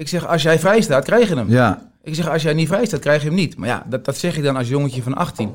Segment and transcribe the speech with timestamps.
[0.00, 1.50] Ik zeg, als jij vrij staat, krijg je hem.
[1.50, 1.90] Ja.
[2.02, 3.56] Ik zeg, als jij niet vrij staat, krijg je hem niet.
[3.56, 5.52] Maar ja, dat, dat zeg je dan als jongetje van 18.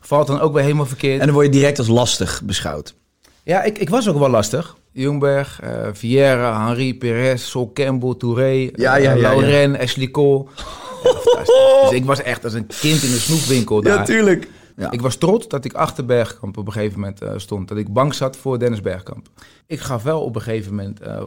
[0.00, 1.20] Valt dan ook weer helemaal verkeerd.
[1.20, 2.94] En dan word je direct als lastig beschouwd.
[3.42, 4.76] Ja, ik, ik was ook wel lastig.
[4.92, 9.20] Jungberg, eh Vieira, Henri, Perez, Sol Campbell, Touré, Ja, eh, ja, ja, ja.
[9.20, 10.44] Lauren, Ashley Cole.
[11.04, 11.80] Ja, fantastisch.
[11.82, 14.04] dus ik was echt als een kind in de snoepwinkel daar.
[14.04, 14.48] tuurlijk.
[14.76, 14.90] Ja.
[14.90, 17.68] Ik was trots dat ik achter Bergkamp op een gegeven moment eh, stond.
[17.68, 19.26] Dat ik bank zat voor Dennis Bergkamp.
[19.66, 21.22] Ik gaf wel op een gegeven moment, eh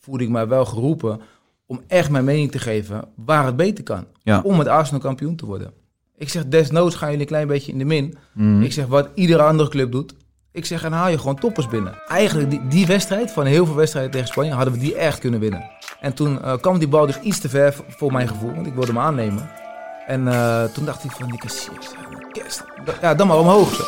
[0.00, 1.20] voelde ik mij wel geroepen
[1.68, 4.04] om echt mijn mening te geven waar het beter kan.
[4.22, 4.40] Ja.
[4.44, 5.72] Om met Arsenal kampioen te worden.
[6.16, 8.18] Ik zeg, desnoods gaan jullie een klein beetje in de min.
[8.32, 8.62] Mhm.
[8.62, 10.14] Ik zeg, wat iedere andere club doet.
[10.52, 12.02] Ik zeg, en haal je gewoon toppers binnen.
[12.08, 15.40] Eigenlijk die, die wedstrijd, van heel veel wedstrijden tegen Spanje, hadden we die echt kunnen
[15.40, 15.70] winnen.
[16.00, 18.74] En toen eh, kwam die bal dus iets te ver voor mijn gevoel, want ik
[18.74, 19.50] wilde hem aannemen.
[20.06, 22.64] En eh, toen dacht ik van, die kassiers, ja, kerst.
[23.00, 23.74] ja, dan maar omhoog.
[23.74, 23.84] Zo.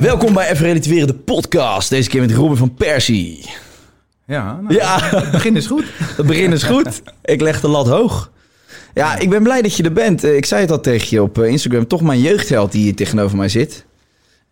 [0.00, 1.90] Welkom bij Even Relativeren, de podcast.
[1.90, 3.50] Deze keer met Robin van Persie.
[4.26, 5.84] Ja, nou, Ja, het begin is goed.
[6.16, 7.02] het begin is goed.
[7.24, 8.30] Ik leg de lat hoog.
[8.94, 10.24] Ja, ik ben blij dat je er bent.
[10.24, 11.86] Eh, Ik zei het al tegen je op eh, Instagram.
[11.86, 13.84] Toch mijn jeugdheld die hier tegenover mij zit.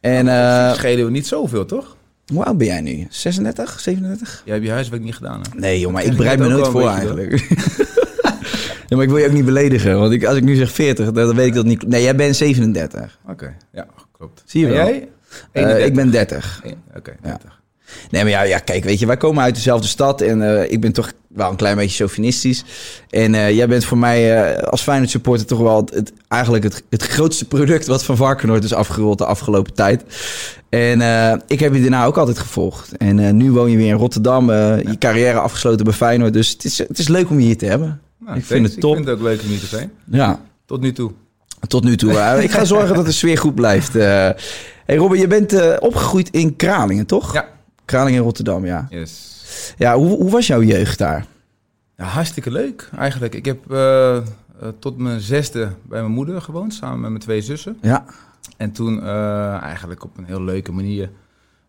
[0.01, 1.97] En eh Schelen we niet zoveel, toch?
[2.33, 3.07] hoe oud ben jij nu?
[3.11, 4.43] 36, 37?
[4.45, 5.59] Jij hebt je huiswerk niet gedaan, hè?
[5.59, 7.31] Nee joh, maar ik bereid me nooit voor eigenlijk.
[8.89, 9.99] ja, maar ik wil je ook niet beledigen.
[9.99, 11.87] Want ik, als ik nu zeg 40, dan weet ik dat niet.
[11.87, 13.19] Nee, jij bent 37.
[13.29, 14.43] Oké, ja, klopt.
[14.47, 14.87] Zie je En wel.
[14.87, 15.09] jij?
[15.53, 15.87] Eh, 31.
[15.87, 16.61] ik ben 30.
[16.65, 17.29] Eén- Oké, Ja.
[17.29, 17.61] 30.
[18.11, 20.81] Nee, maar ja, ja, kijk, weet je, wij komen uit dezelfde stad en eh, ik
[20.81, 22.65] ben toch wel een klein beetje chauvinistisch.
[23.11, 26.65] En eh, jij bent voor mij eh, als Feyenoord supporter toch wel het, het- eigenlijk
[26.65, 30.03] het, het grootste product wat van Varkenoord is afgerold de afgelopen tijd.
[30.69, 32.97] En eh, ik heb je daarna ook altijd gevolgd.
[32.97, 36.33] En eh, nu woon je weer in Rotterdam, eh, je carrière afgesloten bij Feyenoord.
[36.33, 38.01] Dus het is, het is leuk om je hier te hebben.
[38.19, 38.91] Nou, Ik vind het top.
[38.91, 39.93] Ik vind het ook leuk om hier te zijn.
[40.11, 41.11] Ja, Tot nu toe.
[41.69, 42.13] tot nu toe.
[42.43, 43.97] Ik ga zorgen dat de sfeer goed blijft.
[43.97, 44.29] Eh
[44.85, 47.33] hey Robin, je bent eh, opgegroeid in Kralingen, toch?
[47.33, 47.49] Ja.
[47.85, 48.87] Kralingen in Rotterdam, ja.
[48.91, 49.75] Yes.
[49.79, 51.27] Ja, hoe, hoe was jouw jeugd daar?
[51.97, 53.35] Ja, hartstikke leuk eigenlijk.
[53.35, 54.23] Ik heb eh, eh,
[54.79, 57.79] tot mijn zesde bij mijn moeder gewoond, samen met mijn twee zussen.
[57.81, 58.05] Ja.
[58.57, 59.03] En toen
[59.61, 61.11] eigenlijk op een heel leuke manier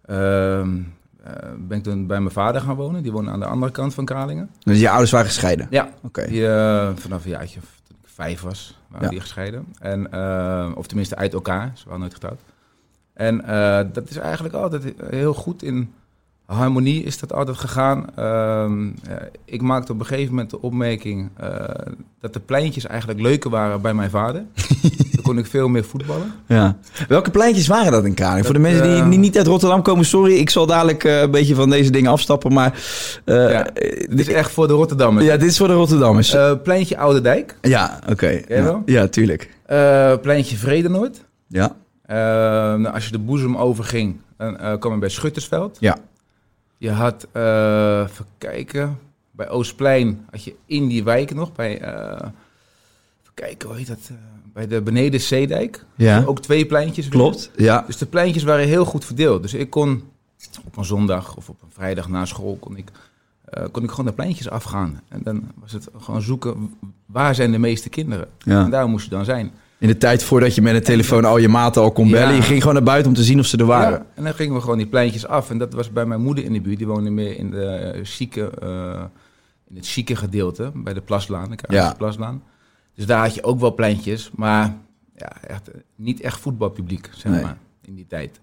[0.05, 0.77] ehm,
[1.23, 3.03] eh, ben ik toen bij mijn vader gaan wonen.
[3.03, 4.49] Die woonde aan de andere kant van Kralingen.
[4.63, 5.67] Dus je ouders waren gescheiden?
[5.69, 6.27] Ja, Oké.
[6.27, 9.09] die, eh, vanaf een jaartje of toen ik vijf was, waren Ja.
[9.11, 9.65] die gescheiden.
[9.79, 10.07] En,
[10.75, 12.39] of tenminste uit elkaar, ze waren nooit getrouwd.
[13.13, 15.93] En eh, dat is eigenlijk altijd heel goed in
[16.45, 18.05] harmonie is dat altijd gegaan.
[18.15, 19.15] Ehm, eh,
[19.45, 21.49] ik maakte op een gegeven moment de opmerking eh,
[22.19, 24.43] dat de pleintjes eigenlijk leuker waren bij mijn vader.
[25.13, 26.33] Dan kon ik veel meer voetballen.
[26.47, 26.77] Ja.
[27.07, 28.45] Welke pleintjes waren dat in Kralingen?
[28.45, 31.69] Voor de mensen die, niet uit Rotterdam komen, sorry, ik zal dadelijk een beetje van
[31.69, 32.79] deze dingen afstappen, maar
[33.25, 33.67] Ja,
[34.09, 35.25] Dit is echt voor de Rotterdammers.
[35.25, 36.35] ja, dit is voor de Rotterdammers.
[36.63, 38.41] Pleintje Oude Dijk, ja, oké.
[38.47, 38.81] Ja.
[38.85, 39.49] ja, tuurlijk.
[40.21, 41.25] Pleintje Vredenoord.
[41.47, 41.75] Ja.
[42.13, 42.19] Eh,
[42.79, 45.77] nou, als je de boezem overging, dan eh, kwam je bij Schuttersveld.
[45.79, 45.97] Ja.
[46.77, 48.99] Je had, eh even kijken,
[49.31, 52.29] bij Oostplein had je in die wijk nog, bij, eh,
[53.21, 54.11] even kijken, hoe heet dat,
[54.53, 55.85] bij de Beneden Zeedijk.
[55.95, 56.23] Ja.
[56.25, 57.07] Ook twee pleintjes.
[57.07, 57.19] weer.
[57.19, 57.51] Klopt.
[57.55, 57.83] Ja.
[57.87, 59.41] Dus de pleintjes waren heel goed verdeeld.
[59.41, 60.03] Dus ik kon
[60.65, 62.91] op een zondag of op een vrijdag na school, kon ik,
[63.71, 65.01] kon ik gewoon de pleintjes afgaan.
[65.07, 66.73] En dan was het gewoon zoeken,
[67.05, 68.27] waar zijn de meeste kinderen?
[68.37, 68.63] ja.
[68.63, 69.51] En daar moest je dan zijn.
[69.83, 72.11] In de tijd voordat je met een telefoon al je maten al kon Ja.
[72.11, 73.91] bellen, je ging gewoon naar buiten om te zien of ze er waren.
[73.91, 75.49] Ja, en dan gingen we gewoon die pleintjes af.
[75.49, 76.77] En dat was bij mijn moeder in de buurt.
[76.77, 79.03] Die woonde meer in, de, eh, chique, eh,
[79.69, 81.93] in het chique gedeelte, bij de Plaslaan, de Ja.
[81.97, 82.43] Plaslaan.
[82.95, 84.75] Dus daar had je ook wel pleintjes, maar
[85.17, 87.41] ja, echt, eh, niet echt voetbalpubliek, zeg Nee.
[87.41, 88.39] maar, in die tijd.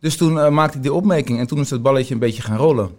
[0.00, 2.90] Dus toen maakte ik die opmerking en toen is dat balletje een beetje gaan rollen.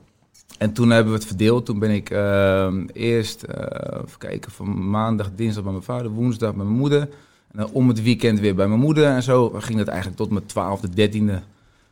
[0.57, 1.65] En toen hebben we het verdeeld.
[1.65, 6.65] Toen ben ik eh, eerst, even kijken, van maandag, dinsdag bij mijn vader, woensdag bij
[6.65, 7.09] mijn moeder.
[7.57, 9.05] En dan om het weekend weer bij mijn moeder.
[9.05, 11.41] En zo ging het eigenlijk tot mijn twaalfde, dertiende,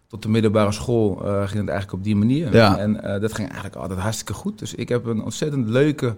[0.07, 2.53] tot de middelbare school, eh, ging het eigenlijk op die manier.
[2.53, 2.77] Ja.
[2.77, 4.59] En eh, dat ging eigenlijk altijd hartstikke goed.
[4.59, 6.15] Dus ik heb een ontzettend leuke,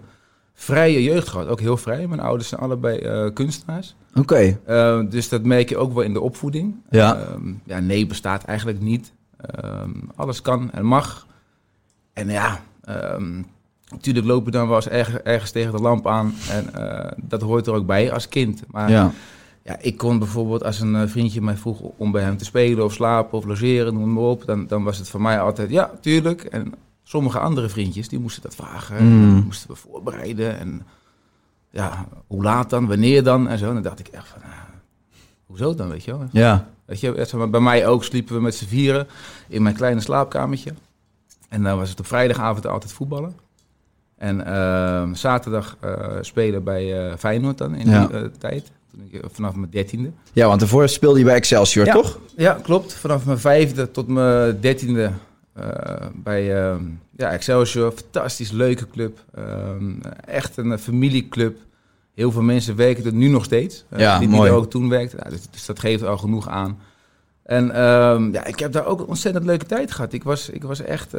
[0.54, 1.46] vrije jeugd gehad.
[1.46, 2.06] Ook heel vrij.
[2.06, 3.94] Mijn ouders zijn allebei eh, kunstenaars.
[4.14, 4.58] Oké.
[4.64, 6.74] Eh, dus dat merk je ook wel in de opvoeding.
[6.90, 7.16] Ja.
[7.16, 9.12] Ehm, ja, nee bestaat eigenlijk niet.
[9.36, 11.26] Ehm, alles kan en mag.
[12.12, 13.42] En ja, ehm,
[13.90, 16.34] natuurlijk loop je dan wel eens ergens, ergens tegen de lamp aan.
[16.50, 18.62] En eh, dat hoort er ook bij als kind.
[18.70, 19.12] Maar ja.
[19.68, 19.76] Ja.
[19.80, 22.92] ik kon bijvoorbeeld als een eh, vriendje mij vroeg om bij hem te spelen of
[22.92, 24.44] slapen of logeren, noem maar op.
[24.46, 26.42] Dan, dan was het voor mij altijd, ja, tuurlijk.
[26.44, 28.96] En sommige andere vriendjes, die moesten dat vragen.
[28.96, 29.42] En Mm.
[29.44, 30.58] moesten we voorbereiden.
[30.58, 30.82] En
[31.70, 33.68] ja, hoe laat dan, wanneer dan en zo.
[33.68, 34.48] En dan dacht ik echt van, ah,
[35.46, 36.28] hoezo dan, weet je wel.
[36.32, 36.68] Ja.
[36.84, 39.06] Weet je, bij mij ook sliepen we met z'n vieren
[39.48, 40.74] in mijn kleine slaapkamertje.
[41.48, 43.36] En dan was het op vrijdagavond altijd voetballen.
[44.16, 48.06] En ehm, zaterdag eh, spelen bij eh, Feyenoord dan in Ja.
[48.06, 48.70] die tijd.
[49.12, 50.10] Eh, vanaf mijn dertiende.
[50.32, 51.92] Ja, want daarvoor speelde je bij Excelsior, Ja.
[51.92, 52.18] toch?
[52.36, 52.94] Ja, klopt.
[52.94, 55.12] Vanaf mijn vijfde tot mijn dertiende
[56.14, 56.76] bij uh,
[57.16, 57.92] ja, Excelsior.
[57.92, 59.24] Fantastisch leuke club.
[59.34, 61.58] Ehm, echt een familieclub.
[62.14, 63.84] Heel veel mensen werken er nu nog steeds.
[63.96, 64.50] ja, die, mooi.
[64.50, 65.16] die ook toen werkte.
[65.16, 66.78] Nou, dus, dus, dat geeft al genoeg aan.
[67.42, 70.12] En ehm, ja, ik heb daar ook een ontzettend leuke tijd gehad.
[70.12, 71.14] Ik was, ik was echt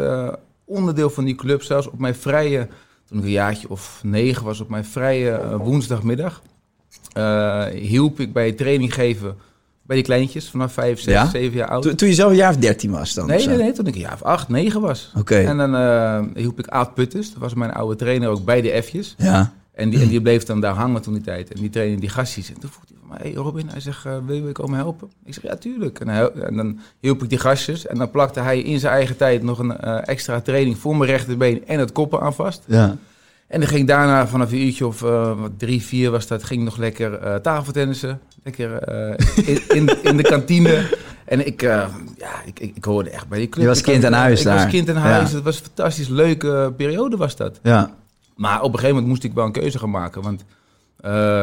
[0.66, 1.62] onderdeel van die club.
[1.62, 2.68] Zelfs op mijn vrije,
[3.06, 6.42] toen ik een jaartje of negen was, op mijn vrije woensdagmiddag.
[7.74, 9.36] Hielp ik bij training geven
[9.90, 11.26] bij die kleintjes vanaf 5, 6, Ja?
[11.30, 11.84] 7 jaar oud.
[11.84, 13.28] Toen, toen je zelf een jaar of 13 was dan?
[13.28, 15.12] Nee, nee, nee, toen ik een jaar of 8, 9 was.
[15.18, 15.36] Oké.
[15.36, 18.84] En dan eh hielp ik Aad Putters, dat was mijn oude trainer ook bij de
[18.84, 19.16] F'jes.
[19.18, 19.52] Ja.
[19.80, 21.54] En die, en die bleef dan daar hangen toen die tijd.
[21.54, 22.50] En die trainde die gastjes.
[22.50, 25.12] En toen vroeg hij van mij, hey Robin, hij zegt, eh, wil je komen helpen?
[25.26, 26.00] Ik zeg, ja, tuurlijk.
[26.00, 27.88] En, hij, en dan hielp ik die gastjes.
[27.88, 31.10] En dan plakte hij in zijn eigen tijd nog een eh, extra training voor mijn
[31.10, 32.64] rechterbeen en het koppen aan vast.
[32.66, 32.98] Ja.
[33.50, 36.64] En dan ging ik daarna vanaf een uurtje of eh, drie, vier was dat, ging
[36.64, 38.20] nog lekker eh tafeltennissen.
[38.44, 40.98] Lekker eh, in, in, in de kantine.
[41.26, 41.90] En ik, ja,
[42.46, 43.64] ik, ik, ik hoorde echt bij die club.
[43.64, 44.56] Je was kind aan huis ik daar.
[44.56, 45.30] was kind aan huis.
[45.30, 45.36] Ja.
[45.36, 47.60] Het was een fantastisch leuke periode was dat.
[47.64, 47.96] Ja.
[48.36, 50.22] Maar op een gegeven moment moest ik wel een keuze gaan maken.
[50.22, 50.44] Want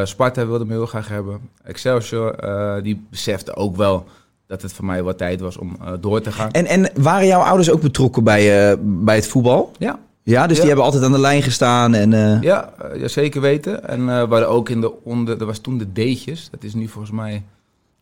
[0.09, 1.41] Sparta wilde me heel graag hebben.
[1.65, 2.37] Excelsior,
[2.83, 4.07] die besefte ook wel
[4.47, 6.51] dat het voor mij wat tijd was om door te gaan.
[6.51, 9.73] En, en waren jouw ouders ook betrokken bij, bij het voetbal?
[9.79, 10.61] Ja, Ja, dus Ja.
[10.63, 12.13] die hebben altijd aan de lijn gestaan en...
[12.13, 13.89] eh, ja, eh, ja, zeker weten.
[13.89, 15.41] En eh, we hadden ook in de onder...
[15.41, 16.49] Er was toen de D'tjes.
[16.51, 17.43] Dat is nu volgens mij...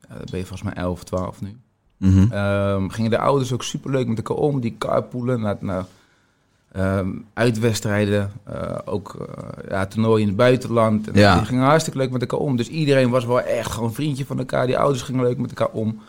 [0.08, 1.56] ben je volgens mij 11, 12 nu.
[1.96, 2.32] mhm.
[2.32, 4.60] Ehm, gingen de ouders ook superleuk met elkaar om.
[4.60, 5.84] Die carpoolen naar, naar
[6.72, 8.32] ehm, uitwedstrijden.
[8.44, 11.08] eh, ook eh, ja, toernooien in het buitenland.
[11.08, 11.36] En Ja.
[11.36, 12.56] Die gingen hartstikke leuk met elkaar om.
[12.56, 14.66] Dus iedereen was wel echt gewoon vriendje van elkaar.
[14.66, 16.00] Die ouders gingen leuk met elkaar om.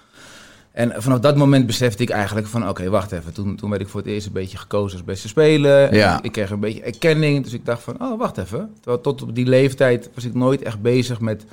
[0.76, 2.70] En vanaf dat moment besefte ik eigenlijk van...
[2.70, 3.34] Oké, wacht even.
[3.34, 5.94] Toen, toen werd ik voor het eerst een beetje gekozen als beste speler.
[5.96, 6.20] Ja.
[6.24, 7.44] Ik, kreeg een beetje erkenning.
[7.44, 8.70] Dus ik dacht van, oh, wacht even.
[8.82, 11.46] Terwijl tot op die leeftijd was ik nooit echt bezig met...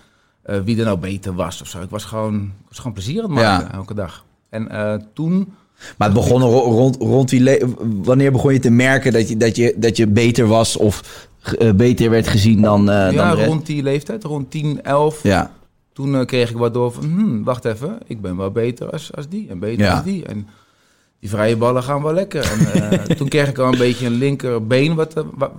[0.43, 1.81] eh, wie er nou beter was of zo.
[1.83, 3.73] Ik was gewoon, ik was gewoon plezier aan het maken Ja.
[3.75, 4.25] elke dag.
[4.51, 5.53] En eh, toen...
[5.99, 7.61] Maar het begon ro- rond, rond die...
[8.03, 11.29] Wanneer begon je te merken dat je, dat je, dat je beter was of
[11.59, 15.23] eh, beter werd gezien dan, eh dan ja, rond die leeftijd, rond 10, 11.
[15.23, 15.51] Ja,
[15.93, 19.15] Toen eh, kreeg ik wat door van, hmm, wacht even, ik ben wel beter als,
[19.15, 19.95] als die en beter Ja.
[19.95, 20.25] als die.
[20.27, 20.49] En
[21.21, 22.51] die vrije ballen gaan wel lekker.
[22.53, 25.51] En eh, toen kreeg ik al een beetje een linkerbeen wat, eh, wat,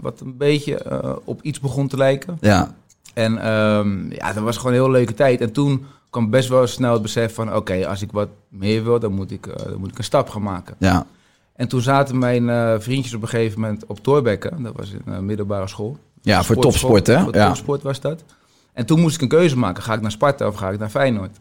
[0.00, 0.82] wat, een beetje
[1.24, 2.36] op iets begon te lijken.
[2.40, 2.74] ja,
[3.14, 5.40] En ehm, ja, dat was gewoon een heel leuke tijd.
[5.40, 8.98] En toen kwam best wel snel het besef van, oké, als ik wat meer wil,
[9.00, 10.74] dan moet ik, dan moet ik een stap gaan maken.
[10.78, 11.06] ja.
[11.52, 14.62] En toen zaten mijn vriendjes op een gegeven moment op Toorbekken.
[14.62, 15.96] Dat was in middelbare school.
[16.22, 17.20] Ja, voor topsport, hè?
[17.20, 17.46] Voor Ja.
[17.46, 18.24] topsport was dat.
[18.72, 19.82] En toen moest ik een keuze maken.
[19.82, 21.40] Ga ik naar Sparta of ga ik naar Feyenoord?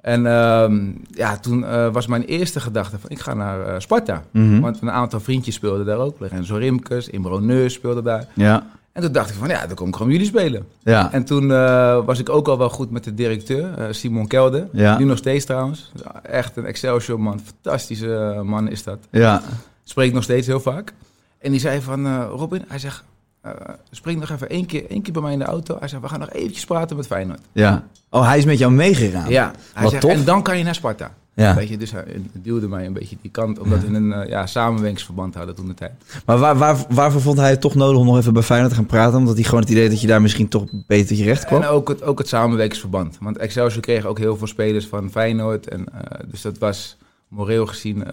[0.00, 4.22] En ehm, ja, toen eh, was mijn eerste gedachte van ik ga naar eh, Sparta.
[4.30, 4.60] Mhm.
[4.60, 6.16] Want een aantal vriendjes speelden daar ook.
[6.18, 8.26] Lorenzo Rimkes, Imro Neus speelde daar.
[8.34, 10.66] Ja, En toen dacht ik van ja, dan kom ik gewoon jullie spelen.
[10.82, 11.12] ja.
[11.12, 14.68] En toen eh, was ik ook al wel goed met de directeur, Simon Kelder.
[14.72, 14.98] Ja.
[14.98, 15.92] Nu nog steeds trouwens.
[16.22, 17.40] Echt een Excelsior man.
[17.44, 18.98] Fantastische man is dat.
[19.10, 19.42] ja.
[19.84, 20.92] Spreekt nog steeds heel vaak.
[21.38, 23.04] En die zei van, Robin, hij zegt,
[23.42, 23.50] eh,
[23.90, 25.76] spring nog even één keer, één keer bij mij in de auto.
[25.78, 27.40] Hij zegt, we gaan nog eventjes praten met Feyenoord.
[27.52, 27.84] ja.
[28.14, 29.30] Oh, hij is met jou meegegaan?
[29.30, 30.12] Ja, hij Wat zegt, tof.
[30.12, 31.14] en dan kan je naar Sparta.
[31.34, 31.54] Ja.
[31.54, 34.46] Weet je, dus hij duwde mij een beetje die kant, omdat we een eh, ja,
[34.46, 35.92] samenwerkingsverband hadden toen de tijd.
[36.26, 38.76] Maar waar, waar, waarvoor vond hij het toch nodig om nog even bij Feyenoord te
[38.76, 39.18] gaan praten?
[39.18, 41.62] Omdat hij gewoon het idee dat je daar misschien toch beter tot je recht kwam?
[41.62, 43.16] En ook het, ook het samenwerkingsverband.
[43.20, 45.68] Want Excelsior kreeg ook heel veel spelers van Feyenoord.
[45.68, 46.96] En, eh, dus dat was
[47.28, 48.04] moreel gezien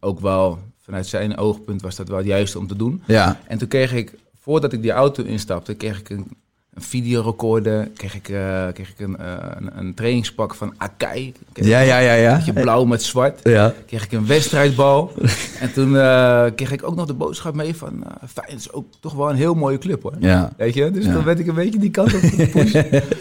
[0.00, 3.02] ook wel, vanuit zijn oogpunt was dat wel het juiste om te doen.
[3.06, 6.26] Ja, En toen kreeg ik, voordat ik die auto instapte, kreeg ik een,
[6.74, 11.32] een videorecorder, kreeg ik, eh, kreeg ik een, eh, een, een trainingspak van Akai.
[11.54, 12.12] Ja, ja, ja.
[12.12, 12.34] ja.
[12.36, 13.40] Beetje blauw met zwart.
[13.42, 15.12] Ja, Kreeg ik een wedstrijdbal.
[15.60, 18.86] en toen eh, kreeg ik ook nog de boodschap mee van, uh, Feyenoord is ook
[19.00, 20.14] toch wel een heel mooie club hoor.
[20.18, 20.52] ja.
[20.56, 21.12] Weet je, dus Ja.
[21.12, 22.74] toen werd ik een beetje die kant op gepusht.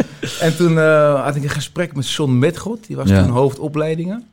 [0.46, 0.78] en toen
[1.16, 3.22] had ik een gesprek met John Metgod, die was Ja.
[3.24, 4.24] toen hoofdopleidingen.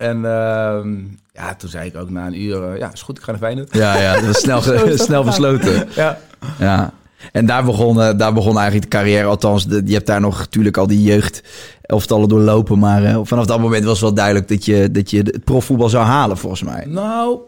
[0.00, 0.98] En ehm,
[1.32, 3.40] ja, toen zei ik ook na een uur, eh, ja, is goed, ik ga naar
[3.40, 3.74] Feyenoord.
[3.74, 4.62] Ja, ja, dat was snel,
[5.06, 5.88] snel besloten.
[5.94, 6.18] Ja,
[6.58, 6.92] Ja.
[7.32, 9.26] En daar begon, eh, daar begon eigenlijk de carrière.
[9.26, 11.42] Althans, de, je hebt daar nog natuurlijk al die jeugd
[11.82, 12.78] elftallen doorlopen.
[12.78, 16.04] Maar eh, vanaf dat moment was wel duidelijk dat je, dat je het profvoetbal zou
[16.04, 16.84] halen, volgens mij.
[16.86, 17.38] Nou,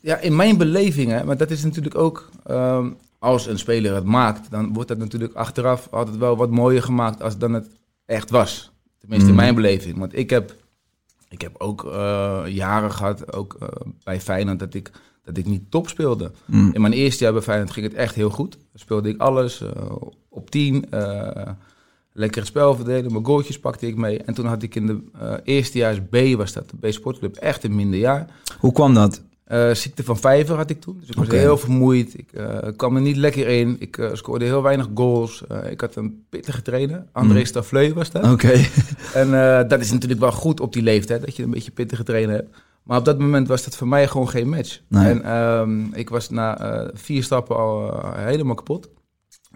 [0.00, 2.30] ja, in mijn beleving, hè, maar dat is natuurlijk ook...
[2.46, 2.86] ehm,
[3.18, 7.22] als een speler het maakt, dan wordt dat natuurlijk achteraf altijd wel wat mooier gemaakt
[7.22, 7.66] als dan het
[8.06, 8.70] echt was.
[8.98, 9.38] Tenminste, Mm.
[9.38, 9.98] in mijn beleving.
[9.98, 10.54] Want ik heb,
[11.28, 13.68] ik heb ook eh, jaren gehad, ook eh,
[14.04, 14.90] bij Feyenoord, dat ik,
[15.24, 16.30] dat ik niet top speelde.
[16.44, 16.70] Mm.
[16.72, 18.52] In mijn eerste jaar bij Feyenoord ging het echt heel goed.
[18.52, 19.70] Dan speelde ik alles eh,
[20.28, 20.90] op 10.
[20.90, 21.48] eh
[22.12, 23.12] lekker het spel verdelen.
[23.12, 24.18] Mijn goaltjes pakte ik mee.
[24.18, 27.74] En toen had ik in de eh eerstejaars B, was dat, de B-sportclub, echt een
[27.74, 28.26] minder jaar.
[28.58, 29.22] Hoe kwam dat?
[29.48, 30.96] Eh, ziekte van vijver had ik toen.
[31.00, 32.18] Dus ik was heel vermoeid.
[32.18, 33.76] Ik eh, kwam er niet lekker in.
[33.78, 35.42] Ik eh, scoorde heel weinig goals.
[35.70, 37.04] Ik had een pittige trainer.
[37.12, 37.44] André Mm.
[37.44, 38.30] Stafleu was dat.
[38.32, 38.52] Oké.
[39.14, 39.30] En
[39.68, 41.20] dat is natuurlijk wel goed op die leeftijd.
[41.20, 42.56] Dat je een beetje pittige trainer hebt.
[42.82, 44.80] Maar op dat moment was dat voor mij gewoon geen match.
[44.88, 45.08] Nee.
[45.08, 48.88] En ehm, ik was na vier stappen al helemaal kapot.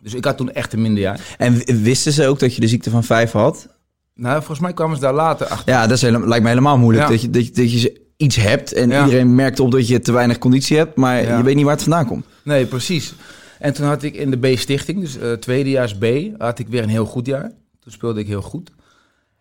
[0.02, 1.34] Dus ik had toen echt een minder jaar.
[1.38, 3.68] En wisten ze ook dat je de ziekte van vijf had?
[4.14, 5.72] Nou, volgens mij kwamen ze daar later achter.
[5.72, 7.04] Ja, dat is lijkt me helemaal moeilijk.
[7.04, 7.10] Ja.
[7.10, 9.04] Dat, je, dat, je, dat je iets hebt en Ja.
[9.04, 11.36] iedereen merkt op dat je te weinig conditie hebt, maar Ja.
[11.36, 12.24] je weet niet waar het vandaan komt.
[12.44, 13.14] Nee, precies.
[13.58, 16.04] En toen had ik in de B-stichting, dus eh tweedejaars B,
[16.38, 17.50] had ik weer een heel goed jaar.
[17.80, 18.70] Toen speelde ik heel goed.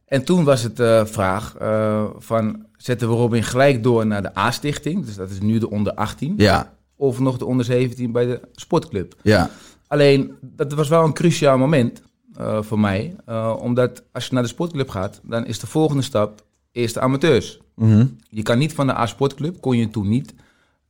[0.06, 4.38] En toen was het de vraag eh, van, zetten we Robin gelijk door naar de
[4.38, 5.06] A-stichting?
[5.06, 6.34] Dus dat is nu de onder 18.
[6.38, 9.16] Ja, Of nog de onder 17 bij de sportclub.
[9.22, 9.50] ja,
[9.88, 12.02] Alleen, dat was wel een cruciaal moment
[12.60, 13.16] voor mij.
[13.60, 17.60] omdat als je naar de sportclub gaat, dan is de volgende stap eerst de amateurs.
[17.82, 18.06] Mhm.
[18.30, 20.34] Je kan niet van de A-sportclub, kon je toen niet,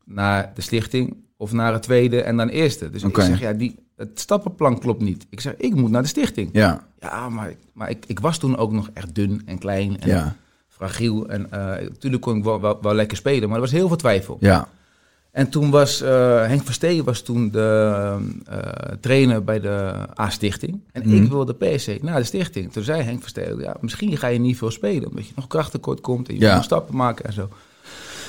[0.06, 2.90] naar de stichting of naar het tweede en dan eerste.
[2.90, 5.26] Dus ik zeg, ja, die, het stappenplan klopt niet.
[5.30, 6.50] Ik zeg, ik moet naar de stichting.
[6.54, 10.10] ja, Ja, maar, maar ik, ik was toen ook nog echt dun en klein en
[10.10, 10.36] ja,
[10.68, 11.30] fragiel.
[11.30, 13.98] En eh, natuurlijk kon ik wel, wel, wel lekker spelen, maar er was heel veel
[13.98, 14.38] twijfel.
[14.40, 14.68] ja.
[15.32, 16.10] En toen was eh,
[16.46, 18.58] Henk Versteen was toen de eh,
[19.00, 20.80] trainer bij de A-stichting.
[20.92, 21.24] En Mhm.
[21.24, 22.72] ik wilde per se naar de stichting.
[22.72, 25.10] Toen zei Henk Versteen, ja, misschien ga je niet veel spelen.
[25.10, 26.56] Omdat je nog krachttekort komt en je Ja.
[26.56, 27.50] moet stappen maken en zo.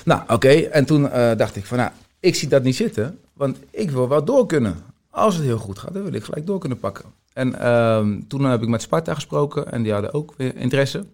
[0.05, 0.49] Nou, oké.
[0.49, 1.91] En toen eh, dacht ik van, nou,
[2.21, 3.19] ik zie dat niet zitten.
[3.33, 4.77] Want ik wil wel door kunnen.
[5.11, 7.05] Als het heel goed gaat, dan wil ik gelijk door kunnen pakken.
[7.33, 9.73] En ehm, toen heb ik met Sparta gesproken.
[9.73, 11.05] En die hadden ook weer interesse.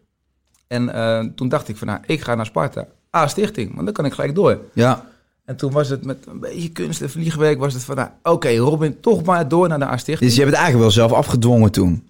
[0.67, 2.87] En toen dacht ik van, nou, ik ga naar Sparta.
[3.17, 4.59] A-stichting, want dan kan ik gelijk door.
[4.73, 5.05] ja.
[5.49, 8.57] En toen was het met een beetje kunst en vliegwerk was het van, nou, oké,
[8.57, 10.31] Robin, toch maar door naar de A-stichting.
[10.31, 12.09] Dus je hebt het eigenlijk wel zelf afgedwongen toen.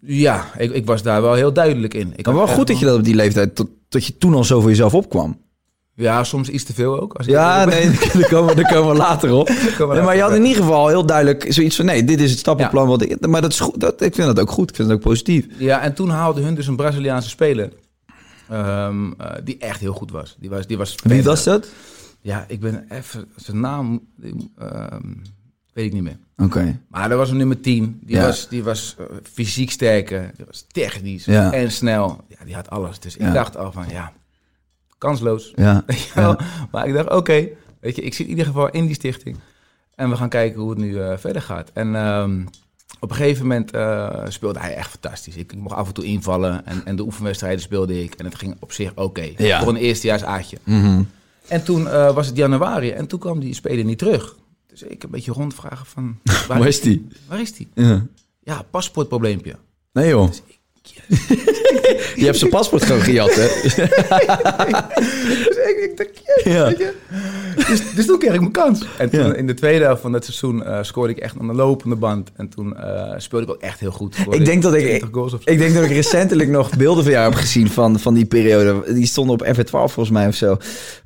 [0.00, 2.12] Ja, ik, ik was daar wel heel duidelijk in.
[2.16, 4.44] Ik Maar wel goed dat je dat op die leeftijd, tot, dat je toen al
[4.44, 5.40] zo voor jezelf opkwam.
[5.94, 7.14] Ja, soms iets te veel ook.
[7.14, 9.46] Als ik Ja, nee, daar komen, daar komen we later op.
[9.78, 11.84] Komen we Nee, maar je had in ieder geval heel duidelijk zoiets van...
[11.84, 12.88] nee, dit is het stappenplan.
[12.88, 14.70] Wat ik, maar dat is goed, dat, ik vind dat ook goed.
[14.70, 15.46] Ik vind het ook positief.
[15.58, 17.72] Ja, en toen haalde hun dus een Braziliaanse speler.
[18.48, 20.36] ehm, eh, die echt heel goed was.
[20.38, 21.68] Die was, die was Wie was dat?
[22.24, 24.00] Ja, ik ben even zijn naam
[24.58, 25.12] ehm,
[25.72, 26.18] weet ik niet meer.
[26.36, 26.80] Oké.
[26.88, 28.00] Maar er was een nummer 10.
[28.02, 28.22] Die Ja.
[28.26, 30.30] was, die was eh, fysiek sterker.
[30.36, 31.52] Die was technisch Ja.
[31.52, 32.24] en snel.
[32.28, 33.00] Ja, die had alles.
[33.00, 34.12] Dus ik dacht al van ja,
[34.98, 35.52] kansloos.
[35.56, 35.84] Ja.
[36.70, 37.48] Maar ik dacht, oké,
[37.80, 39.36] weet je, ik zit in ieder geval in die stichting.
[39.94, 41.70] En we gaan kijken hoe het nu eh, verder gaat.
[41.72, 42.42] En ehm,
[43.00, 45.36] op een gegeven moment eh, speelde hij echt fantastisch.
[45.36, 48.14] Ik, ik mocht af en toe invallen en, en de oefenwedstrijden speelde ik.
[48.14, 49.30] En het ging op zich oké.
[49.36, 49.60] Ja.
[49.60, 50.58] Voor een eerstejaars aatje.
[50.64, 51.02] Mhm.
[51.48, 54.36] En toen eh, was het januari en toen kwam die speler niet terug.
[54.66, 57.06] Dus ik een beetje rondvragen van, waar, Waar is die?
[57.28, 57.68] waar is die?
[57.74, 58.06] Ja.
[58.42, 59.56] Ja, paspoortprobleempje.
[59.92, 60.30] Nee joh.
[62.16, 63.48] Je hebt zijn paspoort gewoon gejat, hè?
[63.62, 63.78] Dus
[65.68, 66.64] ik, ik dacht, yes, Ja.
[66.66, 66.92] weet je.
[67.68, 68.86] Dus, dus toen kreeg ik mijn kans.
[68.98, 69.34] En toen Ja.
[69.34, 72.30] in de tweede helft van dat seizoen eh, scoorde ik echt aan de lopende band.
[72.36, 74.16] En toen eh, speelde ik ook echt heel goed.
[74.30, 75.50] Ik denk dat ik- 20 goals of zo.
[75.50, 78.94] Ik denk dat ik recentelijk nog beelden van jou heb gezien van, van die periode.
[78.94, 80.56] Die stonden op F12 volgens mij of zo.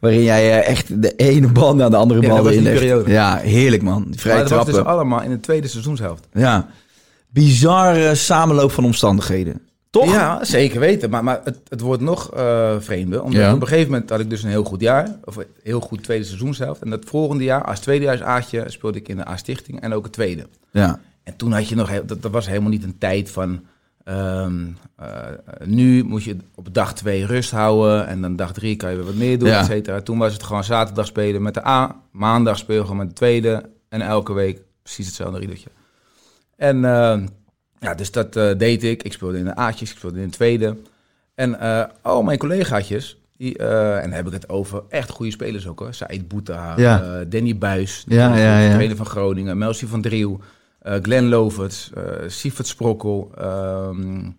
[0.00, 3.10] Waarin jij eh, echt de ene bal naar de andere Ja, bal periode.
[3.10, 4.04] Ja, heerlijk man.
[4.10, 6.26] Die vrije maar dat was dus allemaal in de tweede seizoenshelft.
[6.32, 6.68] Ja.
[7.32, 9.60] Bizarre samenloop van omstandigheden.
[9.90, 10.12] Toch?
[10.12, 11.10] Ja, zeker weten.
[11.10, 13.22] Maar, maar het, het wordt nog eh vreemder.
[13.22, 13.54] Omdat Ja.
[13.54, 15.18] op een gegeven moment had ik dus een heel goed jaar.
[15.24, 16.82] Of een heel goed tweede seizoenshelft.
[16.82, 19.80] En dat volgende jaar, als tweedejaars aatje, speelde ik in de A-stichting.
[19.80, 20.46] En ook het tweede.
[20.70, 21.00] Ja.
[21.22, 23.64] En toen had je nog, dat, dat was helemaal niet een tijd van.
[24.04, 24.66] ehm,
[24.96, 25.06] eh,
[25.64, 28.06] nu moet je op dag twee rust houden.
[28.06, 29.60] En dan dag drie kan je weer wat meer doen, Ja.
[29.60, 30.00] et cetera.
[30.00, 31.96] Toen was het gewoon zaterdag spelen met de A.
[32.10, 33.70] Maandag speel gewoon met de tweede.
[33.88, 35.68] En elke week precies hetzelfde riedeltje.
[36.56, 37.18] En eh,
[37.80, 39.02] ja, dus dat eh, deed ik.
[39.02, 40.76] Ik speelde in de A'tjes, ik speelde in de tweede.
[41.34, 45.32] En eh, al mijn collegaatjes, die, eh, en dan heb ik het over echt goede
[45.32, 45.94] spelers ook hoor.
[45.94, 47.24] Said Boeta, Ja.
[47.24, 50.40] Danny Buis, Ja, de ja, trainer van Groningen, Melcy van Driel,
[50.78, 54.30] eh Glenn Loverts, eh Sievert Sprokkel, ehm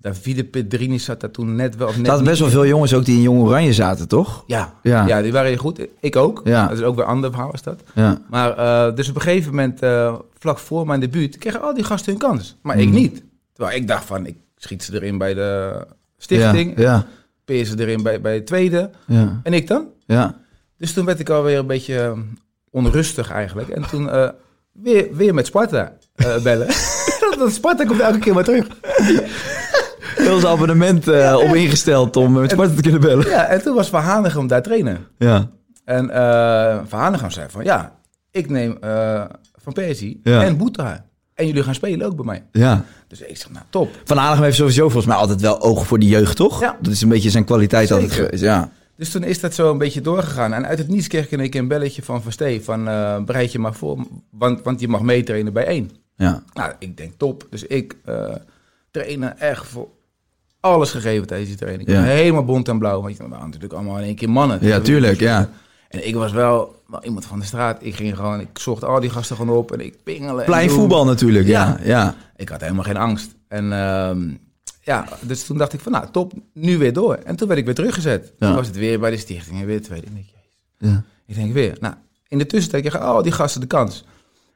[0.00, 1.88] Davide Pedrini zat daar toen net wel.
[1.88, 4.44] Net Er zaten best wel veel jongens ook die in Jong Oranje zaten, toch?
[4.46, 5.06] Ja, Ja.
[5.06, 5.22] ja.
[5.22, 5.86] die waren heel goed.
[6.00, 6.40] Ik ook.
[6.44, 6.66] Ja.
[6.68, 7.82] Dat is ook weer ander verhaal is dat.
[7.94, 8.18] Ja.
[8.30, 11.84] Maar eh, dus op een gegeven moment, eh, vlak voor mijn debuut, kregen al die
[11.84, 12.56] gasten hun kans.
[12.62, 12.94] Maar ik Mhm.
[12.96, 13.22] niet.
[13.52, 15.80] Terwijl ik dacht van, ik schiet ze erin bij de
[16.18, 16.82] stichting, Ja.
[16.82, 17.06] Ja.
[17.44, 18.90] peer ze erin bij, bij het tweede.
[19.06, 19.40] Ja.
[19.42, 19.86] En ik dan?
[20.06, 20.36] ja.
[20.78, 22.12] Dus toen werd ik alweer een beetje eh,
[22.70, 23.68] onrustig eigenlijk.
[23.68, 24.10] En toen
[24.72, 25.92] weer, weer met Sparta
[26.42, 26.66] bellen.
[27.38, 28.66] dat Sparta komt elke keer maar terug.
[30.18, 33.26] Heel zijn abonnement eh, op ingesteld om met Sparta te kunnen bellen.
[33.28, 35.06] Ja, en toen was Van Hanegem daar trainen.
[35.18, 35.50] Ja.
[35.84, 37.92] En eh Van Hanegem zei van, ja,
[38.30, 39.24] ik neem eh,
[39.62, 40.42] Van Persie Ja.
[40.44, 41.06] en Boeta.
[41.34, 42.44] En jullie gaan spelen ook bij mij.
[42.52, 42.84] Ja.
[43.08, 43.88] Dus ik zeg, nou top.
[44.04, 46.60] Van Hanegem heeft sowieso volgens mij altijd wel oog voor de jeugd, toch?
[46.60, 46.76] Ja.
[46.80, 48.42] Dat is een beetje zijn kwaliteit altijd geweest.
[48.42, 48.70] Ja.
[48.96, 50.52] Dus toen is dat zo een beetje doorgegaan.
[50.52, 53.58] En uit het niets kreeg ik een belletje van Van Stee van eh, bereid je
[53.58, 53.98] maar voor,
[54.30, 55.90] want, want je mag meetrainen bij één.
[56.16, 56.42] Ja.
[56.52, 57.46] Nou, ik denk top.
[57.50, 58.34] Dus ik eh
[58.90, 59.88] trainen echt voor
[60.60, 61.90] alles gegeven tijdens die training.
[61.90, 62.02] Ja.
[62.02, 63.02] helemaal bont en blauw.
[63.02, 64.58] Want je, waren natuurlijk allemaal in één keer mannen.
[64.60, 65.48] Ja, tuurlijk, ja.
[65.88, 67.78] En ik was wel, wel iemand van de straat.
[67.80, 70.38] Ik ging gewoon, ik zocht al die gasten gewoon op en ik pingelen.
[70.38, 71.78] en Plein voetbal natuurlijk, ja.
[71.82, 71.86] Ja.
[71.86, 72.14] ja.
[72.36, 73.34] Ik had helemaal geen angst.
[73.48, 74.30] En ehm,
[74.82, 77.14] ja, dus toen dacht ik van, nou top, nu weer door.
[77.14, 78.32] En toen werd ik weer teruggezet.
[78.38, 78.46] Ja.
[78.46, 80.06] Toen was het weer bij de stichting en weer tweede.
[80.14, 80.26] Ik
[80.78, 81.04] ja.
[81.26, 81.76] Ik denk weer.
[81.80, 81.94] Nou,
[82.28, 84.04] in de tussentijd kregen al die gasten de kans.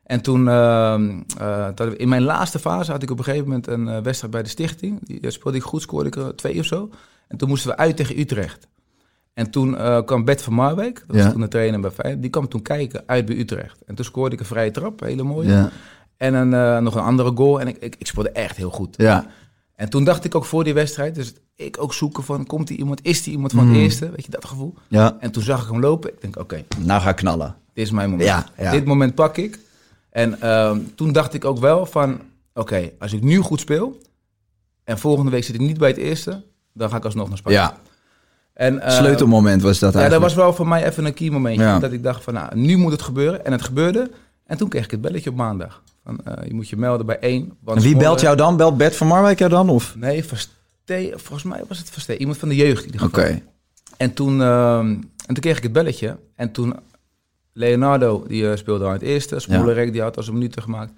[0.02, 3.88] En toen, ehm, eh, in mijn laatste fase had ik op een gegeven moment een
[3.88, 4.99] eh, wedstrijd bij de stichting.
[5.06, 6.90] Die daar speelde ik goed, scoorde ik twee of zo.
[7.28, 8.68] En toen moesten we uit tegen Utrecht.
[9.35, 11.30] En toen eh, kwam Bert van Marwijk, dat was Ja.
[11.32, 13.78] toen de trainer bij Feyenoord, die kwam toen kijken uit bij Utrecht.
[13.87, 15.49] En toen scoorde ik een vrije trap, hele mooie.
[15.49, 15.71] Ja.
[16.16, 17.61] En een, nog een andere goal.
[17.61, 18.94] En ik, ik, ik speelde echt heel goed.
[18.99, 19.26] ja.
[19.76, 22.78] En toen dacht ik ook voor die wedstrijd, dus ik ook zoeken van, komt die
[22.78, 24.11] iemand, is die iemand van het eerste?
[24.11, 24.75] Weet je, dat gevoel.
[24.88, 25.16] ja.
[25.21, 26.11] En toen zag ik hem lopen.
[26.11, 27.54] Ik denk, oké, Nou ga ik knallen.
[27.73, 28.28] dit is mijn moment.
[28.28, 28.71] Ja, ja.
[28.71, 29.59] Dit moment pak ik.
[30.12, 32.21] En ehm, toen dacht ik ook wel van,
[32.54, 33.99] oké, als ik nu goed speel
[34.85, 36.42] en volgende week zit ik niet bij het eerste,
[36.73, 37.59] dan ga ik alsnog naar Spanje.
[37.59, 37.76] Ja,
[38.54, 40.23] En, eh, sleutelmoment was dat Ja, dat eigenlijk.
[40.35, 41.62] was wel voor mij even een key momentje.
[41.62, 41.78] Ja.
[41.78, 43.45] Dat ik dacht van, nou, nu moet het gebeuren.
[43.45, 44.11] En het gebeurde.
[44.47, 45.83] En toen kreeg ik het belletje op maandag.
[46.04, 47.52] Van, eh, je moet je melden bij één.
[47.61, 48.57] want En wie belt jou dan?
[48.57, 49.69] Belt Bert van Marwijk jou dan?
[49.69, 49.95] Of?
[49.97, 52.19] Nee, Verstee, volgens mij was het Verstee.
[52.19, 53.42] Iemand van de jeugd Oké.
[53.97, 56.16] En toen, ehm, en toen kreeg ik het belletje.
[56.35, 56.76] En toen
[57.52, 59.40] Leonardo, die eh, speelde aan het eerste.
[59.40, 60.92] Smollerek, die had als een minuten gemaakt.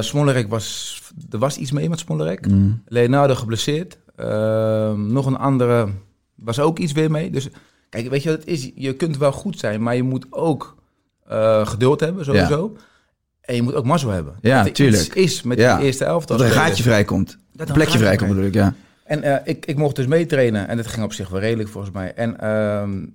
[0.00, 0.98] Smollerek was...
[1.30, 2.48] Er was iets mee met Smollerek.
[2.48, 2.82] Mm.
[2.86, 3.98] Leonardo geblesseerd.
[4.16, 5.88] Ehm, nog een andere
[6.34, 7.30] was ook iets weer mee.
[7.30, 7.48] Dus
[7.88, 8.70] kijk, weet je wat het is?
[8.74, 10.76] Je kunt wel goed zijn, maar je moet ook
[11.26, 12.76] eh, geduld hebben, sowieso.
[13.40, 14.34] En je moet ook mazzel hebben.
[14.40, 15.02] Ja, dat er tuurlijk.
[15.02, 15.76] iets is met Ja.
[15.76, 16.36] die eerste elftal.
[16.36, 17.38] Dat er een gaatje vrijkomt.
[17.52, 18.74] Dat Een plekje vrijkomt ik, ja.
[19.04, 22.14] En ik, ik mocht dus meetrainen en dat ging op zich wel redelijk volgens mij.
[22.14, 23.08] En ehm, eh,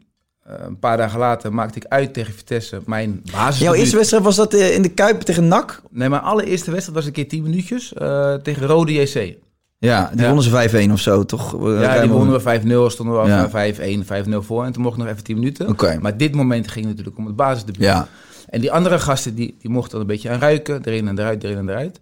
[0.50, 3.60] een paar dagen later maakte ik uit tegen Vitesse mijn basis.
[3.62, 5.82] Jouw eerste wedstrijd was dat eh, in de Kuip tegen NAC?
[5.90, 9.36] Nee, mijn allereerste wedstrijd was een keer 10 minuutjes eh, tegen Rode JC.
[9.78, 10.26] Ja, die Ja.
[10.26, 11.54] wonnen ze 5-1 of zo, toch?
[11.68, 13.50] Eh, ja, die wonnen we 5-0, stonden we al Ja.
[13.50, 14.66] 5-1, 5-0 voor.
[14.66, 15.68] En toen mocht ik nog even 10 minuten.
[15.70, 15.98] Oké.
[16.02, 17.84] Maar dit moment ging natuurlijk om het basisdebuut.
[17.84, 18.08] Ja,
[18.50, 20.82] En die andere gasten, die, die mochten dan een beetje aan ruiken.
[20.84, 22.00] Erin en eruit, erin en eruit.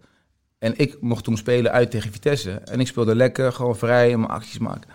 [0.59, 2.51] En ik mocht toen spelen uit tegen Vitesse.
[2.51, 4.89] En ik speelde lekker, gewoon vrij en mijn acties maken.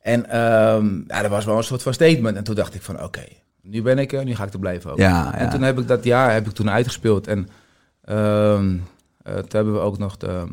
[0.00, 2.36] En ehm, ja, dat was wel een soort van statement.
[2.36, 3.22] En toen dacht ik van, oké,
[3.62, 4.98] nu ben ik er, nu ga ik er blijven ook.
[4.98, 5.50] ja, En ja.
[5.50, 7.26] toen heb ik dat jaar heb ik toen uitgespeeld.
[7.26, 7.48] En
[8.04, 8.76] ehm,
[9.22, 10.46] eh, toen hebben we ook nog de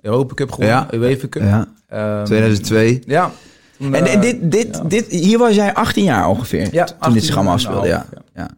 [0.00, 0.98] Europa Cup gewonnen, Ja.
[0.98, 1.42] UEFA Cup.
[1.42, 1.66] ja.
[1.88, 3.02] Ehm, 2002.
[3.06, 3.30] Ja.
[3.78, 7.12] Toen, En, eh, en dit, dit, dit, hier was jij 18 jaar ongeveer, Ja, toen
[7.12, 7.88] dit zich 18 allemaal en afspeelde.
[7.88, 8.06] Ja.
[8.34, 8.50] Ja.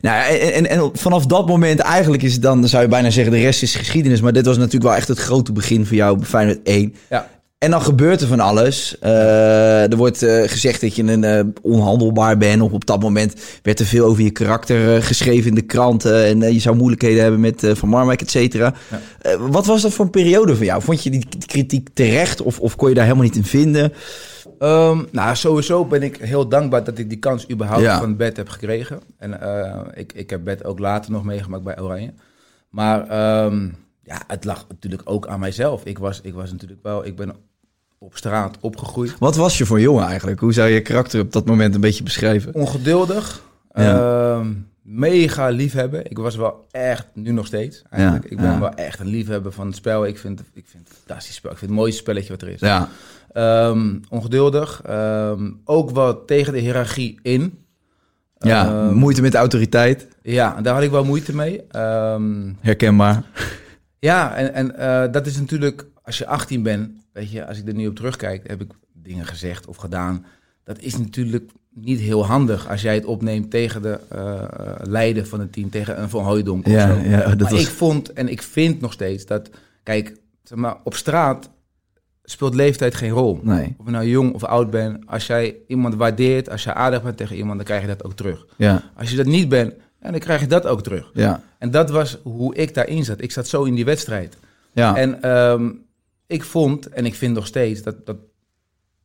[0.00, 3.32] Nou, en, en, en vanaf dat moment, eigenlijk is het dan zou je bijna zeggen,
[3.32, 4.20] de rest is geschiedenis.
[4.20, 6.94] Maar dit was natuurlijk wel echt het grote begin voor jou bij Feyenoord 1.
[7.10, 7.28] Ja.
[7.64, 8.98] En dan gebeurt er van alles.
[8.98, 12.62] Eh, er wordt eh, gezegd dat je een eh, onhandelbaar bent.
[12.62, 16.24] Of op dat moment werd er veel over je karakter geschreven in de kranten.
[16.24, 18.74] En je zou moeilijkheden hebben met Van Marwijk, et cetera.
[19.22, 19.38] Ja.
[19.38, 20.82] Wat was dat voor een periode voor jou?
[20.82, 22.42] Vond je die, kritiek terecht?
[22.42, 23.92] Of, of kon je daar helemaal niet in vinden?
[24.58, 27.98] Ehm, nou, sowieso ben ik heel dankbaar dat ik die kans überhaupt Ja.
[27.98, 29.00] van Bert heb gekregen.
[29.18, 29.38] En
[29.94, 32.12] ik, ik heb Bert ook later nog meegemaakt bij Oranje.
[32.70, 33.68] Maar ehm,
[34.02, 35.84] ja, het lag natuurlijk ook aan mijzelf.
[35.84, 37.34] Ik was, ik was natuurlijk wel, ik ben
[38.04, 39.16] op straat opgegroeid.
[39.18, 40.40] Wat was je voor jongen eigenlijk?
[40.40, 42.54] Hoe zou je karakter op dat moment een beetje beschrijven?
[42.54, 43.42] Ongeduldig.
[43.74, 44.36] Ja.
[44.38, 46.10] ehm, mega liefhebben.
[46.10, 48.24] Ik was wel echt, nu nog steeds eigenlijk.
[48.24, 48.58] Ja, ik ben ja.
[48.58, 50.06] wel echt een liefhebber van het spel.
[50.06, 51.50] Ik vind, ik vind het fantastisch spel.
[51.50, 52.60] Ik vind het mooiste spelletje wat er is.
[52.60, 52.88] Ja,
[53.32, 54.82] Ehm, ongeduldig.
[54.86, 57.58] Ehm, ook wel tegen de hiërarchie in.
[58.38, 60.08] ja moeite met autoriteit.
[60.22, 61.62] Ja, daar had ik wel moeite mee.
[62.60, 63.22] Herkenbaar.
[63.98, 67.68] ja, en, en eh, dat is natuurlijk, als je 18 bent, weet je, als ik
[67.68, 70.24] er nu op terugkijk, heb ik dingen gezegd of gedaan.
[70.64, 74.42] Dat is natuurlijk niet heel handig als jij het opneemt tegen de eh,
[74.82, 77.00] leider van het team, tegen een Van Hooijdonk of Ja, zo.
[77.08, 77.60] ja, dat maar was...
[77.60, 79.50] ik vond en ik vind nog steeds dat,
[79.82, 81.50] kijk, zeg maar, op straat
[82.24, 83.40] speelt leeftijd geen rol.
[83.42, 87.02] Nee, Of je nou jong of oud bent, als jij iemand waardeert, als je aardig
[87.02, 88.46] bent tegen iemand, dan krijg je dat ook terug.
[88.56, 91.10] ja, Als je dat niet bent, dan krijg je dat ook terug.
[91.14, 93.20] ja, En dat was hoe ik daarin zat.
[93.22, 94.36] Ik zat zo in die wedstrijd.
[94.72, 94.96] ja.
[94.96, 95.70] En ehm,
[96.34, 98.16] ik vond, en ik vind nog steeds, dat, dat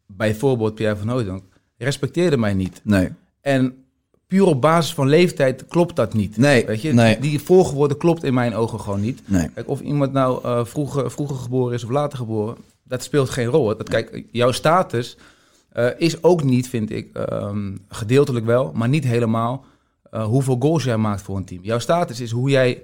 [0.06, 1.44] bijvoorbeeld Pierre van Hooydonk
[1.78, 2.82] respecteerde mij niet.
[2.84, 3.10] nee,
[3.42, 3.84] En
[4.28, 6.38] puur op basis van leeftijd klopt dat niet.
[6.38, 6.94] Nee, Weet je?
[6.94, 7.20] nee.
[7.20, 9.22] Die volgorde klopt in mijn ogen gewoon niet.
[9.26, 9.50] nee.
[9.50, 13.46] Kijk, of iemand nou eh, vroeger, vroeger geboren is of later geboren, dat speelt geen
[13.48, 13.66] rol.
[13.78, 15.18] Dat, kijk, jouw status
[15.70, 19.66] eh, is ook niet, vind ik, ehm, gedeeltelijk wel, maar niet helemaal
[20.12, 21.64] eh, hoeveel goals jij maakt voor een team.
[21.64, 22.82] Jouw status is hoe jij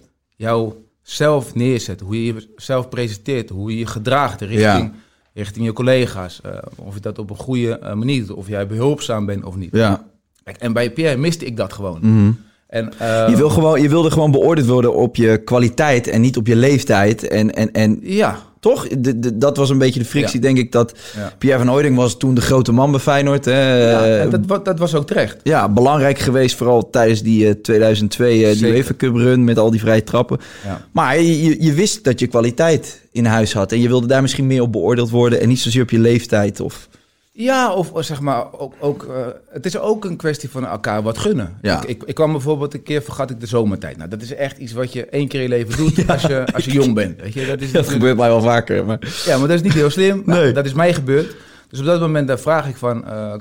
[1.05, 4.93] jouzelf neerzet, hoe je jezelf presenteert, hoe je je gedraagt richting,
[5.33, 6.41] richting je collega's.
[6.41, 9.55] eh, of je dat op een goede eh, manier doet, of jij behulpzaam bent of
[9.55, 9.69] niet.
[9.75, 10.05] Ja.
[10.43, 11.99] Kijk, en bij Pierre miste ik dat gewoon.
[12.01, 12.31] Mhm.
[12.67, 16.37] En, uh, je, wil gewoon, je wilde gewoon beoordeeld worden op je kwaliteit en niet
[16.37, 17.27] op je leeftijd.
[17.27, 18.37] En, en, en ja.
[18.59, 18.87] toch?
[18.87, 20.45] De, de, dat was een beetje de frictie, Ja.
[20.45, 20.71] denk ik.
[20.71, 21.33] Dat Ja.
[21.37, 23.45] Pierre van Hooydonk was toen de grote man bij Feyenoord.
[23.45, 23.89] Hè?
[23.91, 25.37] ja, Eh, en dat, dat was ook terecht.
[25.43, 28.75] ja, belangrijk geweest, vooral tijdens die eh, 2002 eh, die Zeker.
[28.75, 30.39] UEFA Cup run met al die vrije trappen.
[30.65, 30.81] Ja.
[30.91, 33.71] Maar je, je, je wist dat je kwaliteit in huis had.
[33.71, 35.41] En je wilde daar misschien meer op beoordeeld worden.
[35.41, 36.59] En niet zozeer op je leeftijd.
[36.59, 36.87] Of...
[37.37, 41.17] Ja, of zeg maar, ook, ook, eh, het is ook een kwestie van elkaar wat
[41.17, 41.57] gunnen.
[41.61, 41.81] Ja.
[41.81, 43.97] Ik, ik, ik kwam bijvoorbeeld een keer, vergat ik de zomertijd.
[43.97, 46.45] Nou, dat is echt iets wat je één keer in je leven doet als, je,
[46.53, 47.21] als je jong bent.
[47.21, 47.45] Weet je?
[47.45, 48.85] Dat is Dat gebeurt mij wel vaker.
[48.85, 49.23] Maar...
[49.25, 50.21] Ja, maar dat is niet heel slim.
[50.25, 50.51] Nou, Nee.
[50.51, 51.35] Dat is mij gebeurd.
[51.69, 53.05] Dus op dat moment daar vraag ik van...
[53.07, 53.35] eh,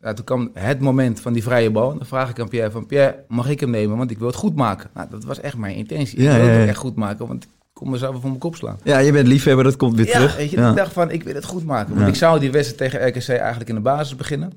[0.00, 1.94] ja, toen kwam het moment van die vrije bal.
[1.96, 2.86] Dan vraag ik aan Pierre van...
[2.86, 3.96] Pierre, mag ik hem nemen?
[3.96, 4.90] Want ik wil het goed maken.
[4.94, 6.22] Nou, dat was echt mijn intentie.
[6.22, 7.26] Ja, ik wil het echt goed maken.
[7.26, 7.46] Want
[7.78, 8.78] kon mezelf voor mijn kop slaan.
[8.84, 10.36] Ja, je bent liefhebber, dat komt weer Ja, terug.
[10.36, 10.70] weet je, Ja.
[10.70, 11.88] ik dacht van, ik wil het goed maken.
[11.90, 12.06] Want Ja.
[12.08, 14.52] ik zou die wedstrijd tegen RKC eigenlijk in de basis beginnen.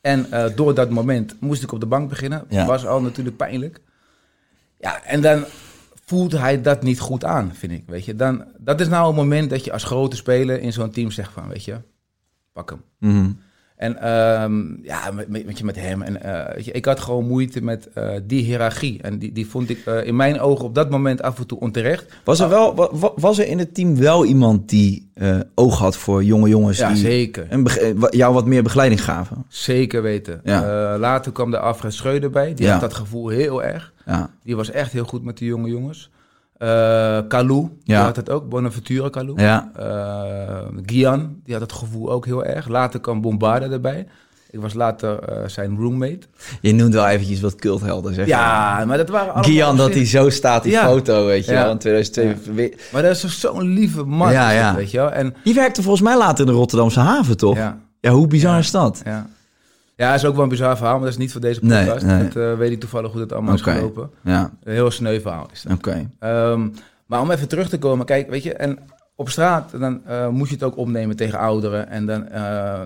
[0.00, 2.46] En eh, door dat moment moest ik op de bank beginnen.
[2.66, 3.80] Was al natuurlijk pijnlijk.
[4.78, 5.44] Ja, en dan
[6.04, 7.82] voelt hij dat niet goed aan, vind ik.
[7.86, 10.90] Weet je, dan, dat is nou een moment dat je als grote speler in zo'n
[10.90, 11.76] team zegt van, weet je,
[12.52, 12.82] pak hem.
[12.98, 13.30] Mhm.
[13.82, 16.02] En ehm, ja, met, met, met je, met hem.
[16.02, 19.02] En, eh, je, ik had gewoon moeite met eh, die hiërarchie.
[19.02, 21.60] En die, die vond ik eh, in mijn ogen op dat moment af en toe
[21.60, 22.04] onterecht.
[22.24, 25.10] Was, er wel, wa- wa- was er in het team wel iemand die
[25.54, 26.78] oog had voor jonge jongens?
[26.78, 27.46] Ja, die zeker.
[27.48, 27.64] En
[28.10, 29.44] jou wat meer begeleiding gaven?
[29.48, 30.40] Zeker weten.
[30.44, 30.98] Ja.
[30.98, 32.54] Later kwam de Alfred Schreuder bij.
[32.54, 32.72] Die Ja.
[32.72, 33.92] had dat gevoel heel erg.
[34.06, 34.30] Ja.
[34.44, 36.10] Die was echt heel goed met die jonge jongens.
[36.62, 38.04] Eh Kalou, die Ja.
[38.04, 38.48] had het ook.
[38.48, 39.40] Bonaventure Kalou.
[39.42, 39.70] Ja.
[39.76, 42.68] Eh, Gian, die had het gevoel ook heel erg.
[42.68, 44.06] Later kwam Bombarda erbij.
[44.50, 46.18] Ik was later eh, zijn roommate.
[46.60, 49.50] Je noemt wel eventjes wat culthelden, zeg Ja, maar dat waren allemaal...
[49.50, 50.86] Gian, dat hij zo staat, die Ja.
[50.86, 51.62] foto, weet je Ja.
[51.62, 52.54] wel, in 2002.
[52.54, 54.74] We- Maar dat is zo- zo'n lieve man, Ja, ja.
[54.74, 55.10] weet je wel.
[55.12, 57.56] En, Die werkte volgens mij later in de Rotterdamse haven, toch?
[57.56, 58.58] Ja, ja, hoe bizar Ja.
[58.58, 59.00] is dat?
[59.04, 59.26] ja.
[59.96, 62.04] Ja, is ook wel een bizar verhaal, maar dat is niet voor deze podcast.
[62.04, 62.28] nee.
[62.28, 63.70] Dat eh, weet ik toevallig hoe dat allemaal Oké.
[63.70, 64.10] is gelopen.
[64.24, 65.72] Ja, Een heel sneu verhaal is dat.
[65.72, 66.08] oké.
[66.18, 66.68] Ehm,
[67.06, 68.78] maar om even terug te komen, kijk, weet je, en
[69.16, 71.88] op straat dan eh, moet je het ook opnemen tegen ouderen.
[71.88, 72.80] En dan, eh,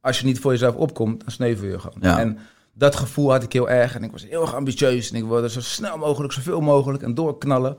[0.00, 1.98] als je niet voor jezelf opkomt, dan sneuvel je gewoon.
[2.00, 2.18] Ja.
[2.20, 2.38] En
[2.74, 3.94] dat gevoel had ik heel erg.
[3.94, 5.10] En ik was heel erg ambitieus.
[5.10, 7.76] En ik wilde zo snel mogelijk, zoveel mogelijk en doorknallen.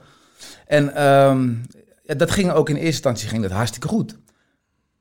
[0.67, 1.49] En ehm,
[2.03, 4.17] ja, dat ging ook in eerste instantie ging dat hartstikke goed.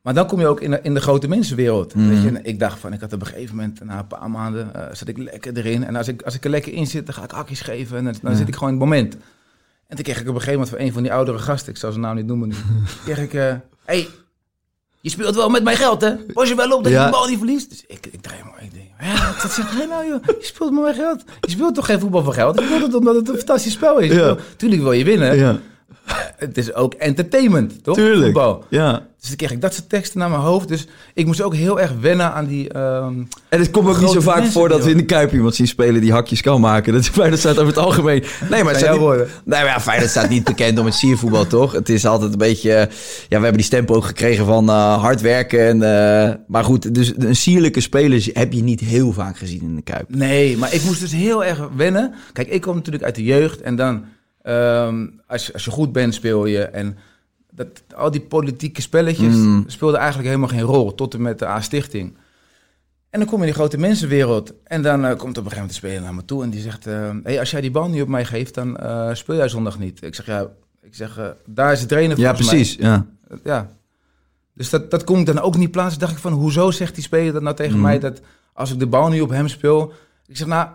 [0.05, 1.95] Maar dan kom je ook in de, in de grote mensenwereld.
[1.95, 2.09] Mhm.
[2.09, 2.29] Weet je?
[2.29, 4.95] En ik dacht van, ik had op een gegeven moment, na een paar maanden, eh,
[4.95, 5.85] zat ik lekker erin.
[5.85, 7.97] En als ik, als ik er lekker in zit, dan ga ik hakjes geven.
[7.99, 8.37] En dan, dan Ja.
[8.38, 9.14] zit ik gewoon in het moment.
[9.87, 11.79] En toen kreeg ik op een gegeven moment van een van die oudere gasten, ik
[11.79, 12.55] zal zijn naam niet noemen nu,
[13.05, 14.09] kreeg ik, hé, hey,
[15.01, 16.14] je speelt wel met mijn geld, hè?
[16.33, 16.99] Was je wel op dat Ja.
[17.01, 17.71] je de bal niet verliest?
[17.71, 18.49] Dus ik, ik draai om.
[18.64, 20.25] Ik denk, ja, wat zegt hij nou, joh?
[20.25, 21.23] Je speelt met mijn geld.
[21.40, 22.59] Je speelt toch geen voetbal voor geld?
[22.59, 24.12] Je speelt het omdat het een fantastisch spel is.
[24.12, 24.37] Ja.
[24.57, 25.37] Tuurlijk wil je winnen.
[25.37, 25.59] Ja,
[26.37, 27.97] Het is ook entertainment, toch?
[27.97, 28.25] tuurlijk.
[28.25, 28.64] Voetbal.
[28.69, 29.07] Ja.
[29.21, 30.69] Dus dan kreeg ik dat soort teksten naar mijn hoofd.
[30.69, 32.69] Dus ik moest ook heel erg wennen aan die...
[32.69, 33.14] ehm,
[33.49, 35.55] En het komt ook niet zo vaak mensen, voor dat we in de Kuip iemand
[35.55, 36.93] zien spelen die hakjes kan maken.
[36.93, 38.25] Dat is Feyenoord staat over het algemeen.
[38.51, 40.95] Nee, maar het zijn staat niet, nee, maar ja, Feyenoord staat niet bekend om het
[40.95, 41.73] siervoetbal, toch?
[41.73, 42.73] Het is altijd een beetje...
[42.73, 42.88] eh, Ja,
[43.29, 45.61] we hebben die stempel ook gekregen van eh, hard werken.
[45.69, 49.75] En, eh, maar goed, dus een sierlijke speler heb je niet heel vaak gezien in
[49.77, 50.05] de Kuip.
[50.14, 52.14] Nee, maar ik moest dus heel erg wennen.
[52.33, 54.05] Kijk, ik kom natuurlijk uit de jeugd en dan,
[54.45, 56.63] ehm, als, je- als je goed bent, speel je.
[56.65, 56.97] En
[57.51, 59.65] dat, al die politieke spelletjes Mm.
[59.67, 62.17] speelden eigenlijk helemaal geen rol, tot en met de A-stichting.
[63.11, 64.53] En dan kom je in die grote mensenwereld.
[64.65, 66.61] En dan eh, komt op een gegeven moment de speler naar me toe en die
[66.61, 66.87] zegt...
[66.87, 69.79] eh, hey, als jij die bal niet op mij geeft, dan eh, speel jij zondag
[69.79, 70.03] niet.
[70.03, 70.47] Ik zeg, ja,
[70.83, 72.57] ik zeg, daar is de trainer Ja, volgens mij.
[72.57, 72.77] precies.
[72.79, 73.07] Ja.
[73.45, 73.69] Ja.
[74.55, 76.01] Dus dat, dat kon ik dan ook niet plaatsen.
[76.01, 77.83] dacht ik van, hoezo zegt die speler dat nou tegen Mhm.
[77.83, 77.99] mij...
[77.99, 78.21] dat
[78.53, 79.93] als ik de bal niet op hem speel...
[80.27, 80.69] Ik zeg, nou,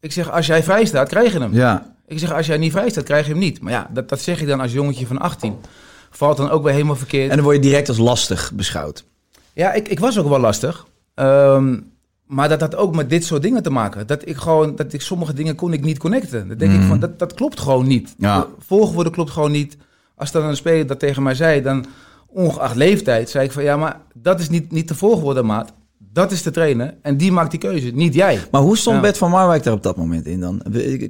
[0.00, 1.52] ik zeg, als jij vrij staat, krijg je hem.
[1.54, 1.95] ja.
[2.06, 3.60] Ik zeg, als jij niet vrij staat, krijg je hem niet.
[3.60, 5.54] Maar ja, dat, dat zeg ik dan als jongetje van 18.
[6.10, 7.30] Valt dan ook weer helemaal verkeerd.
[7.30, 9.04] En dan word je direct als lastig beschouwd.
[9.52, 10.86] Ja, ik, ik was ook wel lastig.
[11.14, 11.80] Ehm,
[12.26, 14.06] maar dat had ook met dit soort dingen te maken.
[14.06, 16.48] Dat ik gewoon, dat ik sommige dingen kon ik niet connecten.
[16.48, 16.86] Dan denk ik Mm.
[16.86, 18.14] van, dat, dat klopt gewoon niet.
[18.18, 18.40] Ja.
[18.40, 19.76] De Volgorde klopt gewoon niet.
[20.14, 21.86] Als dan een speler dat tegen mij zei, dan
[22.26, 25.72] ongeacht leeftijd, zei ik van, ja, maar dat is niet, niet de volgorde, maat.
[26.16, 28.40] Dat is de trainer en die maakt die keuze, niet jij.
[28.50, 29.02] Maar hoe stond Ja.
[29.02, 30.62] Bert van Marwijk daar op dat moment in dan?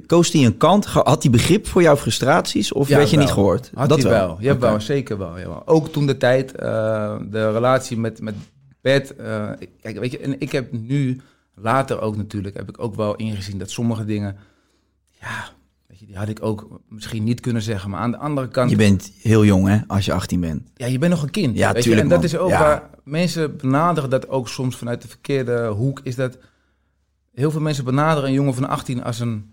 [0.05, 0.85] Koos hij een kant?
[0.85, 2.73] Had hij begrip voor jouw frustraties?
[2.73, 3.25] Of Ja, werd je wel.
[3.25, 3.71] niet gehoord?
[3.73, 4.37] Had dat hij wel.
[4.39, 4.59] Ja, Oké.
[4.61, 5.61] wel, zeker wel, jawel.
[5.67, 8.35] Ook toen de tijd, eh, de relatie met, met
[8.81, 9.15] Bert.
[9.15, 9.49] eh,
[9.81, 11.21] kijk, weet je, en ik heb nu,
[11.55, 14.35] later ook natuurlijk, heb ik ook wel ingezien dat sommige dingen,
[15.21, 15.56] ja, je,
[16.17, 17.89] had ik ook misschien niet kunnen zeggen.
[17.89, 20.61] Maar aan de andere kant, Je bent heel jong hè, als je 18 bent.
[20.75, 21.57] ja, je bent nog een kind.
[21.57, 22.27] Ja, weet je, tuurlijk, En dat man.
[22.27, 22.59] is ook Ja.
[22.59, 26.37] waar mensen benaderen dat ook soms vanuit de verkeerde hoek, is dat
[27.33, 29.51] heel veel mensen benaderen een jongen van 18 als een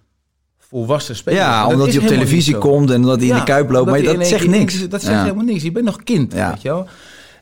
[0.58, 1.38] volwassen speler.
[1.40, 3.90] Ja, dat omdat hij op televisie komt en omdat hij in de kuip loopt.
[3.90, 4.88] Maar dat zegt niks.
[4.88, 5.22] Dat zegt Ja.
[5.22, 5.62] helemaal niks.
[5.62, 6.50] Je bent nog kind, Ja.
[6.50, 6.86] weet je wel.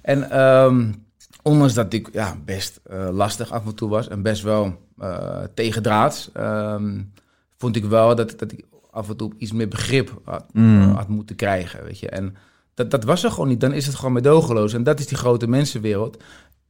[0.02, 0.84] En ehm,
[1.42, 5.38] ondanks dat ik ja, best eh, lastig af en toe was en best wel eh
[5.54, 7.00] tegendraads, ehm,
[7.58, 10.80] vond ik wel dat, dat ik af en toe iets meer begrip had, Mm.
[10.94, 12.08] had moeten krijgen, weet je.
[12.08, 12.36] En
[12.74, 13.60] dat, dat was er gewoon niet.
[13.60, 14.72] Dan is het gewoon medogeloos.
[14.72, 16.22] En dat is die grote mensenwereld.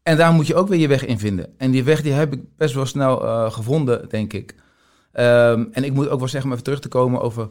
[0.02, 1.46] En daar moet je ook weer je weg in vinden.
[1.58, 4.54] En die weg die heb ik best wel snel eh, gevonden, denk ik.
[5.12, 7.48] Ehm, en ik moet ook wel zeggen, om even terug te komen over...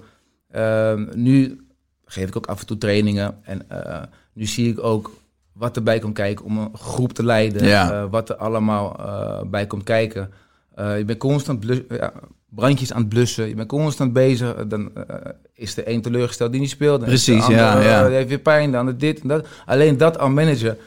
[0.51, 1.65] ehm, nu
[2.05, 3.37] geef ik ook af en toe trainingen.
[3.43, 4.01] En eh,
[4.33, 5.11] nu zie ik ook
[5.53, 7.65] wat erbij komt kijken om een groep te leiden.
[7.67, 7.91] Ja.
[7.91, 10.31] eh, wat er allemaal eh, bij komt kijken.
[10.75, 12.13] Eh, je bent constant blus- ja,
[12.55, 13.47] brandjes aan het blussen.
[13.47, 14.53] Je bent constant bezig.
[14.55, 15.15] Eh, Dan eh,
[15.53, 16.99] is de een teleurgesteld die niet speelt.
[16.99, 18.07] Dan Precies, ja, eh, ja.
[18.07, 18.75] heeft weer pijn.
[18.75, 19.47] Ander dit en dat.
[19.65, 20.77] Alleen dat al managen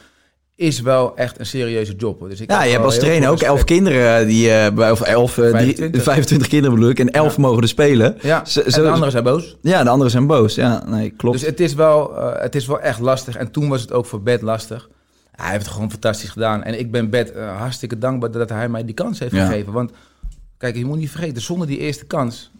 [0.55, 2.19] is wel echt een serieuze job.
[2.19, 2.29] hoor.
[2.29, 5.43] Dus ik Ja, je hebt als trainer ook elf kinderen die, bij- of elf, eh,
[5.43, 6.03] die- 25.
[6.03, 7.41] 25 kinderen bedoel ik, en elf Ja.
[7.41, 8.17] mogen er spelen.
[8.21, 9.57] Ja, Zo- en de anderen zijn boos.
[9.61, 10.55] Ja, de anderen zijn boos.
[10.55, 11.37] Ja, nee, klopt.
[11.39, 13.35] Dus het is, wel, het is wel echt lastig.
[13.35, 14.89] En toen was het ook voor Bed lastig.
[15.31, 16.63] Hij heeft het gewoon fantastisch gedaan.
[16.63, 19.45] En ik ben Bed hartstikke dankbaar dat hij mij die kans heeft Ja.
[19.45, 19.73] gegeven.
[19.73, 19.91] Want
[20.57, 22.51] kijk, je moet niet vergeten, zonder die eerste kans,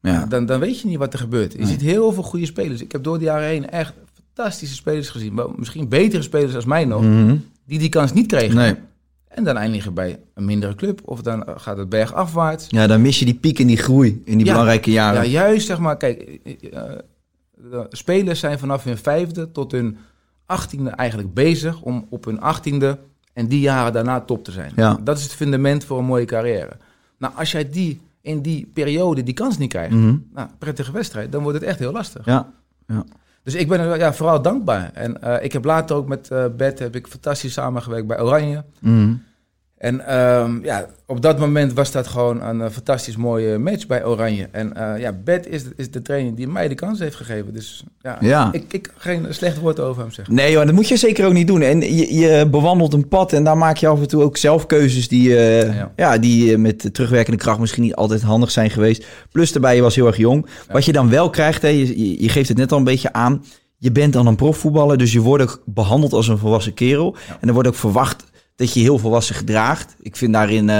[0.00, 0.26] ja.
[0.26, 1.52] dan, dan weet je niet wat er gebeurt.
[1.52, 1.66] Je Nee.
[1.66, 2.80] ziet heel veel goede spelers.
[2.80, 3.92] Ik heb door de jaren heen echt
[4.34, 5.36] fantastische spelers gezien.
[5.36, 7.36] Wel, Misschien betere spelers als mij nog, Mhm.
[7.66, 8.56] die die kans niet kregen.
[8.56, 8.74] Nee.
[9.28, 11.00] En dan eindigen bij een mindere club.
[11.04, 12.66] Of dan eh, gaat het bergafwaarts.
[12.68, 14.52] Ja, dan mis je die piek en die groei in die Ja.
[14.52, 15.22] belangrijke jaren.
[15.22, 16.72] Ja, juist zeg maar, kijk, eh,
[17.72, 19.96] eh, spelers zijn vanaf hun vijfde tot hun
[20.46, 22.98] achttiende eigenlijk bezig om op hun achttiende
[23.32, 24.72] en die jaren daarna top te zijn.
[24.76, 24.98] Ja.
[25.04, 26.76] Dat is het fundament voor een mooie carrière.
[27.20, 30.16] Nou, als jij die in die periode die kans niet krijgt, Mhm.
[30.34, 32.24] nou, prettige wedstrijd, dan wordt het echt heel lastig.
[32.24, 32.48] Ja.
[33.42, 34.90] Dus ik ben er ja, vooral dankbaar.
[34.94, 38.64] En eh, ik heb later ook met eh Bert heb ik fantastisch samengewerkt bij Oranje.
[38.78, 39.14] Mhm.
[39.80, 44.04] En ehm, ja, op dat moment was dat gewoon een eh, fantastisch mooie match bij
[44.04, 44.48] Oranje.
[44.50, 47.52] En eh, ja, Bert is, de- is de trainer die mij de kans heeft gegeven.
[47.54, 48.48] Dus ja, Ja.
[48.52, 50.34] Ik, ik geen slecht woord over hem zeggen.
[50.34, 51.60] Nee, joh, dat moet je zeker ook niet doen.
[51.62, 54.66] En je, je bewandelt een pad en daar maak je af en toe ook zelf
[54.66, 55.92] keuzes die, eh, Ja.
[55.96, 56.18] ja.
[56.18, 59.06] die met de terugwerkende kracht misschien niet altijd handig zijn geweest.
[59.32, 60.46] Plus daarbij, je was heel erg jong.
[60.72, 63.12] Wat je dan wel krijgt, hè, je, je- je geeft het net al een beetje
[63.12, 63.44] aan.
[63.76, 67.16] Je bent dan een profvoetballer, dus je wordt ook behandeld als een volwassen kerel.
[67.40, 68.24] En er wordt ook verwacht
[68.60, 69.96] dat je heel volwassen gedraagt.
[70.00, 70.76] Ik vind daarin, eh,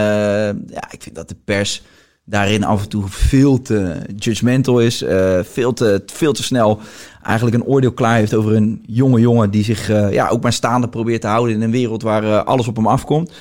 [0.66, 1.82] ja, ik vind dat de pers
[2.24, 5.02] daarin af en toe veel te judgmental is.
[5.02, 6.80] eh, veel, te, veel te snel
[7.22, 10.52] eigenlijk een oordeel klaar heeft over een jonge jongen die zich eh, ja, ook maar
[10.52, 13.32] staande probeert te houden in een wereld waar alles op hem afkomt.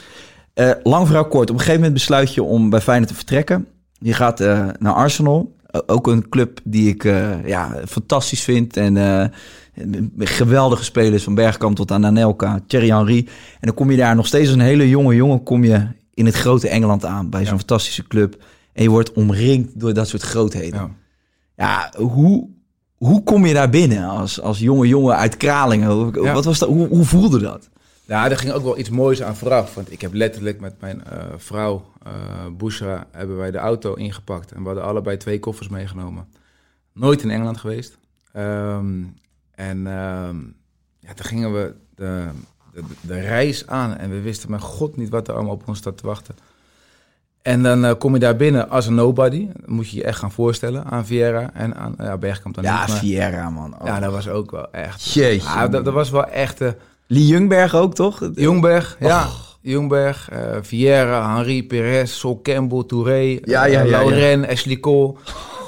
[0.84, 1.50] Lang verhaal kort.
[1.50, 3.68] Op een gegeven moment besluit je om bij Feyenoord te vertrekken.
[4.00, 4.40] Je gaat
[4.80, 5.56] naar Arsenal.
[5.86, 7.04] Ook een club die ik
[7.46, 8.78] ja, fantastisch vind.
[8.78, 8.98] En
[10.18, 13.18] geweldige spelers van Bergkamp tot aan Anelka, Thierry Henry.
[13.52, 15.44] En dan kom je daar nog steeds als een hele jonge jongen...
[15.44, 17.58] kom je in het grote Engeland aan bij zo'n Ja.
[17.58, 18.44] fantastische club.
[18.74, 20.80] En je wordt omringd door dat soort grootheden.
[20.80, 20.90] Ja.
[21.56, 22.48] Ja, hoe,
[22.98, 26.12] hoe kom je daar binnen als, als jonge jongen uit Kralingen?
[26.24, 26.34] Ja.
[26.34, 27.70] wat was dat, hoe, hoe voelde dat?
[28.06, 29.76] Ja, er ging ook wel iets moois aan vooraf.
[29.76, 32.12] Want ik heb letterlijk met mijn eh, vrouw, eh
[32.58, 34.52] Bushra, hebben wij de auto ingepakt.
[34.52, 36.26] En we hadden allebei twee koffers meegenomen.
[36.94, 37.98] Nooit in Engeland geweest.
[38.34, 39.04] Ehm,
[39.60, 40.38] en ehm,
[41.00, 42.26] ja, toen gingen we de,
[42.74, 43.98] de, de reis aan.
[43.98, 46.36] En we wisten mijn god niet wat er allemaal op ons staat te wachten.
[47.42, 49.48] En dan eh, kom je daar binnen als een nobody.
[49.66, 52.80] Dan moet je je echt gaan voorstellen aan Vieira en aan ja, Bergkamp dan Ja,
[52.80, 52.88] niet.
[52.88, 53.74] Maar, Vieira, man.
[53.80, 53.88] Oh.
[53.88, 55.14] ja, dat was ook wel echt...
[55.14, 55.48] Jeetje.
[55.50, 56.62] Ja, dat, dat was wel echt...
[56.62, 56.70] eh,
[57.08, 58.30] Lee Jungberg ook, toch?
[58.36, 59.28] Jongberg, ja.
[59.62, 63.90] Jongberg, eh Vieira, Henri Perez, Sol Campbell, Touré, Ja, ja, ja, ja.
[63.90, 65.14] Lauren, Ashley Cole.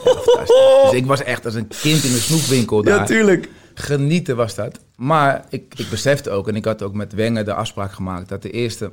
[0.04, 2.98] Ja, dus ik was echt als een kind in een snoepwinkel daar.
[2.98, 3.50] Ja, tuurlijk.
[3.82, 4.80] Genieten was dat.
[4.96, 8.42] Maar ik, ik besefte ook, en ik had ook met Wenger de afspraak gemaakt, dat
[8.42, 8.92] de eerste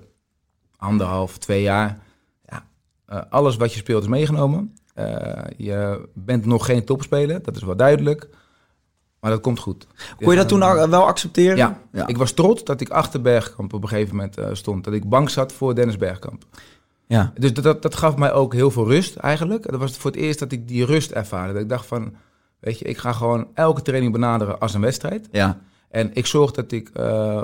[0.76, 1.98] anderhalf, twee jaar,
[2.48, 2.66] ja,
[3.06, 4.74] eh, alles wat je speelt is meegenomen.
[4.94, 8.28] Eh, je bent nog geen topspeler, dat is wel duidelijk.
[9.20, 9.86] Maar dat komt goed.
[10.16, 11.56] Kon je dat toen al- wel accepteren?
[11.56, 11.80] Ja.
[11.92, 12.06] ja.
[12.06, 14.84] Ik was trots dat ik achter Bergkamp op een gegeven moment eh, stond.
[14.84, 16.44] Dat ik bank zat voor Dennis Bergkamp.
[17.06, 17.32] ja.
[17.38, 19.70] Dus dat, dat, dat gaf mij ook heel veel rust eigenlijk.
[19.70, 21.52] Dat was voor het eerst dat ik die rust ervaarde.
[21.52, 22.14] Dat ik dacht van,
[22.60, 25.28] weet je, ik ga gewoon elke training benaderen als een wedstrijd.
[25.30, 25.60] ja.
[25.90, 26.88] En ik zorg dat ik...
[26.88, 27.42] eh,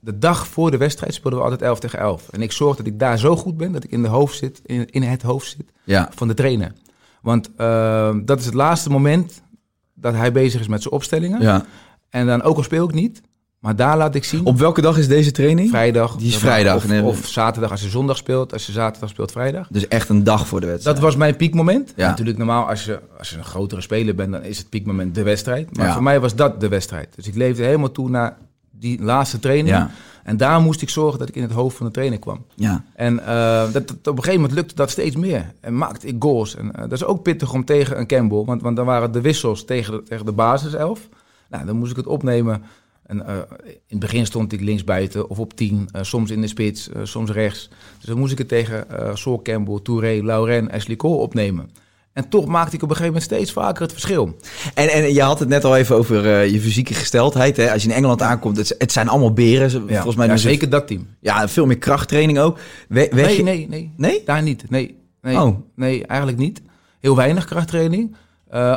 [0.00, 2.28] de dag voor de wedstrijd speelden we altijd 11 tegen 11.
[2.30, 4.60] En ik zorg dat ik daar zo goed ben dat ik in, de hoofd zit,
[4.64, 6.08] in, in het hoofd zit Ja.
[6.14, 6.72] van de trainer.
[7.22, 9.42] Want eh, dat is het laatste moment
[9.94, 11.40] dat hij bezig is met zijn opstellingen.
[11.40, 11.64] ja.
[12.10, 13.20] En dan ook al speel ik niet,
[13.64, 14.44] maar daar laat ik zien...
[14.44, 15.68] Op welke dag is deze training?
[15.68, 16.16] Vrijdag.
[16.16, 17.02] Die is vrijdag, Of, nee.
[17.02, 18.52] of zaterdag als je zondag speelt.
[18.52, 19.66] Als je zaterdag speelt, vrijdag.
[19.70, 20.96] Dus echt een dag voor de wedstrijd.
[20.96, 21.92] Dat was mijn piekmoment.
[21.96, 22.08] Ja.
[22.08, 25.22] Natuurlijk normaal, als je, als je een grotere speler bent, dan is het piekmoment de
[25.22, 25.76] wedstrijd.
[25.76, 25.92] Maar Ja.
[25.92, 27.08] voor mij was dat de wedstrijd.
[27.16, 28.36] Dus ik leefde helemaal toe naar
[28.70, 29.68] die laatste training.
[29.68, 29.90] Ja.
[30.24, 32.44] En daar moest ik zorgen dat ik in het hoofd van de trainer kwam.
[32.54, 32.84] Ja.
[32.94, 35.52] En eh, dat, dat- op een gegeven moment lukte dat steeds meer.
[35.60, 36.56] En maakte ik goals.
[36.56, 38.44] En eh, dat is ook pittig om tegen een Campbell.
[38.44, 41.08] Want, want dan waren de wissels tegen de, tegen de basiself.
[41.48, 42.62] Nou, dan moest ik het opnemen.
[43.20, 45.88] En, eh, in het begin stond ik linksbuiten of op 10.
[45.92, 47.68] eh, soms in de spits, eh, soms rechts.
[47.98, 51.70] Dus dan moest ik het tegen Sol Campbell, Touré, Lauren, Ashley Cole opnemen.
[52.12, 54.36] En toch maakte ik op een gegeven moment steeds vaker het verschil.
[54.74, 57.56] En, en je had het net al even over je fysieke gesteldheid.
[57.56, 57.72] Hè?
[57.72, 59.70] Als je in Engeland aankomt, het, het zijn allemaal beren.
[59.70, 61.06] Ja, Volgens mij ja, zeker dat team.
[61.20, 62.58] Ja, veel meer krachttraining ook.
[62.88, 63.92] We, Nee, je- nee, nee.
[63.96, 64.22] Nee?
[64.24, 64.70] Daar niet.
[64.70, 65.56] Nee, nee, Oh.
[65.74, 66.62] nee eigenlijk niet.
[67.00, 68.16] Heel weinig krachttraining.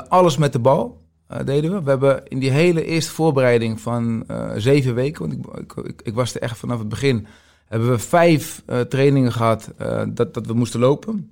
[0.07, 1.83] Alles met de bal eh, deden we.
[1.83, 6.01] We hebben in die hele eerste voorbereiding van eh, zeven weken, want ik, ik, ik,
[6.03, 7.27] ik was er echt vanaf het begin,
[7.67, 11.31] hebben we vijf eh, trainingen gehad eh, dat, dat we moesten lopen.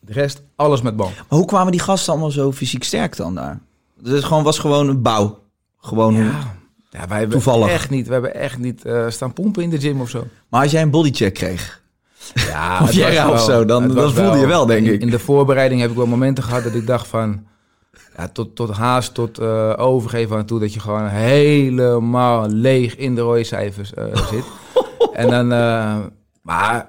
[0.00, 1.06] De rest, alles met bal.
[1.28, 3.60] Maar hoe kwamen die gasten allemaal zo fysiek sterk dan daar?
[4.00, 5.38] Dus het gewoon, was gewoon een bouw.
[5.80, 6.54] Gewoon hoe- Ja,
[6.90, 7.68] ja wij hebben Toevallig.
[7.68, 10.26] echt niet, we hebben echt niet staan pompen in de gym of zo.
[10.48, 11.82] Maar als jij een bodycheck kreeg...
[12.34, 15.00] Ja, Of jij of zo, dan- voelde je wel, denk in, ik.
[15.00, 17.46] In de voorbereiding heb ik wel momenten gehad dat ik dacht van...
[18.18, 20.60] Ja, tot, tot haast, tot eh, overgeven aan toe...
[20.60, 24.44] dat je gewoon helemaal leeg in de rode cijfers eh, zit.
[25.12, 25.52] en dan...
[25.52, 25.96] eh,
[26.42, 26.88] maar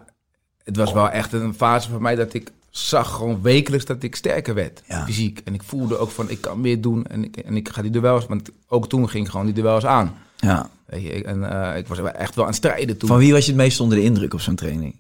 [0.64, 4.16] het was wel echt een fase voor mij dat ik zag gewoon wekelijks dat ik
[4.16, 5.06] sterker werd, Ja.
[5.06, 5.42] fysiek.
[5.46, 7.92] En ik voelde ook van, ik kan meer doen en ik, en ik ga die
[7.92, 8.26] duels...
[8.26, 10.16] Want ook toen ging ik gewoon die duels aan.
[10.38, 10.70] Ja.
[10.86, 11.44] Weet je, en
[11.78, 13.10] ik was echt wel aan het strijden toen.
[13.10, 14.96] Van wie was je het meest onder de indruk op zo'n training?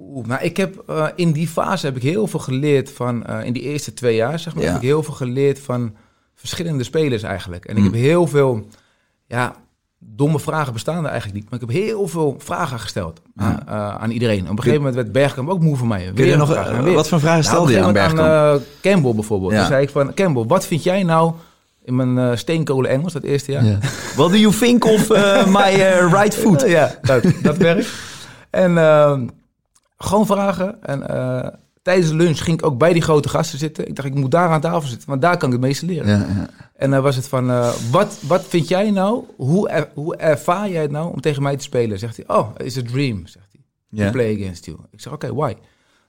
[0.00, 3.44] Oeh, nou, ik heb eh, in die fase heb ik heel veel geleerd van, eh,
[3.44, 4.68] in die eerste twee jaar, zeg maar, Ja.
[4.72, 5.94] heb ik heel veel geleerd van
[6.34, 7.64] verschillende spelers eigenlijk.
[7.64, 8.66] En ik heb heel veel,
[9.26, 9.54] ja,
[9.98, 13.94] domme vragen bestaan er eigenlijk niet, maar ik heb heel veel vragen gesteld aan, eh,
[13.96, 14.42] aan iedereen.
[14.42, 16.04] Op een gegeven moment werd Bergkamp ook moe van mij.
[16.04, 16.94] Je Weer er een nog, vraag, en weer.
[16.94, 18.20] wat voor vragen Nou, stelde je aan Bergkamp?
[18.20, 19.52] aan, Campbell bijvoorbeeld.
[19.52, 19.58] Ja.
[19.58, 21.32] Toen zei ik van, Campbell, wat vind jij nou
[21.84, 23.78] in mijn eh, steenkolen Engels, dat eerste jaar?
[24.16, 25.08] What do you think of
[25.46, 25.74] my
[26.12, 26.60] right foot?
[26.78, 27.88] Ja, dat, dat werkt.
[28.50, 29.26] En ehm,
[29.98, 30.82] gewoon vragen.
[30.82, 31.48] En eh,
[31.82, 33.88] tijdens de lunch ging ik ook bij die grote gasten zitten.
[33.88, 36.08] Ik dacht, ik moet daar aan tafel zitten, want daar kan ik het meeste leren.
[36.08, 36.48] Ja, ja.
[36.76, 40.70] En dan was het van, eh, wat, wat vind jij nou, hoe, er- hoe ervaar
[40.70, 41.98] jij het nou om tegen mij te spelen?
[41.98, 43.60] Zegt hij, oh, it's a dream, zegt hij.
[43.98, 44.10] To Ja.
[44.10, 44.76] play against you.
[44.90, 45.54] Ik zeg, oké, why?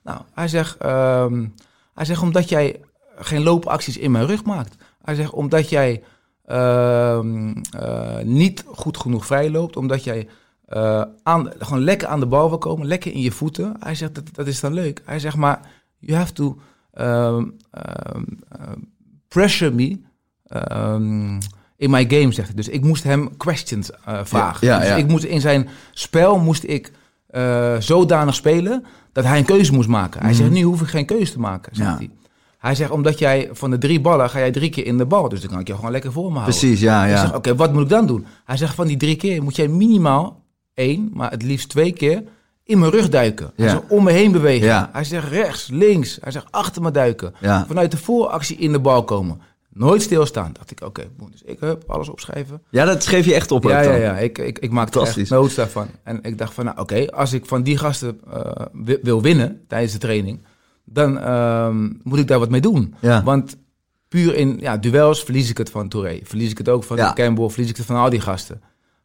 [0.04, 1.46] Nou, hij zegt, ehm,
[1.94, 2.80] hij zegt, omdat jij
[3.16, 4.74] geen loopacties in mijn rug maakt.
[5.02, 6.02] Hij zegt, omdat jij
[6.46, 10.28] ehm, eh, niet goed genoeg vrij loopt, omdat jij
[10.70, 13.76] eh, aan, gewoon lekker aan de bal wil komen, lekker in je voeten.
[13.80, 15.02] Hij zegt, dat, dat is dan leuk.
[15.04, 15.60] Hij zegt, maar
[15.98, 16.58] you have to
[16.92, 18.78] ehm, ehm, ehm,
[19.28, 20.00] pressure me
[20.46, 21.38] ehm,
[21.76, 22.56] in my game, zegt hij.
[22.56, 24.66] Dus ik moest hem questions eh, vragen.
[24.66, 24.96] ja, dus ja.
[24.96, 26.92] ik moest in zijn spel moest ik
[27.26, 30.22] eh, zodanig spelen dat hij een keuze moest maken.
[30.22, 31.98] Hij zegt, nu hoef ik geen keuze te maken, zegt Mhm.
[31.98, 32.10] Hij.
[32.58, 35.28] Hij zegt, omdat jij van de drie ballen ga jij drie keer in de bal.
[35.28, 36.58] Dus dan kan ik je gewoon lekker voor me houden.
[36.58, 37.30] Precies, ja, ja.
[37.34, 38.26] oké, wat moet ik dan doen?
[38.44, 40.40] Hij zegt, van die drie keer moet jij minimaal
[40.80, 42.22] één, maar het liefst twee keer
[42.64, 43.52] in mijn rug duiken.
[43.56, 43.70] Hij Ja.
[43.70, 44.66] zegt, om me heen bewegen.
[44.66, 44.90] Ja.
[44.92, 46.18] Hij zegt rechts, links.
[46.20, 47.34] Hij zegt achter me duiken.
[47.40, 47.64] Ja.
[47.66, 49.40] Vanuit de vooractie in de bal komen.
[49.72, 50.52] Nooit stilstaan.
[50.52, 52.62] Dacht ik, oké, dus ik heb alles opschrijven.
[52.70, 54.18] Ja, dat schreef je echt op Ja, ja, ja.
[54.18, 55.86] Ik, ik, ik maakte echt notes daarvan.
[56.04, 59.60] En ik dacht van, nou oké, als ik van die gasten eh, wi- wil winnen
[59.68, 60.40] tijdens de training,
[60.84, 62.94] dan ehm, moet ik daar wat mee doen.
[63.24, 63.56] Want
[64.08, 66.18] puur in ja, duels verlies ik het van Touré.
[66.22, 66.96] Verlies ik het ook van.
[67.14, 68.62] Campbell, verlies ik het van al die gasten.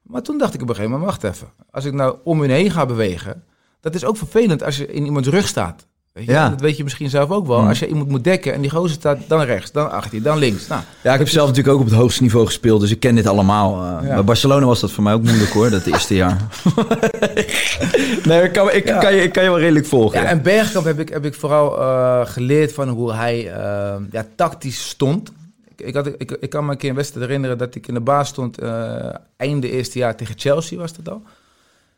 [0.07, 1.47] Maar toen dacht ik op een gegeven moment, wacht even.
[1.71, 3.43] Als ik nou om hun heen ga bewegen,
[3.81, 5.85] dat is ook vervelend als je in iemands rug staat.
[6.13, 6.31] Weet je?
[6.31, 6.49] Ja.
[6.49, 7.59] Dat weet je misschien zelf ook wel.
[7.59, 7.67] Hmm.
[7.67, 10.67] Als je iemand moet dekken en die gozer staat dan rechts, dan achter, dan links.
[10.67, 13.15] Nou, Ja, ik heb zelf natuurlijk ook op het hoogste niveau gespeeld, dus ik ken
[13.15, 13.81] dit allemaal.
[13.83, 14.07] eh.
[14.07, 14.13] Ja.
[14.13, 16.41] Bij Barcelona was dat voor mij ook moeilijk hoor, dat eerste jaar.
[18.23, 18.97] nee, ik kan, ik, Ja.
[18.99, 20.21] kan je, ik kan je wel redelijk volgen.
[20.21, 24.25] Ja, en Bergkamp heb ik, heb ik vooral eh, geleerd van hoe hij eh, ja,
[24.35, 25.31] tactisch stond.
[25.75, 28.01] Ik, had, ik, ik kan me een keer een wedstrijd herinneren dat ik in de
[28.01, 31.21] baas stond eh einde eerste jaar tegen Chelsea was dat al.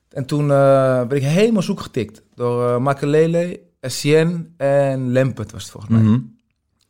[0.10, 5.62] En toen eh, ben ik helemaal zoek getikt door uh, Makelele, Essien en Lempert was
[5.62, 6.02] het volgens mij.
[6.02, 6.20] Mhm.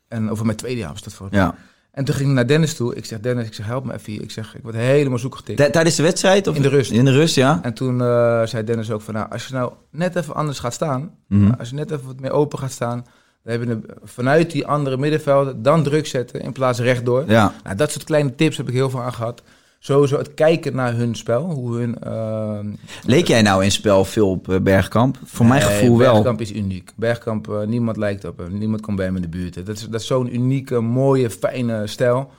[0.07, 1.47] En over mijn tweede jaar was dat volgens mij.
[1.47, 1.55] ja.
[1.91, 2.95] En toen ging ik naar Dennis toe.
[2.95, 4.21] Ik zeg, Dennis, ik zeg, help me even hier.
[4.21, 5.71] Ik zeg, ik word helemaal zoek getikt.
[5.73, 6.47] Tijdens de wedstrijd?
[6.47, 6.55] Of?
[6.55, 6.91] In de rust.
[6.91, 7.59] In de rust, ja.
[7.61, 10.73] En toen eh, zei Dennis ook van, nou, als je nou net even anders gaat
[10.73, 11.51] staan, Mhm.
[11.59, 13.05] als je net even wat meer open gaat staan,
[13.47, 17.23] dan hebben we vanuit die andere middenvelden dan druk zetten in plaats rechtdoor.
[17.27, 17.53] Ja.
[17.63, 19.41] Nou, dat soort kleine tips heb ik heel veel aan gehad.
[19.79, 21.99] Sowieso het kijken naar hun spel, hoe hun...
[21.99, 22.59] eh,
[23.05, 25.17] Leek jij nou in spel veel op eh, Bergkamp?
[25.25, 26.13] Voor mijn gevoel wel.
[26.13, 26.91] Bergkamp is uniek.
[26.95, 28.57] Bergkamp, eh, niemand lijkt op hem.
[28.57, 29.65] Niemand komt bij hem in de buurt.
[29.65, 32.29] Dat is, dat is zo'n unieke, mooie, fijne stijl.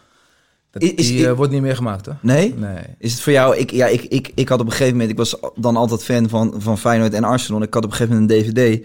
[0.71, 2.13] Dat, Is- die eh, wordt niet meer gemaakt, hè?
[2.23, 2.55] Nee?
[2.57, 2.79] Nee.
[2.99, 3.57] Is het voor jou...
[3.57, 5.11] Ik, ja, ik, ik, ik had op een gegeven moment...
[5.11, 7.63] Ik was dan altijd fan van, van Feyenoord en Arsenal.
[7.63, 8.85] Ik had op een gegeven moment een DVD...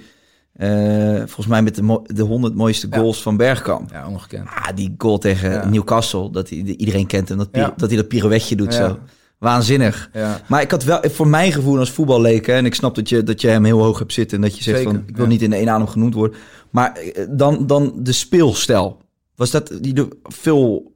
[0.53, 2.97] eh, volgens mij met de, de 100 mooiste Ja.
[2.97, 3.91] goals van Bergkamp.
[3.91, 4.47] Ja, ongekend.
[4.47, 5.69] Ah, die goal tegen Ja.
[5.69, 6.31] Newcastle.
[6.31, 7.37] Dat hij, iedereen kent hem.
[7.37, 7.73] Dat, Ja.
[7.77, 8.97] dat hij dat pirouetje doet zo.
[9.37, 10.09] Waanzinnig.
[10.13, 10.41] Ja.
[10.47, 12.55] Maar ik had wel, voor mijn gevoel als voetballeker...
[12.55, 14.37] en ik snap dat je, dat je hem heel hoog hebt zitten...
[14.37, 16.37] en dat je zegt Zeker, van, ik wil niet in één adem genoemd worden.
[16.69, 19.01] Maar eh, dan, dan de speelstijl.
[19.35, 20.91] Was dat die de, veel...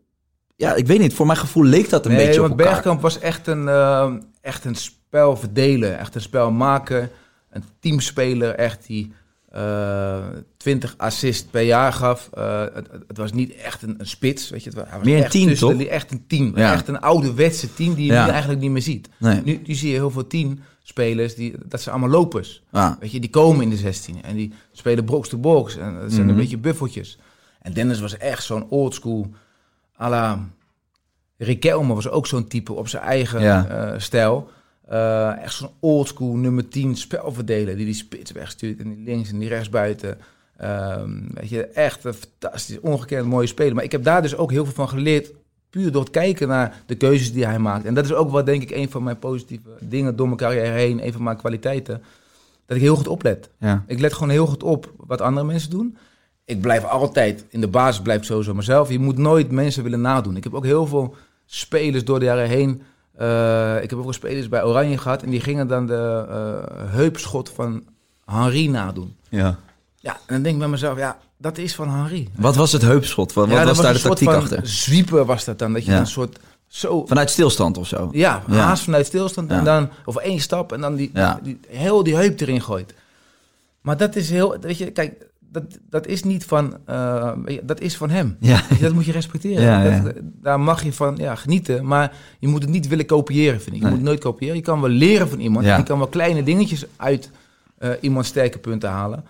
[0.55, 1.13] Ja, ik weet niet.
[1.13, 2.65] Voor mijn gevoel leek dat een nee, beetje op elkaar.
[2.65, 5.99] Bergkamp was echt een, eh, echt een spel verdelen.
[5.99, 7.09] Echt een spel maken.
[7.49, 9.11] Een teamspeler, echt die...
[9.57, 10.25] eh
[10.57, 12.29] 20 assists per jaar gaf.
[12.33, 14.69] Eh, het, het was niet echt een, een spits, weet je.
[14.69, 15.77] Het was, Meer een echt team, tussen toch?
[15.77, 16.51] de- Echt een team.
[16.57, 16.73] Ja.
[16.73, 18.25] Echt een ouderwetse team die je Ja.
[18.25, 19.09] nu eigenlijk niet meer ziet.
[19.19, 19.41] Nee.
[19.43, 22.63] Nu, nu zie je heel veel teamspelers, die, dat zijn allemaal lopers.
[22.71, 22.91] Ah.
[22.99, 25.77] Weet je, die komen in de 16 en die spelen box to box.
[25.77, 26.29] En dat zijn Mhm.
[26.29, 27.17] een beetje buffeltjes.
[27.61, 29.29] En Dennis was echt zo'n oldschool,
[30.01, 30.39] à la
[31.37, 33.65] Riquelme was ook zo'n type op zijn eigen Ja.
[33.67, 34.49] eh, stijl.
[34.87, 39.39] Eh, echt zo'n oldschool nummer 10 spelverdeler die die spits wegstuurt en die links en
[39.39, 40.17] die rechts buiten.
[40.57, 43.75] Ehm, weet je, echt een fantastisch, ongekend mooie speler.
[43.75, 45.31] Maar ik heb daar dus ook heel veel van geleerd,
[45.69, 47.85] puur door het kijken naar de keuzes die hij maakt.
[47.85, 50.77] En dat is ook wat denk ik een van mijn positieve dingen door mijn carrière
[50.77, 52.01] heen, een van mijn kwaliteiten,
[52.65, 53.49] dat ik heel goed oplet.
[53.59, 53.83] Ja.
[53.87, 55.97] Ik let gewoon heel goed op wat andere mensen doen.
[56.45, 58.89] Ik blijf altijd, in de basis blijf ik sowieso mezelf.
[58.89, 60.37] Je moet nooit mensen willen nadoen.
[60.37, 61.15] Ik heb ook heel veel
[61.45, 62.81] spelers door de jaren heen.
[63.17, 65.21] Eh, ik heb ook spelers bij Oranje gehad.
[65.23, 67.83] En die gingen dan de eh, heupschot van
[68.25, 69.15] Henri nadoen.
[69.29, 69.57] ja.
[69.99, 72.29] Ja, en dan denk ik bij mezelf, ja, dat is van Henri.
[72.35, 73.33] Wat was het heupschot?
[73.33, 74.67] Wat, ja, wat dat was daar de tactiek achter?
[74.67, 75.73] Zwiepen was dat dan.
[75.73, 75.99] Dat je Ja.
[75.99, 77.05] een soort zo...
[77.05, 78.09] Vanuit stilstand of zo?
[78.11, 78.55] Ja, Ja.
[78.55, 81.11] haast vanuit stilstand en dan, of één stap en dan die,
[81.67, 82.93] heel die heup erin gooit.
[83.81, 87.31] Maar dat is heel, weet je, kijk, dat, dat is niet van, eh,
[87.63, 88.37] dat is van hem.
[88.39, 88.61] Ja.
[88.81, 89.63] Dat moet je respecteren.
[89.63, 89.99] Ja, ja.
[89.99, 93.75] Dat, daar mag je van ja, genieten, maar je moet het niet willen kopiëren, vind
[93.75, 93.81] ik.
[93.81, 93.89] Je Nee.
[93.89, 94.55] moet het nooit kopiëren.
[94.55, 95.65] Je kan wel leren van iemand.
[95.65, 97.29] Je kan wel kleine dingetjes uit
[97.77, 99.25] eh iemands sterke punten halen,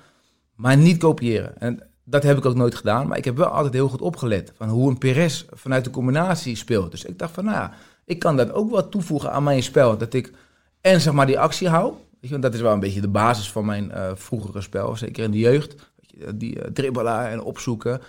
[0.55, 1.59] maar niet kopiëren.
[1.59, 4.53] En dat heb ik ook nooit gedaan, maar ik heb wel altijd heel goed opgelet
[4.57, 6.91] van hoe een Perez vanuit de combinatie speelt.
[6.91, 7.69] Dus ik dacht van, nou
[8.05, 9.97] ik kan dat ook wel toevoegen aan mijn spel.
[9.97, 10.31] Dat ik
[10.81, 11.93] en zeg maar die actie hou.
[12.21, 15.31] Want dat is wel een beetje de basis van mijn eh, vroegere spel, zeker in
[15.31, 15.75] de jeugd.
[16.19, 18.01] Je, die eh, dribbelen en opzoeken.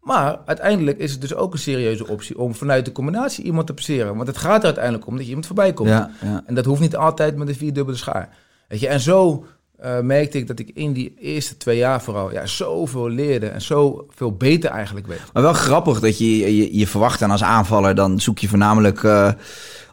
[0.00, 3.74] Maar uiteindelijk is het dus ook een serieuze optie om vanuit de combinatie iemand te
[3.74, 4.16] passeren.
[4.16, 5.88] Want het gaat er uiteindelijk om dat je iemand voorbij komt.
[5.88, 6.42] Ja, ja.
[6.46, 8.36] En dat hoeft niet altijd met een vierdubbele schaar.
[8.68, 9.44] Weet je, en zo
[9.78, 13.62] eh, merkte ik dat ik in die eerste twee jaar vooral ja, zoveel leerde en
[13.62, 15.32] zoveel beter eigenlijk werd.
[15.32, 19.04] Maar wel grappig dat je, je je verwacht dan als aanvaller, dan zoek je voornamelijk
[19.04, 19.32] eh,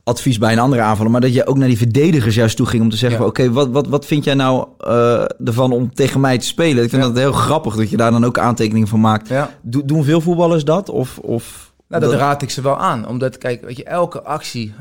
[0.03, 1.11] advies bij een andere aanvaller.
[1.11, 3.25] Maar dat je ook naar die verdedigers juist toe ging om te zeggen: Ja.
[3.25, 6.83] van, Oké, wat, wat, wat vind jij nou eh, ervan om tegen mij te spelen?
[6.83, 7.07] Ik vind Ja.
[7.07, 9.27] dat heel grappig dat je daar dan ook aantekeningen van maakt.
[9.27, 9.49] Ja.
[9.61, 10.89] Do- doen veel voetballers dat?
[10.89, 13.07] Of, of Nou, dat raad ik ze wel aan.
[13.07, 14.73] Omdat, kijk, weet je, elke actie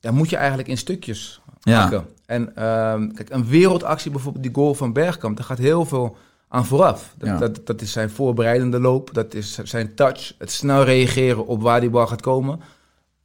[0.00, 1.82] ja, moet je eigenlijk in stukjes Ja.
[1.82, 2.04] maken.
[2.26, 6.16] En ehm, kijk, een wereldactie, bijvoorbeeld die goal van Bergkamp, daar gaat heel veel
[6.48, 7.14] aan vooraf.
[7.18, 7.38] Dat, Ja.
[7.38, 11.80] dat, dat is zijn voorbereidende loop, dat is zijn touch, het snel reageren op waar
[11.80, 12.60] die bal gaat komen,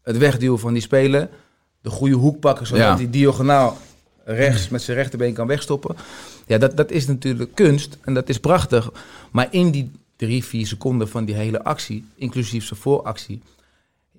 [0.02, 1.30] het wegduwen van die speler,
[1.82, 2.96] de goede hoek pakken, zodat Ja.
[2.96, 3.78] die diagonaal
[4.26, 5.96] rechts met zijn rechterbeen kan wegstoppen.
[6.48, 8.92] Ja, dat, dat is natuurlijk kunst en dat is prachtig.
[9.32, 13.42] Maar in die drie, vier seconden van die hele actie, inclusief zijn vooractie,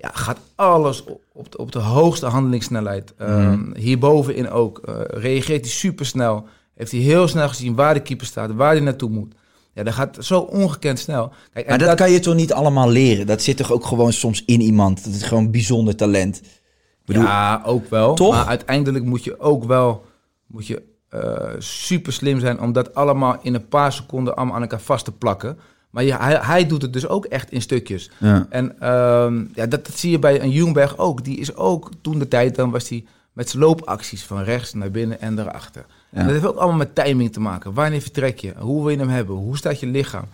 [0.01, 3.15] ja, gaat alles op, op, de, op de hoogste handelingssnelheid.
[3.21, 4.79] Um, Hierbovenin ook.
[4.79, 6.47] eh, reageert hij supersnel.
[6.75, 9.35] Heeft hij heel snel gezien waar de keeper staat, waar hij naartoe moet.
[9.73, 11.33] Ja, dat gaat zo ongekend snel.
[11.53, 13.27] Kijk, Maar dat, kan je toch niet allemaal leren?
[13.27, 15.05] Dat zit toch ook gewoon soms in iemand?
[15.05, 16.43] Dat is gewoon bijzonder talent.
[17.05, 18.15] Bedoel, ja, ook wel.
[18.15, 18.35] Toch?
[18.35, 20.05] Maar uiteindelijk moet je ook wel
[20.47, 24.63] moet je, eh, super slim zijn om dat allemaal in een paar seconden allemaal aan
[24.63, 25.59] elkaar vast te plakken.
[25.91, 28.11] Maar ja, hij, hij doet het dus ook echt in stukjes.
[28.19, 28.47] Ja.
[28.51, 31.25] En ehm, ja, dat, dat zie je bij een Jungberg ook.
[31.25, 34.91] Die is ook toen de tijd, dan was hij met zijn loopacties van rechts naar
[34.91, 35.85] binnen en erachter.
[36.11, 36.19] Ja.
[36.19, 37.75] En dat heeft ook allemaal met timing te maken.
[37.75, 38.53] Wanneer vertrek je?
[38.59, 39.35] Hoe wil je hem hebben?
[39.37, 40.25] Hoe staat je lichaam?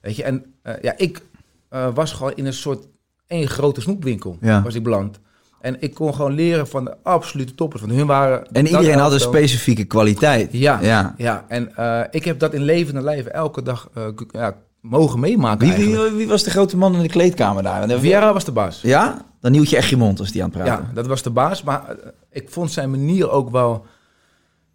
[0.00, 1.22] Weet je, en eh, ja, ik
[1.68, 2.86] eh, was gewoon in een soort
[3.26, 4.62] één grote snoepwinkel Ja.
[4.62, 5.18] was ik beland.
[5.60, 7.82] En ik kon gewoon leren van de absolute toppers.
[7.82, 8.46] Want hun waren...
[8.52, 10.48] en iedereen had een specifieke kwaliteit.
[10.52, 11.14] Ja, Ja.
[11.16, 11.44] ja.
[11.48, 13.88] en eh, ik heb dat in levende lijven elke dag
[14.30, 17.88] ja, mogen meemaken Wie, wie, wie was de grote man in de kleedkamer daar?
[17.98, 18.80] Vieira was de baas.
[18.80, 19.24] Ja?
[19.40, 20.86] Dan hield je echt je mond als die aan het praten.
[20.86, 21.62] Ja, dat was de baas.
[21.62, 23.86] Maar eh, ik vond zijn manier ook wel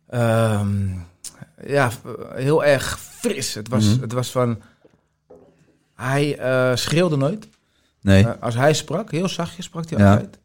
[0.10, 0.88] ehm,
[1.66, 1.90] ja,
[2.34, 3.54] heel erg fris.
[3.54, 4.02] Het was, Mhm.
[4.02, 4.62] het was van...
[5.96, 7.48] Hij eh, schreeuwde nooit.
[8.02, 8.24] Nee.
[8.28, 10.12] Eh, als hij sprak, heel zachtjes sprak hij Ja.
[10.12, 10.40] altijd.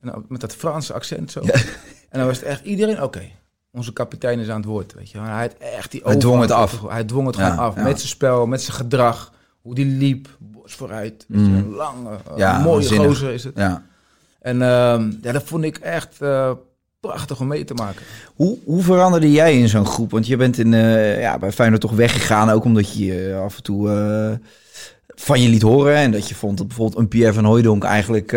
[0.00, 1.40] En met dat Franse accent zo.
[1.40, 3.22] En dan was het echt iedereen, oké,
[3.72, 4.94] onze kapitein is aan het woord.
[4.94, 5.18] Weet je.
[5.18, 6.82] Hij had echt die Hij dwong het af.
[6.88, 7.74] Hij dwong het Ja, gewoon af.
[7.76, 7.82] ja.
[7.82, 9.32] Met zijn spel, met zijn gedrag.
[9.60, 11.24] Hoe die liep, bos vooruit.
[11.28, 13.56] Weet je, een lange, eh, Ja, mooie gozer is het.
[13.56, 13.82] Ja.
[14.40, 16.50] En ehm, ja, dat vond ik echt eh,
[17.00, 18.02] prachtig om mee te maken.
[18.34, 20.10] Hoe, hoe veranderde jij in zo'n groep?
[20.10, 23.62] Want je bent in, eh, ja, bij Feyenoord toch weggegaan, ook omdat je af en
[23.62, 23.88] toe
[25.06, 25.94] van je liet horen.
[25.96, 28.32] En dat je vond dat bijvoorbeeld een Pierre van Hooijdonk eigenlijk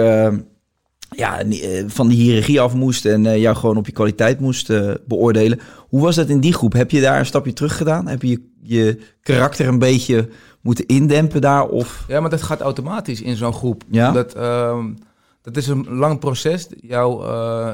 [1.16, 4.70] ja, eh, van die hiërarchie af moest en eh, jou gewoon op je kwaliteit moest
[4.70, 5.60] eh, beoordelen.
[5.90, 6.74] Hoe was dat in die groep?
[6.74, 8.08] Heb je daar een stapje terug gedaan?
[8.08, 10.30] Heb je je, karakter een beetje
[10.62, 11.68] moeten indempen daar?
[11.68, 12.04] Of...
[12.08, 13.84] Ja, maar dat gaat automatisch in zo'n groep.
[13.90, 14.12] Ja?
[14.12, 14.94] Dat, ehm,
[15.42, 16.68] dat is een lang proces.
[16.82, 17.24] Jouw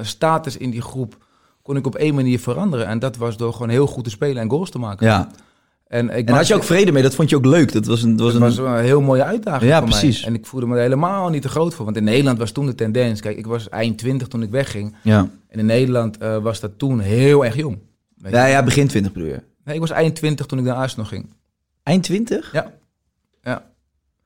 [0.04, 1.26] status in die groep
[1.62, 2.86] kon ik op één manier veranderen.
[2.86, 5.08] En dat was door gewoon heel goed te spelen en goals te maken.
[5.08, 5.30] Ja,
[5.90, 7.04] En, ik En had je ook vrede mee?
[7.04, 7.72] Dat vond je ook leuk?
[7.72, 8.16] Dat was een...
[8.16, 8.40] Dat was een...
[8.40, 10.20] was een heel mooie uitdaging Ja, voor precies.
[10.20, 10.30] mij.
[10.30, 11.86] En ik voelde me er helemaal niet te groot voor.
[11.86, 13.22] Want in Nederland was toen de tendens...
[13.22, 14.96] Kijk, ik was eind 20 toen ik wegging.
[15.04, 15.30] Ja.
[15.48, 17.78] En in Nederland eh, was dat toen heel erg jong.
[18.32, 19.42] Ja, ja, begin 20 bedoel je.
[19.64, 21.34] Nee, ik was eind 20 toen ik naar Arsenal ging.
[21.84, 22.50] Eind 20?
[22.54, 22.74] Ja.
[23.44, 23.64] Ja.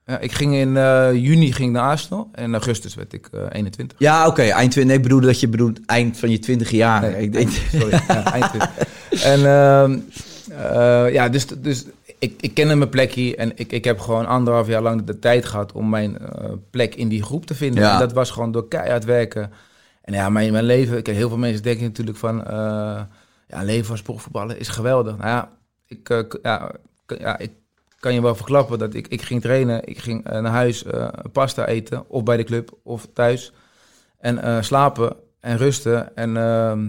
[0.05, 2.29] ja ik ging in eh, juni ging naar Arsenal.
[2.31, 3.99] En in augustus werd ik eh 21.
[3.99, 4.41] Ja, oké.
[4.41, 4.85] eind 20.
[4.85, 7.01] Nee, ik bedoelde dat je bedoelt eind van je 20 jaar.
[7.01, 7.47] Nee, ik denk...
[7.49, 8.01] eind- sorry.
[8.07, 8.69] ja, eind 20.
[9.33, 9.99] En ehm, eh,
[11.11, 11.85] ja, dus, dus
[12.19, 13.37] ik, ik kende mijn plek hier.
[13.37, 16.95] En ik, ik heb gewoon anderhalf jaar lang de tijd gehad om mijn eh, plek
[16.95, 17.83] in die groep te vinden.
[17.83, 17.93] Ja.
[17.93, 19.51] En dat was gewoon door keihard werken.
[20.01, 21.01] En ja, mijn, mijn leven...
[21.01, 22.45] Kijk, heel veel mensen denken natuurlijk van...
[22.45, 23.01] eh
[23.47, 25.17] ja, leven als profvoetballer is geweldig.
[25.17, 25.49] Nou ja,
[25.87, 26.71] ik, eh, ja,
[27.05, 27.51] ja, ik
[27.99, 29.87] kan je wel verklappen dat ik, ik ging trainen.
[29.87, 32.09] Ik ging eh, naar huis eh, pasta eten.
[32.09, 33.51] Of bij de club, of thuis.
[34.19, 36.15] En eh, slapen en rusten.
[36.15, 36.87] En ehm,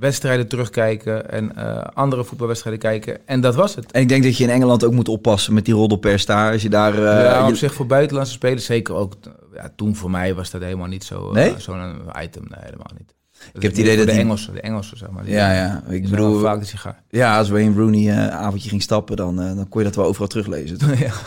[0.00, 1.30] wedstrijden terugkijken.
[1.30, 3.18] En eh, andere voetbalwedstrijden kijken.
[3.26, 3.92] En dat was het.
[3.92, 6.52] En ik denk dat je in Engeland ook moet oppassen met die roddelpers daar.
[6.52, 6.94] Als je daar...
[6.94, 9.12] eh, ja, op je- zich voor buitenlandse spelers zeker ook.
[9.54, 11.54] Ja, toen voor mij was dat helemaal niet zo, eh, Nee?
[11.58, 12.42] zo'n item.
[12.48, 13.14] Nee, helemaal niet.
[13.52, 15.24] Dat heb het idee dat de die- Engelsen, de Engelsen zeg maar.
[15.24, 15.82] Die- ja, ja.
[15.88, 16.40] Ik bedoel...
[16.40, 17.02] vaak de sigaar.
[17.08, 20.28] Ja, als Wayne Rooney een avondje ging stappen, dan, dan kon je dat wel overal
[20.28, 20.78] teruglezen.
[20.98, 21.10] ja.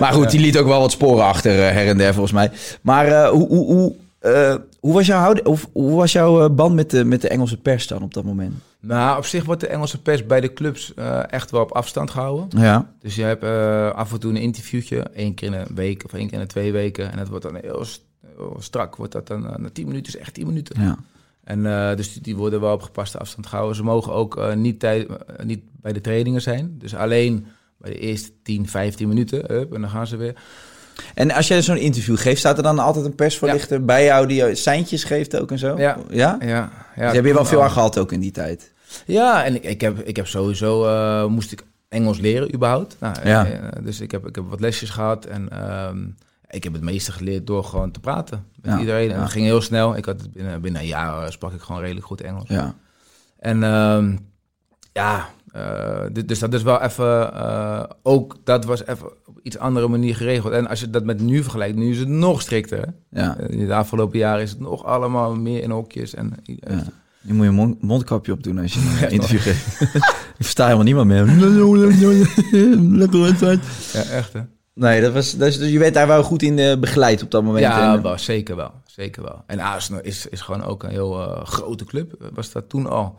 [0.00, 2.50] Maar goed, die liet ook wel wat sporen achter her en der volgens mij.
[2.82, 3.94] Maar hoe, hoe, hoe,
[4.80, 7.86] hoe was jouw, hoe, hoe was jouw eh, band met de, met de Engelse pers
[7.86, 8.54] dan op dat moment?
[8.80, 12.10] Nou, op zich wordt de Engelse pers bij de clubs eh, echt wel op afstand
[12.10, 12.60] gehouden.
[12.60, 16.04] Ja, Dus je hebt eh, af en toe een interviewtje, één keer in een week
[16.04, 17.10] of één keer in de twee weken.
[17.12, 18.04] En dat wordt dan heel, st-
[18.36, 20.82] heel strak, wordt dat dan na tien minuten, is echt tien minuten.
[20.82, 20.96] ja.
[21.44, 21.62] En
[21.96, 23.76] dus die, die worden wel op gepaste afstand gehouden.
[23.76, 25.06] Ze mogen ook niet, tij-
[25.44, 26.74] niet bij de trainingen zijn.
[26.78, 27.46] Dus alleen
[27.78, 29.48] bij de eerste 10, 15 minuten.
[29.48, 30.34] En dan gaan ze weer.
[31.14, 34.54] En als jij zo'n interview geeft, staat er dan altijd een persvoorlichter bij jou die
[34.54, 35.78] seintjes geeft ook en zo?
[35.78, 35.96] Ja.
[36.10, 36.36] Ja?
[36.40, 36.46] Ja,
[36.96, 38.72] ja, Dus heb je wel veel aan gehad ook in die tijd?
[39.06, 42.96] Ja, en ik, ik, heb, ik heb sowieso, eh, moest ik Engels leren überhaupt.
[43.00, 43.46] Nou, Ja.
[43.46, 45.98] eh, dus ik heb, ik heb wat lesjes gehad en ehm,
[46.50, 49.10] ik heb het meeste geleerd door gewoon te praten met Ja, iedereen.
[49.10, 49.96] En dat ging heel snel.
[49.96, 52.48] Ik had binnen, binnen een jaar eh, sprak ik gewoon redelijk goed Engels.
[52.48, 52.74] Ja.
[53.38, 54.16] En ehm,
[54.92, 59.58] ja, eh, du- dus dat is wel even, eh, ook dat was even op iets
[59.58, 60.52] andere manier geregeld.
[60.52, 62.94] En als je dat met nu vergelijkt, nu is het nog strikter.
[63.10, 63.36] Ja.
[63.38, 66.14] Eh, de afgelopen jaren is het nog allemaal meer in hokjes.
[66.14, 66.82] En, ja.
[67.20, 69.80] Nu moet je een mond- mondkapje opdoen als je een Ja, interview geeft.
[70.38, 71.24] Ik versta helemaal niemand meer.
[72.98, 73.60] Lekker wedstrijd.
[73.92, 74.40] ja, echt hè.
[74.74, 77.64] Nee, dat was, dus, dus je werd daar wel goed in begeleid op dat moment.
[77.64, 78.70] Ja, wel, zeker wel.
[78.86, 79.42] Zeker wel.
[79.46, 81.12] En Arsenal is, is gewoon ook een heel
[81.44, 82.30] grote club.
[82.34, 83.18] Was dat toen al.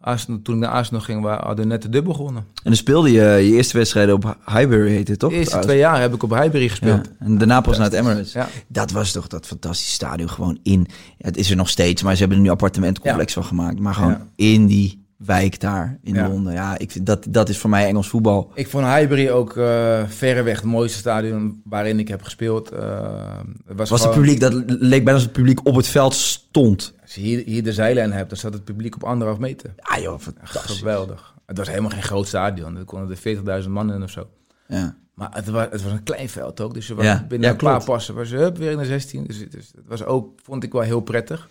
[0.00, 2.42] Arsenal, toen ik naar Arsenal ging, we hadden net de dubbel gewonnen.
[2.42, 5.30] en dan speelde je je eerste wedstrijden op Highbury, heette het toch?
[5.30, 7.06] De eerste twee jaar heb ik op Highbury gespeeld.
[7.06, 7.26] Ja.
[7.26, 8.32] En daarna pas naar het Emirates.
[8.32, 8.48] Ja.
[8.68, 10.86] Dat was toch dat fantastische stadion gewoon in.
[11.18, 13.78] Het is er nog steeds, maar ze hebben er nu appartementcomplex van gemaakt.
[13.78, 16.22] Maar gewoon in die wijk daar in.
[16.28, 16.52] Londen.
[16.52, 18.50] Ja, ik vind dat, dat is voor mij Engels voetbal.
[18.54, 22.70] Ik vond Highbury ook eh verreweg het mooiste stadion waarin ik heb gespeeld.
[22.70, 26.94] Eh, was het publiek, dat leek bijna als het publiek op het veld stond.
[27.18, 29.74] Je hier, hier de zijlijn hebt, dan staat het publiek op anderhalf meter.
[29.76, 30.78] Ja joh, fantastisch.
[30.78, 31.34] Geweldig.
[31.46, 32.76] Het was helemaal geen groot stadion.
[32.76, 34.28] Er konden er 40.000 man in of zo.
[34.66, 34.96] Ja.
[35.14, 36.74] Maar het was, het was een klein veld ook.
[36.74, 37.84] Dus je was Ja, binnen ja, een paar klopt.
[37.90, 39.24] passen was je hup, weer in de 16.
[39.24, 41.48] Dus, het- dus was ook, vond ik wel heel prettig.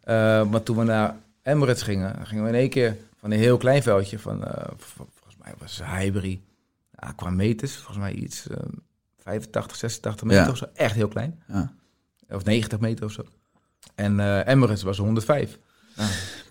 [0.00, 0.14] Eh,
[0.50, 3.82] maar toen we naar Emirates gingen, gingen we in één keer van een heel klein
[3.82, 6.40] veldje van, eh, volgens mij was Highbury,
[6.90, 8.56] ja, qua meters, volgens mij iets eh
[9.18, 10.50] 85, 86 meter Ja.
[10.50, 10.66] of zo.
[10.74, 11.42] Echt heel klein.
[11.48, 11.72] Ja.
[12.28, 13.22] Of 90 meter of zo.
[13.94, 15.58] En eh, Emirates was 105.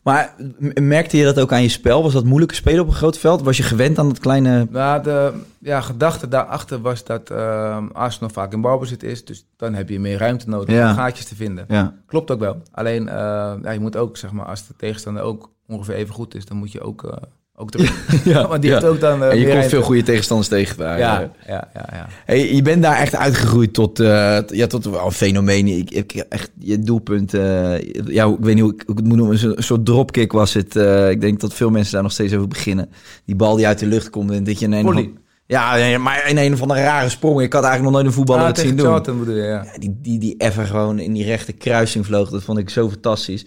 [0.04, 2.04] Maar m- merkte je dat ook aan je spel?
[2.04, 3.42] Was dat moeilijker spelen op een groot veld?
[3.42, 4.68] Was je gewend aan dat kleine...
[4.70, 9.26] Nou, de ja, gedachte daarachter was dat eh, Arsenal vaak in balbezit is.
[9.26, 10.90] Dus dan heb je meer ruimte nodig Ja.
[10.90, 11.66] om gaatjes te vinden.
[11.68, 12.62] Ja, Klopt ook wel.
[12.72, 13.16] Alleen, eh,
[13.62, 16.58] ja, je moet ook, zeg maar, als de tegenstander ook ongeveer even goed is, dan
[16.58, 17.18] moet je ook, eh
[17.56, 17.70] ook
[18.24, 18.78] ja, Want die ja.
[18.80, 20.98] heeft ook dan eh, En je komt veel goede tegenstanders tegen daar.
[21.00, 21.28] Ja, eh.
[21.48, 22.08] ja, ja, ja.
[22.26, 25.68] Hey, je bent daar echt uitgegroeid tot, eh, t- ja, tot wel een fenomeen.
[25.68, 27.32] Ik, ik echt je doelpunt.
[27.32, 29.58] ja, ik weet niet hoe ik, hoe ik het moet noemen.
[29.58, 30.76] Een soort dropkick was het.
[30.76, 32.90] eh, ik denk dat veel mensen daar nog steeds over beginnen.
[33.26, 36.38] Die bal die uit de lucht komt en dat je in een ja, maar in
[36.38, 37.42] een of andere rare sprong.
[37.42, 39.02] Ik had eigenlijk nog nooit een voetballer Ah, het zien doen.
[39.20, 39.64] Bedoel je, ja.
[39.64, 42.30] Ja, die, die, die even gewoon in die rechte kruising vloog.
[42.30, 43.46] Dat vond ik zo fantastisch.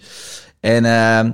[0.59, 1.31] En ehm,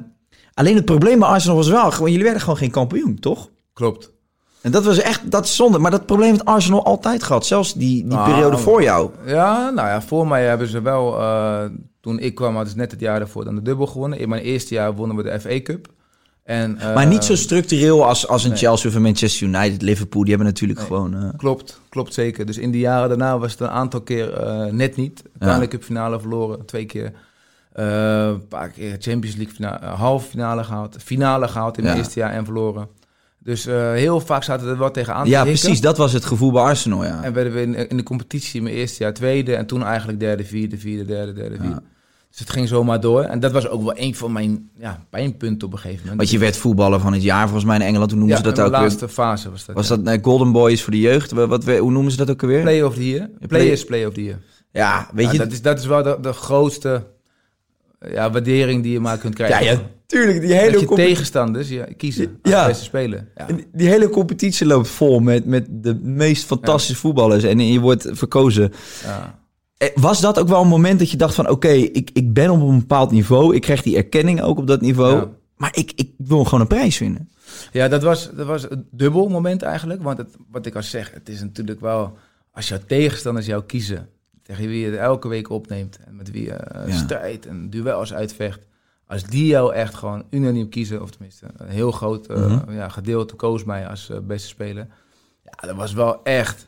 [0.56, 3.50] alleen het probleem bij Arsenal was wel, gewoon, jullie werden gewoon geen kampioen, toch?
[3.74, 4.14] Klopt.
[4.62, 5.78] En dat was echt, dat is zonde.
[5.80, 7.46] Maar dat probleem heeft Arsenal altijd gehad.
[7.46, 9.10] Zelfs die, die Ah, periode voor jou.
[9.26, 11.64] Ja, nou ja, voor mij hebben ze wel, eh,
[12.02, 14.20] toen ik kwam, hadden ze net het jaar daarvoor dan de dubbel gewonnen.
[14.20, 15.88] In mijn eerste jaar wonnen we de FA Cup.
[16.44, 18.58] En, eh, Maar niet zo structureel als, als een nee.
[18.60, 20.22] Chelsea of een Manchester United, Liverpool.
[20.22, 20.88] Die hebben natuurlijk Nee.
[20.88, 21.16] gewoon...
[21.16, 22.46] eh, Klopt, klopt zeker.
[22.46, 24.30] Dus in die jaren daarna was het een aantal keer
[24.72, 25.24] net niet.
[25.32, 27.12] Uiteindelijk Cup finale verloren, twee keer.
[27.76, 30.96] Eh, een paar keer Champions League finale, halve finale gehaald.
[31.04, 32.02] Finale gehaald in mijn Ja.
[32.02, 32.88] eerste jaar en verloren.
[33.40, 35.82] Dus eh, heel vaak zaten er wel tegenaan te Ja, precies.
[35.82, 37.24] Dat was het gevoel bij Arsenal, ja.
[37.24, 39.56] En werden we in, in de competitie mijn eerste jaar tweede.
[39.56, 41.82] En toen eigenlijk derde, vierde, vierde, derde, derde, vierde.
[42.30, 43.22] Dus het ging zomaar door.
[43.22, 46.18] En dat was ook wel een van mijn ja, pijnpunten op een gegeven moment.
[46.18, 48.10] Want je werd voetballer van het jaar volgens mij in Engeland.
[48.12, 48.88] Hoe noemen ja, ze dat in ook de weer?
[48.88, 49.76] laatste fase was dat.
[49.76, 51.32] Was dat eh, Golden Boys voor de jeugd?
[51.32, 52.62] Wat, wat, hoe noemen ze dat ook alweer?
[52.62, 53.30] Play of the year?
[53.48, 54.40] Players Play of the year.
[54.72, 55.38] Ja, weet je...
[55.38, 57.04] dat, is, dat is wel de, de grootste
[58.12, 59.76] ja, waardering die je maar kunt ja, krijgen.
[59.78, 60.40] ja, tuurlijk.
[60.40, 62.68] Die dat hele, je compe- tegenstanders ja, kiezen als Ja.
[62.68, 63.28] beste speler.
[63.36, 63.48] Ja.
[63.74, 67.44] die- hele competitie loopt vol met, met de meest fantastische voetballers.
[67.44, 68.74] En je wordt verkozen.
[69.04, 69.40] Ja.
[69.78, 71.50] Eh, Was dat ook wel een moment dat je dacht van...
[71.50, 73.56] Oké, ik, ik ben op een bepaald niveau.
[73.56, 75.16] Ik krijg die erkenning ook op dat niveau.
[75.16, 75.30] Ja.
[75.58, 77.30] Maar ik, ik wil gewoon een prijs winnen.
[77.72, 80.04] Ja, dat was, dat was een dubbel moment eigenlijk.
[80.04, 82.18] Want het, wat ik al zeg, het is natuurlijk wel...
[82.52, 84.10] Als jouw tegenstanders jou kiezen...
[84.46, 85.98] tegen wie je het elke week opneemt...
[86.06, 86.96] en met wie je eh, Ja.
[86.96, 88.68] strijdt en duels uitvecht...
[89.08, 91.02] als die jou echt gewoon unaniem kiezen...
[91.02, 92.72] of tenminste een heel groot eh, Mhm.
[92.74, 94.88] ja, gedeelte koos mij als eh, beste speler...
[95.44, 96.68] ja, dat was wel echt,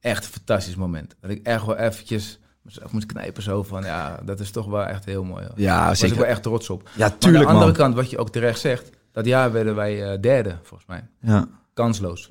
[0.00, 1.16] echt een fantastisch moment.
[1.20, 3.82] Dat ik echt wel eventjes mezelf moest knijpen zo van...
[3.82, 5.44] ja, dat is toch wel echt heel mooi.
[5.44, 5.52] hoor.
[5.60, 6.88] Ja, Daar was ik wel echt trots op.
[6.94, 7.80] Ja, Maar tuurlijk aan de andere man.
[7.80, 8.90] kant, wat je ook terecht zegt...
[9.12, 12.30] dat jaar werden wij derde, volgens mij Ja, kansloos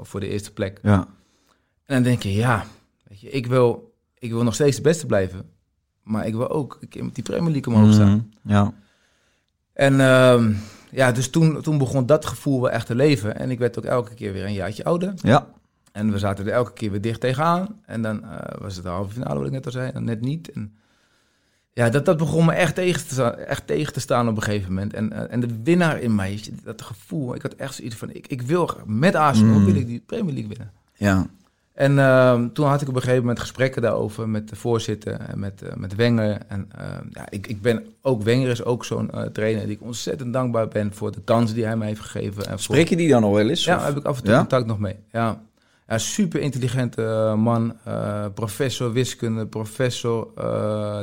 [0.00, 0.78] voor de eerste plek.
[0.82, 1.06] ja.
[1.86, 2.64] En dan denk je, ja,
[3.08, 3.91] weet je, ik wil,
[4.22, 5.42] ik wil nog steeds de beste blijven.
[6.02, 8.30] Maar ik wil ook een keer met die Premier League omhoog staan.
[8.42, 8.72] Mhm, Ja.
[9.72, 10.52] En ehm,
[10.90, 13.38] ja, dus toen, toen begon dat gevoel wel echt te leven.
[13.38, 15.12] En ik werd ook elke keer weer een jaartje ouder.
[15.16, 15.46] Ja.
[15.92, 17.80] En we zaten er elke keer weer dicht tegenaan.
[17.86, 20.20] En dan eh, was het de halve finale, wat ik net al zei, en net
[20.20, 20.50] niet.
[20.50, 20.74] En
[21.72, 24.42] ja, dat, dat begon me echt tegen, te staan, echt tegen te staan op een
[24.42, 24.94] gegeven moment.
[24.94, 28.26] En, eh, en de winnaar in mij, dat gevoel, ik had echt zoiets van, ik,
[28.26, 29.64] ik wil met Arsenal, Mm.
[29.64, 30.72] wil ik die Premier League winnen.
[30.94, 31.26] Ja.
[31.74, 35.38] En ehm, toen had ik op een gegeven moment gesprekken daarover met de voorzitter en
[35.38, 36.38] met, eh, met Wenger.
[36.48, 39.82] En ehm, ja, ik, ik ben ook, Wenger is ook zo'n eh, trainer die ik
[39.82, 42.46] ontzettend dankbaar ben voor de kans die hij mij heeft gegeven.
[42.46, 43.64] En Spreek je die dan al wel eens?
[43.64, 44.38] ja, daar heb ik af en toe Ja?
[44.38, 44.96] contact nog mee.
[45.12, 45.40] Ja,
[45.88, 47.76] ja super intelligente eh, man,
[48.34, 50.28] professor wiskunde, professor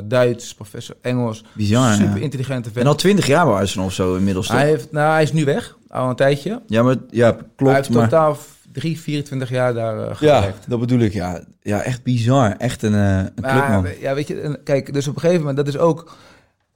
[0.04, 1.44] Duits, professor Engels.
[1.52, 2.86] Bizar, super intelligente En vent.
[2.86, 4.46] al twintig jaar bij Arsenal of zo inmiddels.
[4.46, 4.56] toch?
[4.56, 6.62] Hij, heeft, nou, hij is nu weg, al een tijdje.
[6.66, 7.74] Ja, maar ja, hij klopt.
[7.74, 8.08] heeft maar...
[8.08, 8.36] totaal
[8.72, 11.44] drie, 24 jaar daar eh, Ja, dat bedoel ik, ja.
[11.60, 12.56] Ja, echt bizar.
[12.56, 13.86] Echt een, eh een clubman.
[14.00, 16.00] Ja, weet je, kijk, dus op een gegeven moment, dat is ook...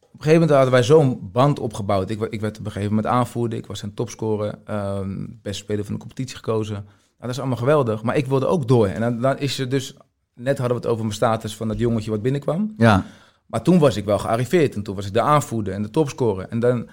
[0.01, 2.11] Op een gegeven moment hadden wij zo'n band opgebouwd.
[2.11, 5.85] Ik, ik werd op een gegeven moment aanvoerder, ik was een topscorer, ehm beste speler
[5.85, 6.75] van de competitie gekozen.
[6.75, 6.87] Nou,
[7.19, 8.87] dat is allemaal geweldig, maar ik wilde ook door.
[8.87, 9.97] En dan, dan is er dus,
[10.35, 12.75] net hadden we het over mijn status van dat jongetje wat binnenkwam.
[12.77, 13.05] Ja,
[13.47, 16.49] Maar toen was ik wel gearriveerd en toen was ik de aanvoerder en de topscorer.
[16.49, 16.89] En dan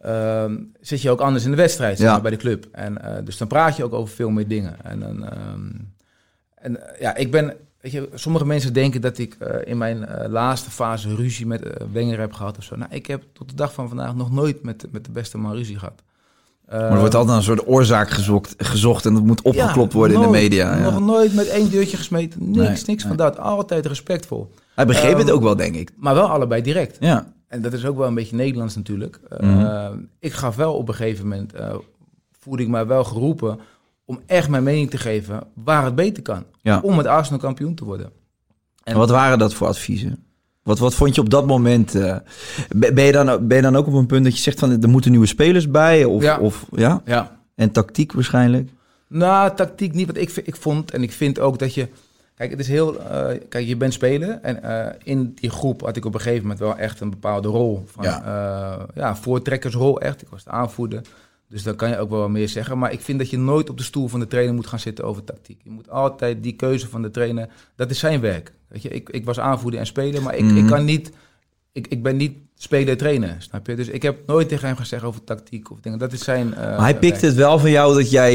[0.00, 2.12] ehm, zit je ook anders in de wedstrijd zeg Ja.
[2.12, 2.66] maar, bij de club.
[2.72, 4.74] En, eh, dus dan praat je ook over veel meer dingen.
[4.84, 5.68] En, dan, ehm,
[6.54, 10.06] en eh, ja, ik ben, weet je, sommige mensen denken dat ik eh, in mijn
[10.28, 12.76] laatste fase ruzie met Wenger heb gehad of zo.
[12.76, 15.52] Nou, ik heb tot de dag van vandaag nog nooit met, met de beste man
[15.54, 16.02] ruzie gehad.
[16.68, 20.22] maar er wordt altijd een soort oorzaak gezocht, gezocht en dat moet opgeklopt worden in
[20.22, 20.76] de media.
[20.76, 20.82] Ja.
[20.90, 22.40] Nog nooit met één deurtje gesmeten.
[22.50, 22.98] Niks, Nee, niks nee.
[22.98, 23.38] van dat.
[23.38, 24.52] Altijd respectvol.
[24.74, 25.90] Hij begreep het Ehm, ook wel, denk ik.
[25.96, 26.96] Maar wel allebei direct.
[27.00, 29.20] Ja, En dat is ook wel een beetje Nederlands natuurlijk.
[29.28, 29.96] Eh, Mhm.
[30.18, 31.74] Ik gaf wel op een gegeven moment, eh
[32.38, 33.58] voelde ik mij wel geroepen
[34.04, 36.44] om echt mijn mening te geven waar het beter kan.
[36.62, 36.80] ja.
[36.82, 38.10] Om met Arsenal kampioen te worden.
[38.82, 40.24] En wat waren dat voor adviezen?
[40.62, 41.94] Wat, wat vond je op dat moment?
[41.94, 42.16] eh,
[42.76, 44.88] ben, je dan, ben je dan ook op een punt dat je zegt van er
[44.88, 46.04] moeten nieuwe spelers bij?
[46.04, 46.38] Of, Ja.
[46.38, 47.02] Of, ja?
[47.04, 47.40] Ja.
[47.54, 48.70] En tactiek waarschijnlijk?
[49.08, 50.06] Nou, tactiek niet.
[50.06, 51.88] Want ik, ik vond en ik vind ook dat je...
[52.40, 53.00] Kijk, het is heel...
[53.00, 54.38] eh, kijk, je bent speler.
[54.42, 57.48] En eh, in die groep had ik op een gegeven moment wel echt een bepaalde
[57.48, 57.82] rol.
[57.86, 58.22] Van, Ja.
[58.24, 58.86] ja.
[58.94, 60.22] ja, voortrekkersrol echt.
[60.22, 61.00] Ik was de aanvoerder.
[61.48, 62.78] Dus daar kan je ook wel wat meer zeggen.
[62.78, 65.04] Maar ik vind dat je nooit op de stoel van de trainer moet gaan zitten
[65.04, 65.60] over tactiek.
[65.64, 67.48] Je moet altijd die keuze van de trainer...
[67.76, 68.52] Dat is zijn werk.
[68.68, 70.22] Weet je, ik, ik was aanvoerder en speler.
[70.22, 70.56] Maar ik, Mhm.
[70.56, 71.10] ik kan niet...
[71.72, 73.76] Ik, ik ben niet speler trainer, snap je?
[73.76, 75.98] Dus ik heb nooit tegen hem gezegd over tactiek of dingen.
[75.98, 76.54] Dat is zijn...
[76.54, 77.20] eh, Maar hij werk.
[77.20, 78.32] het wel van jou dat jij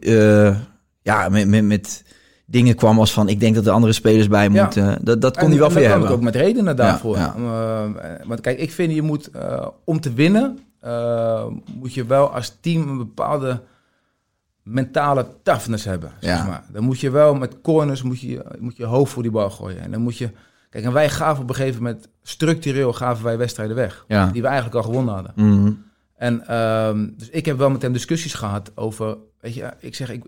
[0.00, 0.56] eh, eh,
[1.02, 2.04] ja, met, met, met
[2.46, 3.28] dingen kwam als van...
[3.28, 4.62] ik denk dat er andere spelers bij Ja.
[4.62, 4.98] moeten.
[5.04, 6.08] Dat, dat kon En- hij wel van je hebben.
[6.10, 7.16] ook met redenen daarvoor.
[7.16, 12.04] Ja, Eh, want kijk, ik vind je moet, eh, om te winnen, eh, moet je
[12.06, 13.62] wel als team een bepaalde
[14.62, 16.10] mentale toughness hebben.
[16.20, 16.44] Zeg Ja.
[16.46, 16.64] maar.
[16.72, 19.80] Dan moet je wel met corners, moet je, moet je hoofd voor die bal gooien.
[19.80, 20.30] En dan moet je,
[20.70, 24.04] kijk, en wij gaven op een gegeven moment, structureel gaven wij wedstrijden weg.
[24.08, 24.26] Ja.
[24.26, 25.32] Die we eigenlijk al gewonnen hadden.
[25.34, 25.72] Mhm.
[26.16, 30.10] En ehm, dus ik heb wel met hem discussies gehad over, weet je, ik zeg,
[30.10, 30.24] ik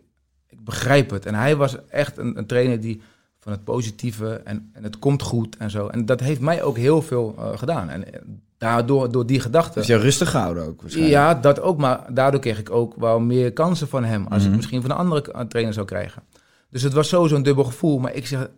[0.69, 1.27] begrijp het.
[1.27, 3.01] En hij was echt een, een trainer die
[3.39, 5.87] van het positieve en, en het komt goed en zo.
[5.87, 7.89] En dat heeft mij ook heel veel eh, gedaan.
[7.89, 8.21] En eh,
[8.59, 9.75] daardoor, door die gedachten...
[9.75, 11.14] Dus je rustig gehouden ook waarschijnlijk.
[11.16, 14.27] Ja, dat ook, maar daardoor kreeg ik ook wel meer kansen van hem.
[14.27, 14.51] Als Mhm.
[14.51, 16.23] ik misschien van een andere k- trainer zou krijgen.
[16.71, 17.99] Dus het was sowieso een dubbel gevoel.
[17.99, 18.49] Maar ik zeg,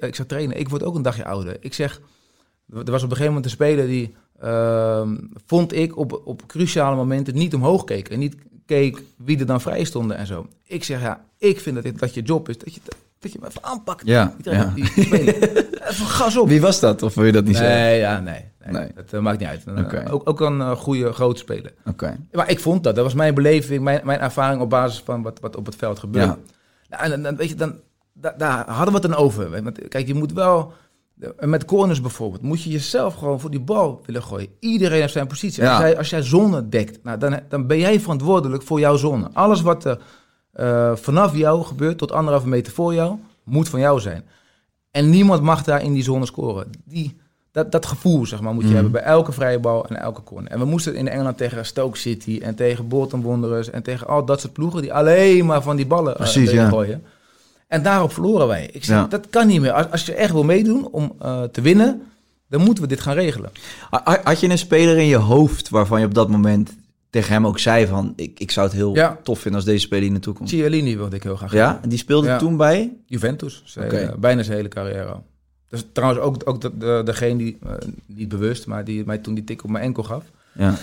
[0.00, 1.56] ik zeg trainen, ik word ook een dagje ouder.
[1.60, 2.00] Ik zeg,
[2.72, 6.96] er was op een gegeven moment een speler die, ehm, vond ik, op, op cruciale
[6.96, 8.08] momenten niet omhoog keek.
[8.08, 8.36] En niet
[8.68, 10.46] keek wie er dan vrij stonden en zo.
[10.64, 12.80] Ik zeg, ja, ik vind dat, dit, dat je job is, dat je,
[13.18, 14.06] dat je hem even aanpakt.
[14.06, 14.72] Ja, ja.
[14.76, 15.34] spelen.
[15.90, 16.48] even gas op.
[16.48, 17.02] Wie was dat?
[17.02, 17.76] Of wil je dat niet zeggen?
[17.76, 18.44] Nee, ja, nee.
[18.64, 18.90] nee, Nee.
[18.94, 19.64] Dat eh, maakt niet uit.
[19.64, 20.04] Eh, Oké.
[20.10, 21.72] ook, ook een eh, goede, grote speler.
[21.86, 22.16] Oké.
[22.32, 22.94] Maar ik vond dat.
[22.94, 25.98] Dat was mijn beleving, mijn, mijn ervaring op basis van wat, wat op het veld
[25.98, 26.26] gebeurt.
[26.26, 26.38] Ja.
[26.88, 27.74] Nou, en dan, dan, weet je, dan,
[28.12, 29.62] da- daar hadden we het dan over.
[29.62, 30.72] Want, kijk, je moet wel...
[31.40, 34.48] Met corners bijvoorbeeld, moet je jezelf gewoon voor die bal willen gooien.
[34.60, 35.62] Iedereen heeft zijn positie.
[35.62, 35.70] Ja.
[35.70, 39.28] Als, jij, als jij zone dekt, nou, dan, dan ben jij verantwoordelijk voor jouw zone.
[39.32, 39.98] Alles wat er
[40.52, 44.24] eh, vanaf jou gebeurt tot anderhalve meter voor jou, moet van jou zijn.
[44.90, 46.70] En niemand mag daar in die zone scoren.
[46.84, 47.16] Die,
[47.52, 48.74] dat, dat gevoel, zeg maar, moet je Mhm.
[48.76, 50.50] hebben bij elke vrije bal en elke corner.
[50.50, 54.24] En we moesten in Engeland tegen Stoke City en tegen Bolton Wanderers en tegen al
[54.24, 56.68] dat soort ploegen die alleen maar van die ballen eh, Precies, ja.
[56.68, 57.02] gooien.
[57.68, 58.68] En daarop verloren wij.
[58.72, 59.06] Ik zeg, Ja.
[59.06, 59.72] dat kan niet meer.
[59.72, 62.02] Als, als je echt wil meedoen om eh, te winnen,
[62.48, 63.50] dan moeten we dit gaan regelen.
[63.90, 66.76] Ha- Had je een speler in je hoofd waarvan je op dat moment
[67.10, 68.12] tegen hem ook zei van...
[68.16, 69.18] ik, ik zou het heel Ja.
[69.22, 70.48] tof vinden als deze speler hier naartoe komt?
[70.48, 71.52] Cialini wilde ik heel graag.
[71.52, 71.78] Ja?
[71.82, 72.38] En die speelde Ja.
[72.38, 72.92] toen bij?
[73.06, 75.16] Juventus, eh, bijna zijn hele carrière.
[75.68, 77.72] Dus trouwens ook, ook de, de- degene die, eh,
[78.06, 80.24] niet bewust, maar die mij toen die tik op mijn enkel gaf.
[80.52, 80.74] Ja.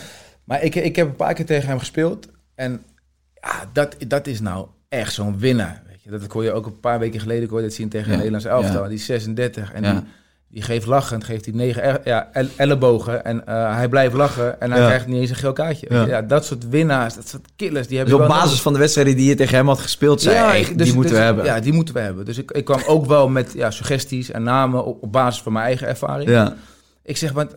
[0.43, 2.27] Maar ik, ik heb een paar keer tegen hem gespeeld.
[2.55, 2.83] En
[3.41, 5.83] ja, dat, dat is nou echt zo'n winnaar.
[6.09, 8.17] Dat kon je ook een paar weken geleden kon je dat zien tegen Ja, een
[8.17, 8.81] Nederlandse elftal.
[8.83, 8.87] ja.
[8.87, 10.01] Die is 36 en die,
[10.49, 13.25] die geeft lachend, geeft hij negen er- ja, el- ellebogen.
[13.25, 14.85] En eh, hij blijft lachen en hij Ja.
[14.87, 15.87] krijgt niet eens een geel kaartje.
[15.89, 16.05] Ja.
[16.05, 16.21] Ja.
[16.21, 18.61] dat soort winnaars, dat soort killers, die Dus hebben op basis nodig.
[18.61, 20.93] van de wedstrijden die je tegen hem had gespeeld, zei Ja, hij, ik- die dus-
[20.93, 21.45] moeten dus- we hebben.
[21.45, 22.25] Ja, die moeten we hebben.
[22.25, 25.53] Dus ik, ik kwam ook wel met ja, suggesties en namen op, op basis van
[25.53, 26.29] mijn eigen ervaring.
[26.29, 26.53] Ja.
[27.03, 27.55] Ik zeg, want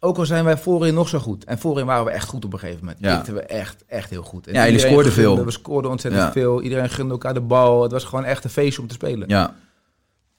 [0.00, 1.44] ook al zijn wij voorin nog zo goed.
[1.44, 2.98] En voorin waren we echt goed op een gegeven moment.
[3.00, 3.16] Ja.
[3.16, 4.46] Pikten we echt, echt heel goed.
[4.46, 5.44] En Ja, jullie scoorden gunde- veel.
[5.44, 6.32] We scoorden ontzettend Ja.
[6.32, 6.62] veel.
[6.62, 7.82] Iedereen gunde elkaar de bal.
[7.82, 9.28] Het was gewoon echt een feestje om te spelen.
[9.28, 9.54] ja.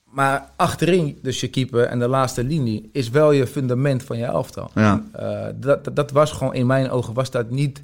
[0.03, 4.25] Maar achterin, dus je keeper en de laatste linie, is wel je fundament van je
[4.25, 4.71] elftal.
[4.75, 5.03] Ja.
[5.11, 7.81] Eh, dat, dat, dat was gewoon in mijn ogen, was dat niet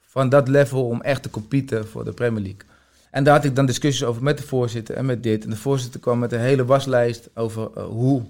[0.00, 2.60] van dat level om echt te competen voor de Premier League.
[3.10, 5.44] En daar had ik dan discussies over met de voorzitter en met dit.
[5.44, 8.22] En de voorzitter kwam met een hele waslijst over eh, hoe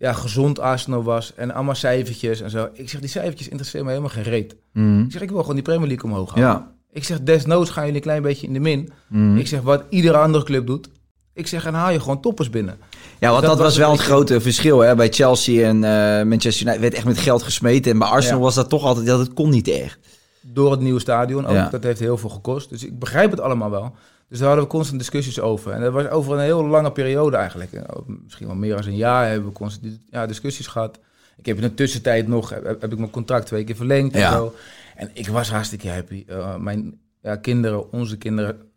[0.00, 1.34] ja, gezond Arsenal was.
[1.34, 2.68] En allemaal cijfertjes en zo.
[2.72, 4.56] Ik zeg, die cijfertjes interesseren me helemaal geen reet.
[4.72, 5.00] Mhm.
[5.00, 6.48] Ik zeg, ik wil gewoon die Premier League omhoog halen.
[6.48, 6.72] Ja.
[6.92, 8.90] Ik zeg, desnoods gaan jullie een klein beetje in de min.
[9.08, 9.36] Mhm.
[9.36, 10.88] Ik zeg, wat iedere andere club doet.
[11.34, 12.78] Ik zeg, en haal je gewoon toppers binnen.
[13.18, 14.80] Ja, want dat, Dat was was wel een het grote verschil.
[14.80, 14.94] Hè?
[14.94, 17.92] Bij Chelsea en eh, Manchester United werd echt met geld gesmeten.
[17.92, 18.44] En bij Arsenal Ja.
[18.44, 19.98] was dat toch altijd, dat het kon niet echt.
[20.42, 21.54] Door het nieuwe stadion ook.
[21.54, 21.68] Ja.
[21.68, 22.68] Dat heeft heel veel gekost.
[22.70, 23.94] Dus ik begrijp het allemaal wel.
[24.30, 25.72] Dus daar hadden we constant discussies over.
[25.72, 27.70] En dat was over een heel lange periode eigenlijk.
[28.06, 30.98] Misschien wel meer dan een jaar hebben we constant ja, discussies gehad.
[31.36, 34.32] Ik heb in de tussentijd nog, heb, heb ik mijn contract twee keer verlengd en
[34.32, 34.54] zo.
[34.96, 36.24] En ik was hartstikke happy.
[36.26, 38.69] Eh, mijn ja, kinderen, onze kinderen,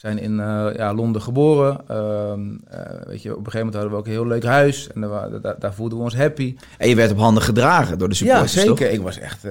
[0.00, 1.80] zijn in eh, ja, Londen geboren.
[1.88, 2.40] Ehm,
[2.70, 4.88] eh, weet je, op een gegeven moment hadden we ook een heel leuk huis.
[4.94, 6.56] En daar, daar, daar voelden we ons happy.
[6.78, 8.78] En je werd op handen gedragen door de Ja, supporters, toch?
[8.78, 8.92] zeker.
[8.94, 9.44] Ik was echt...
[9.44, 9.50] eh,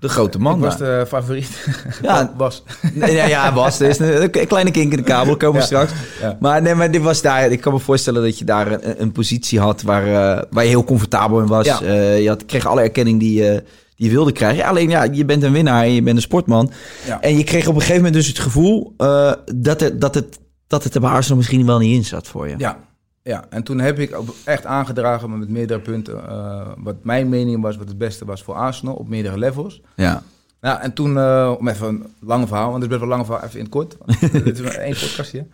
[0.00, 1.66] De grote man ik was de favoriet.
[2.02, 2.32] Ja.
[2.36, 2.62] was.
[2.94, 5.66] Nee, ja, ja, Bas, er is een, een kleine kink in de kabel, komen Ja.
[5.66, 5.92] straks.
[6.20, 6.36] Ja.
[6.40, 9.12] Maar, nee, maar dit was daar, ik kan me voorstellen dat je daar een, een
[9.12, 10.04] positie had waar,
[10.50, 11.66] waar je heel comfortabel in was.
[11.78, 13.62] Je had, kreeg alle erkenning die, je
[13.96, 14.64] die wilde krijgen.
[14.64, 16.70] Alleen ja, je bent een winnaar en je bent een sportman.
[17.06, 17.20] Ja.
[17.20, 20.38] En je kreeg op een gegeven moment dus het gevoel eh, dat, het, dat, het,
[20.66, 22.54] dat het er bij Arsenal misschien wel niet in zat voor je.
[22.58, 22.78] Ja,
[23.22, 26.28] ja, en toen heb ik echt aangedragen met meerdere punten.
[26.28, 29.82] eh, wat mijn mening was, wat het beste was voor Arsenal op meerdere levels.
[29.96, 30.22] Ja.
[30.60, 33.16] Nou, en toen, eh, om even een lang verhaal, want het is best wel een
[33.16, 33.96] lang verhaal, even in het kort.
[34.44, 35.46] Dit is maar één podcastje.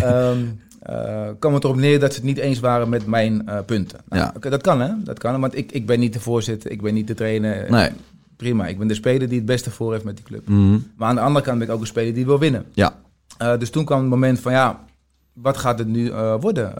[0.00, 0.38] Ehm
[0.82, 3.98] eh, kwam het erop neer dat ze het niet eens waren met mijn eh, punten.
[4.08, 4.50] Nou, Ja.
[4.50, 5.40] dat kan hè, dat kan.
[5.40, 7.70] Want ik, ik ben niet de voorzitter, ik ben niet de trainer.
[7.70, 7.90] Nee.
[8.36, 10.48] Prima, ik ben de speler die het beste voor heeft met die club.
[10.48, 10.78] Mhm.
[10.96, 12.64] Maar aan de andere kant ben ik ook een speler die wil winnen.
[12.72, 12.94] Ja.
[13.38, 14.84] Eh, dus toen kwam het moment van ja,
[15.32, 16.72] wat gaat het nu worden?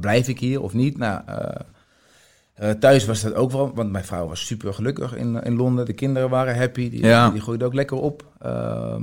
[0.00, 0.98] Blijf ik hier of niet?
[0.98, 1.20] Nou,
[2.80, 5.86] thuis was dat ook wel, want mijn vrouw was super gelukkig in, in Londen.
[5.86, 7.30] De kinderen waren happy, die, Ja.
[7.30, 8.24] die groeiden ook lekker op.
[8.38, 9.02] Ehm,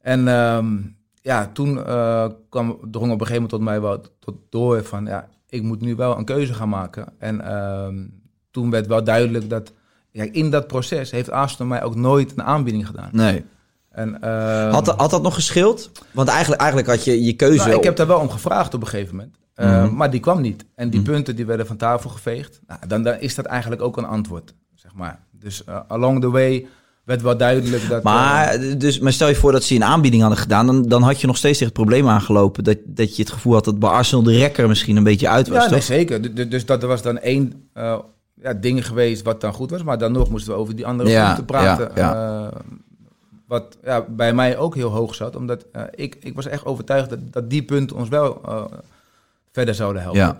[0.00, 0.76] en ehm,
[1.22, 5.06] ja, toen eh, kwam, drong op een gegeven moment tot mij wel tot door van
[5.06, 7.06] ja, ik moet nu wel een keuze gaan maken.
[7.18, 8.06] En ehm,
[8.50, 9.72] toen werd wel duidelijk dat
[10.10, 13.08] ja, in dat proces heeft Arsenal mij ook nooit een aanbieding gedaan.
[13.12, 13.44] Nee.
[13.90, 15.90] En, ehm, Had, dat- had dat nog geschild?
[16.12, 17.64] Want eigenlijk, eigenlijk had je je keuze...
[17.66, 19.36] nou, ik heb daar wel om gevraagd op een gegeven moment.
[19.56, 19.94] Uh, Mhm.
[19.94, 20.64] Maar die kwam niet.
[20.74, 21.10] En die Mhm.
[21.10, 22.60] punten die werden van tafel geveegd.
[22.66, 25.20] Nou, dan, dan is dat eigenlijk ook een antwoord, zeg maar.
[25.30, 26.66] Dus eh, along the way
[27.08, 28.02] werd wel duidelijk dat...
[28.02, 31.02] Maar, eh, dus, maar stel je voor dat ze een aanbieding hadden gedaan, dan, dan
[31.02, 33.78] had je nog steeds tegen het probleem aangelopen dat, dat je het gevoel had dat
[33.78, 36.22] bij Arsenal de rekker misschien een beetje uit was, ja, nee, zeker.
[36.22, 37.98] Du- du- Dus dat er was dan één eh
[38.42, 39.82] ja, ding geweest wat dan goed was.
[39.82, 41.90] Maar dan nog moesten we over die andere Ja, punten praten.
[41.94, 42.14] ja,
[42.52, 42.58] eh,
[43.46, 45.36] wat ja, bij mij ook heel hoog zat.
[45.36, 48.40] Omdat ik, ik was echt overtuigd dat, dat die punten ons wel
[49.52, 50.36] verder zouden helpen.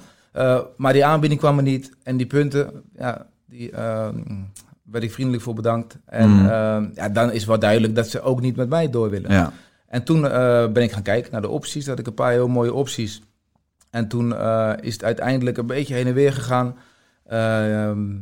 [0.76, 1.92] Maar die aanbieding kwam er niet.
[2.02, 4.08] En die punten, ja, die, eh,
[4.90, 5.98] werd ik vriendelijk voor bedankt.
[6.04, 6.46] En Mhm.
[6.48, 9.30] ehm, ja, dan is wel duidelijk dat ze ook niet met mij door willen.
[9.30, 9.52] Ja.
[9.86, 11.84] En toen eh, ben ik gaan kijken naar de opties.
[11.84, 13.22] Dat had ik een paar heel mooie opties.
[13.90, 16.76] En toen eh, is het uiteindelijk een beetje heen en weer gegaan.
[17.24, 18.16] Eh, ehm,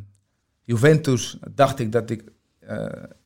[0.62, 2.24] Juventus dacht ik dat ik
[2.60, 2.76] eh,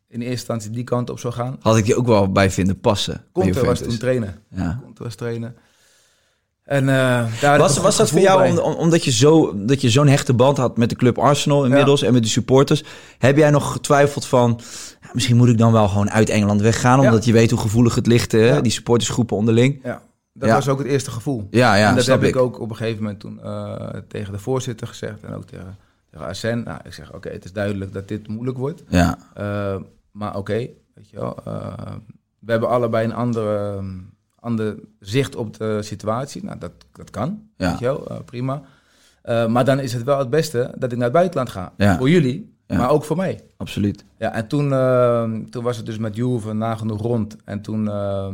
[0.09, 1.57] in eerste instantie die kant op zou gaan.
[1.61, 3.15] Had ik je ook wel bij vinden passen.
[3.15, 3.87] bij Conte was Juventus.
[3.89, 4.39] toen trainer.
[4.51, 4.81] Ja.
[4.83, 5.55] Conte was trainer.
[6.71, 6.89] En
[7.53, 10.33] ik Was, was dat voor jou om- om- omdat je zo- dat je zo'n hechte
[10.35, 12.85] band had met de club Arsenal inmiddels en met de supporters?
[13.19, 14.61] Heb jij nog getwijfeld van,
[15.13, 17.07] misschien moet ik dan wel gewoon uit Engeland weggaan, Ja.
[17.09, 18.33] omdat je weet hoe gevoelig het ligt?
[18.33, 18.61] Ja.
[18.61, 19.81] die supportersgroepen onderling?
[19.83, 20.03] Ja,
[20.33, 21.47] dat was ook het eerste gevoel.
[21.51, 22.29] Ja, ja, en dat heb ik.
[22.29, 22.37] ik.
[22.37, 25.23] ook op een gegeven moment toen eh, tegen de voorzitter gezegd.
[25.23, 25.77] En ook tegen,
[26.11, 26.63] tegen Arsène.
[26.63, 28.83] Nou, ik zeg, oké, het is duidelijk dat dit moeilijk wordt.
[28.89, 29.77] Ja, Eh,
[30.13, 30.53] maar oké,
[30.95, 31.39] weet je wel.
[32.39, 33.89] we hebben allebei een andere, ehm,
[34.41, 36.45] ander zicht op de situatie.
[36.45, 37.71] Nou, dat, dat kan, Ja.
[37.71, 38.63] weet je wel, eh, prima.
[39.23, 41.73] Eh, maar dan is het wel het beste dat ik naar het buitenland ga.
[41.77, 41.97] Ja.
[41.99, 42.77] Voor jullie, Ja.
[42.77, 43.41] maar ook voor mij.
[43.57, 44.05] absoluut.
[44.19, 47.37] Ja, en toen, ehm, toen was het dus met Juve nagenoeg rond.
[47.45, 48.29] En toen eh,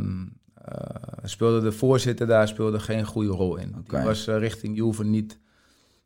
[1.23, 3.75] speelde de voorzitter daar speelde geen goede rol in.
[3.79, 3.97] Oké.
[3.97, 5.39] Die was eh, richting Juve niet,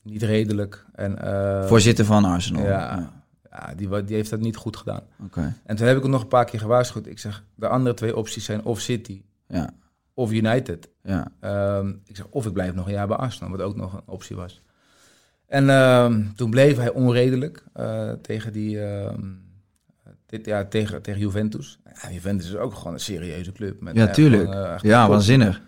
[0.03, 0.85] niet redelijk.
[0.93, 2.63] En, eh, Voorzitter van Arsenal.
[2.63, 3.11] Ja,
[3.51, 5.03] ja die, die heeft dat niet goed gedaan.
[5.25, 5.55] Oké.
[5.65, 7.07] En toen heb ik het nog een paar keer gewaarschuwd.
[7.07, 9.71] Ik zeg, de andere twee opties zijn of City Ja,
[10.15, 10.89] of United.
[11.03, 11.33] ja.
[11.41, 14.03] Ehm, ik zeg, of ik blijf nog een jaar bij Arsenal, wat ook nog een
[14.07, 14.63] optie was.
[15.47, 18.81] En ehm, toen bleef hij onredelijk eh, tegen die...
[18.81, 19.21] ehm,
[20.27, 21.79] dit, ja, tegen, tegen Juventus.
[22.03, 23.81] Ja, Juventus is ook gewoon een serieuze club.
[23.81, 24.43] Met Ja, echt tuurlijk.
[24.43, 25.11] gewoon, eh, Ja, top.
[25.13, 25.61] waanzinnig.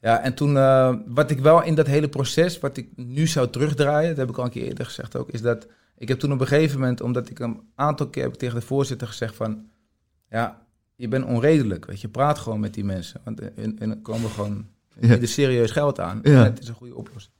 [0.00, 3.50] Ja, en toen, eh, wat ik wel in dat hele proces, wat ik nu zou
[3.50, 5.66] terugdraaien, dat heb ik al een keer eerder gezegd ook, is dat
[5.98, 8.60] ik heb toen op een gegeven moment, omdat ik een aantal keer heb ik tegen
[8.60, 9.66] de voorzitter gezegd van,
[10.30, 10.65] ja,
[10.96, 14.66] je bent onredelijk, weet je, praat gewoon met die mensen, want hun, hun komen gewoon
[15.00, 15.08] Ja.
[15.08, 16.20] bieden serieus geld aan.
[16.22, 16.44] Ja.
[16.44, 17.34] En het is een goede oplossing.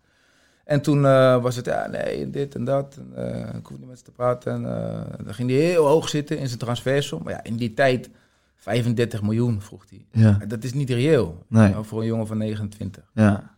[0.65, 2.97] En toen eh, was het, ja, nee, dit en dat.
[2.99, 4.53] En, eh, ik hoef niet met ze te praten.
[4.53, 7.23] En eh, dan ging hij heel hoog zitten in zijn transfersom.
[7.23, 8.11] Maar ja, in die tijd,
[8.57, 10.07] 35 miljoen vroeg hij.
[10.11, 11.45] Ja, Dat is niet reëel.
[11.49, 11.71] Nee.
[11.71, 13.11] Nou, voor een jongen van 29.
[13.15, 13.55] ja.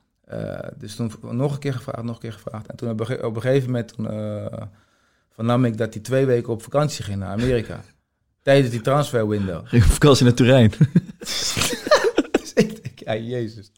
[0.78, 2.66] Dus toen nog een keer gevraagd, nog een keer gevraagd.
[2.66, 3.00] En toen op
[3.36, 4.06] een gegeven moment toen,
[5.30, 7.80] vernam ik dat hij twee weken op vakantie ging naar Amerika.
[8.48, 9.60] Tijdens die transferwindow.
[9.64, 10.72] Ging op vakantie naar Turijn.
[11.18, 13.70] Dus ik denk, ja, jezus.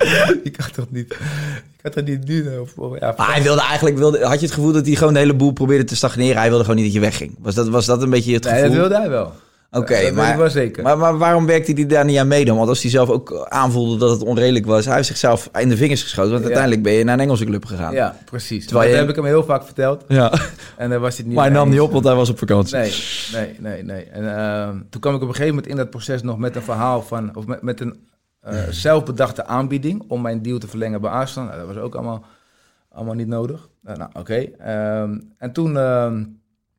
[0.42, 2.48] Ik kan toch niet, ik kan toch niet nu...
[2.48, 5.12] eh, Of, ja, Maar hij wilde eigenlijk, wilde, had je het gevoel dat hij gewoon
[5.12, 6.36] de hele boel probeerde te stagneren?
[6.36, 7.36] Hij wilde gewoon niet dat je wegging.
[7.38, 8.68] Was dat, was dat een beetje het nee, gevoel?
[8.70, 9.32] dat wilde hij wel.
[9.72, 10.82] Oké, maar, zeker.
[10.82, 12.56] maar, maar waarom werkte hij daar niet aan mee dan?
[12.56, 15.76] Want als hij zelf ook aanvoelde dat het onredelijk was, hij heeft zichzelf in de
[15.76, 16.30] vingers geschoten.
[16.30, 16.46] Want Ja.
[16.48, 17.92] uiteindelijk ben je naar een Engelse club gegaan.
[17.92, 18.66] ja, precies.
[18.66, 20.04] Terwijl dat heb ik hem heel vaak verteld.
[20.08, 20.32] Ja.
[20.76, 22.76] En daar was hij niet Maar hij nam niet op, want hij was op vakantie.
[22.76, 22.92] Nee,
[23.32, 24.04] nee, nee, nee.
[24.04, 26.62] En ehm, toen kwam ik op een gegeven moment in dat proces nog met een
[26.62, 28.06] verhaal van, of met, met een
[28.40, 31.48] eh, zelfbedachte aanbieding om mijn deal te verlengen bij Arsenal.
[31.48, 32.24] Nou, dat was ook allemaal,
[32.92, 33.68] allemaal niet nodig.
[33.84, 34.34] Eh, nou, oké.
[34.58, 36.24] Ehm, en toen ehm,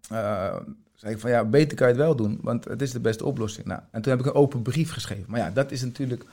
[0.09, 0.55] eh,
[1.01, 3.25] zei ik van ja, beter kan je het wel doen, want het is de beste
[3.25, 3.65] oplossing.
[3.65, 5.25] Nou, en toen heb ik een open brief geschreven.
[5.27, 6.25] Maar ja, dat is natuurlijk.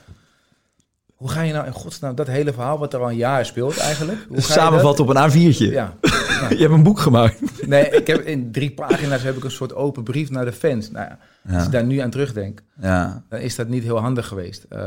[1.15, 3.77] Hoe ga je nou in godsnaam dat hele verhaal wat er al een jaar speelt
[3.77, 4.25] eigenlijk?
[4.27, 5.71] Hoe ga Samenvatten op een A4'tje.
[5.71, 5.93] Ja.
[6.49, 7.67] Je hebt een boek gemaakt.
[7.67, 10.91] Nee, ik heb in drie pagina's heb ik een soort open brief naar de fans.
[10.91, 11.63] Nou ja, als Ja.
[11.65, 13.23] ik daar nu aan terugdenk, Ja.
[13.29, 14.65] dan is dat niet heel handig geweest.
[14.69, 14.79] eh,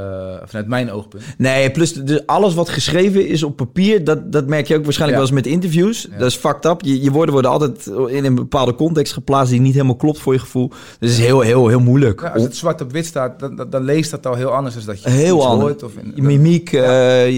[0.44, 1.22] vanuit mijn oogpunt.
[1.38, 5.26] Nee, plus alles wat geschreven is op papier, dat, dat merk je ook waarschijnlijk Ja.
[5.28, 6.08] wel eens met interviews.
[6.18, 6.80] Dat is fucked up.
[6.82, 10.32] Je, je woorden worden altijd in een bepaalde context geplaatst die niet helemaal klopt voor
[10.32, 10.68] je gevoel.
[10.68, 12.20] Dus het is heel, heel, heel moeilijk.
[12.20, 14.74] Ja, als het zwart op wit staat, dan, dan, dan leest dat al heel anders
[14.74, 15.70] dan dat je Heel anders.
[15.70, 15.82] hoort.
[15.82, 16.82] Of in, Je mimiek, eh,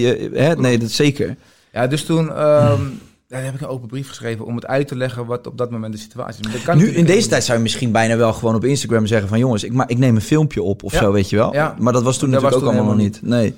[0.01, 0.55] je, hè?
[0.55, 1.35] nee, dat zeker.
[1.73, 2.81] Ja, dus toen ehm,
[3.27, 5.71] ja, heb ik een open brief geschreven om het uit te leggen wat op dat
[5.71, 6.45] moment de situatie is.
[6.45, 9.05] Maar dat kan Nu, in deze tijd zou je misschien bijna wel gewoon op Instagram
[9.05, 9.39] zeggen van...
[9.39, 10.99] jongens, ik, ma ik neem een filmpje op of Ja.
[10.99, 11.53] zo, weet je wel.
[11.53, 11.75] Ja.
[11.79, 13.21] Maar dat was toen Dat natuurlijk was ook allemaal nog niet.
[13.21, 13.55] Nee.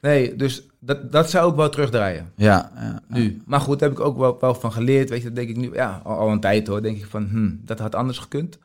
[0.00, 2.32] Nee, dus dat, dat zou ook wel terugdraaien.
[2.36, 3.02] Ja, ja.
[3.08, 3.42] Nu.
[3.46, 5.10] Maar goed, daar heb ik ook wel, wel van geleerd.
[5.10, 7.28] Weet je, dat denk ik nu, ja, al, al een tijd hoor, denk ik van,
[7.30, 8.58] hm, dat had anders gekund.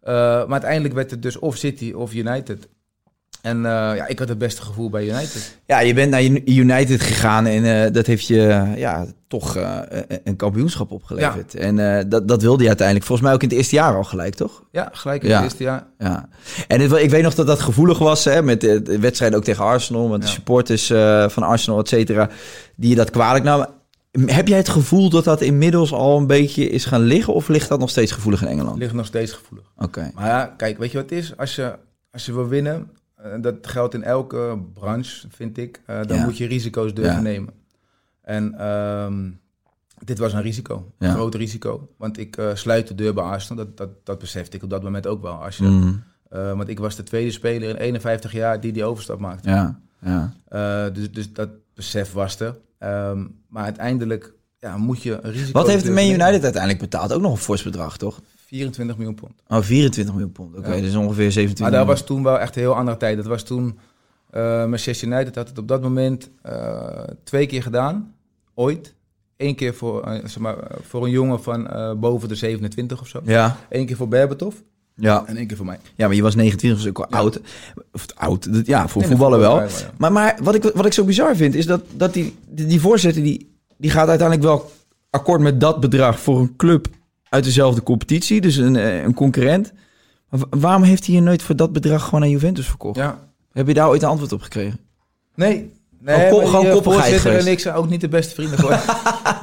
[0.00, 2.68] Eh, maar uiteindelijk werd het dus of City of United.
[3.48, 5.58] En eh, ja, ik had het beste gevoel bij United.
[5.66, 9.78] Ja, je bent naar United gegaan en eh, dat heeft je ja, toch eh,
[10.24, 11.54] een kampioenschap opgeleverd.
[11.54, 14.34] En dat, dat wilde je uiteindelijk volgens mij ook in het eerste jaar al gelijk,
[14.34, 14.62] toch?
[14.70, 15.34] Ja, gelijk in Ja.
[15.34, 15.86] het eerste jaar.
[15.98, 16.28] Ja.
[16.68, 19.64] En het, ik weet nog dat dat gevoelig was hè, met de, wedstrijden ook tegen
[19.64, 20.08] Arsenal.
[20.08, 20.86] Want de supporters
[21.32, 22.28] van Arsenal, et cetera,
[22.76, 23.68] die je dat kwalijk namen.
[24.26, 27.34] Heb jij het gevoel dat dat inmiddels al een beetje is gaan liggen?
[27.34, 28.78] Of ligt dat nog steeds gevoelig in Engeland?
[28.78, 29.66] Ligt nog steeds gevoelig.
[29.76, 30.10] Oké.
[30.14, 31.36] Maar ja, kijk, weet je wat het is?
[31.36, 31.74] Als je,
[32.10, 32.90] als je wil winnen,
[33.22, 36.24] eh, dat geldt in elke branche, vind ik, eh, dan Ja.
[36.24, 37.20] moet je risico's durven Ja.
[37.20, 37.54] nemen.
[38.22, 39.30] En ehm,
[40.04, 41.88] dit was een risico, een groot risico.
[41.96, 44.82] Want ik eh, sluit de deur bij Arsenal, dat, dat, dat besefte ik op dat
[44.82, 45.32] moment ook wel.
[45.44, 48.84] Als je, Mm, eh, want ik was de tweede speler in 51 jaar die die
[48.84, 49.48] overstap maakte.
[49.48, 50.90] ja, ja.
[50.90, 52.58] Dus, dus dat besef was er.
[52.78, 56.20] Ehm, maar uiteindelijk ja, moet je een risico Wat heeft de Man nemen.
[56.26, 57.12] United uiteindelijk betaald?
[57.12, 58.20] Ook nog een fors bedrag, toch?
[58.48, 59.32] 24 miljoen pond.
[59.48, 60.56] Oh, 24 miljoen pond.
[60.56, 60.80] Oké, Ja.
[60.80, 61.86] dus ongeveer 27 Maar dat miljoen.
[61.98, 63.16] was toen wel echt een heel andere tijd.
[63.16, 63.78] Dat was toen...
[64.30, 68.14] eh Manchester United had het op dat moment eh, twee keer gedaan.
[68.54, 68.94] Ooit.
[69.36, 71.68] Eén keer voor, eh, zeg maar, voor een jongen van
[72.00, 73.20] boven de 27 of zo.
[73.24, 74.54] Ja, Eén keer voor Berbatov
[74.94, 75.22] ja.
[75.26, 75.78] en één keer voor mij.
[75.94, 77.16] ja, maar je was 29, dus ook Ja.
[77.16, 77.40] oud.
[77.92, 79.60] Of oud, ja, voor Nee, voetballen wel.
[79.62, 79.68] ja.
[79.98, 82.80] Maar, maar wat, ik, wat ik zo bizar vind, is dat, dat die, die, die
[82.80, 84.70] voorzitter, die, die gaat uiteindelijk wel
[85.10, 86.86] akkoord met dat bedrag voor een club
[87.30, 89.72] uit dezelfde competitie, dus een, eh, een concurrent.
[90.28, 92.96] Maar waarom heeft hij je nooit voor dat bedrag gewoon aan Juventus verkocht?
[92.96, 93.28] Ja.
[93.52, 94.78] Heb je daar ooit een antwoord op gekregen?
[95.34, 95.72] Nee.
[96.00, 98.82] Nee, Oh, gewoon eh, koppigheid en ik zijn ook niet de beste vrienden geworden.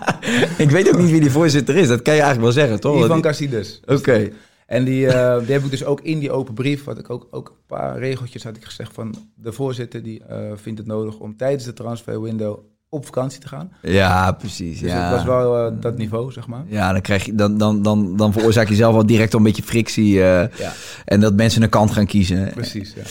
[0.66, 3.04] ik weet ook niet wie die voorzitter is, dat kan je eigenlijk wel zeggen, toch?
[3.04, 3.82] Ivan Cassides.
[3.86, 4.30] Oké.
[4.66, 7.28] En die, eh, die heb ik dus ook in die open brief, wat ik ook,
[7.32, 10.22] ook een paar regeltjes had ik gezegd van de voorzitter die
[10.56, 12.60] vindt het nodig om tijdens de transfer window
[12.96, 13.70] op vakantie te gaan.
[13.82, 14.80] Ja, precies.
[14.80, 15.02] Dus ja.
[15.04, 16.64] het was wel eh, dat niveau, zeg maar.
[16.68, 19.46] Ja, dan, krijg je, dan, dan, dan, dan veroorzaak je zelf al direct al een
[19.46, 20.24] beetje frictie.
[20.24, 20.74] eh, Ja,
[21.06, 22.52] en dat mensen een kant gaan kiezen.
[22.54, 22.94] precies.
[22.96, 23.02] Ja.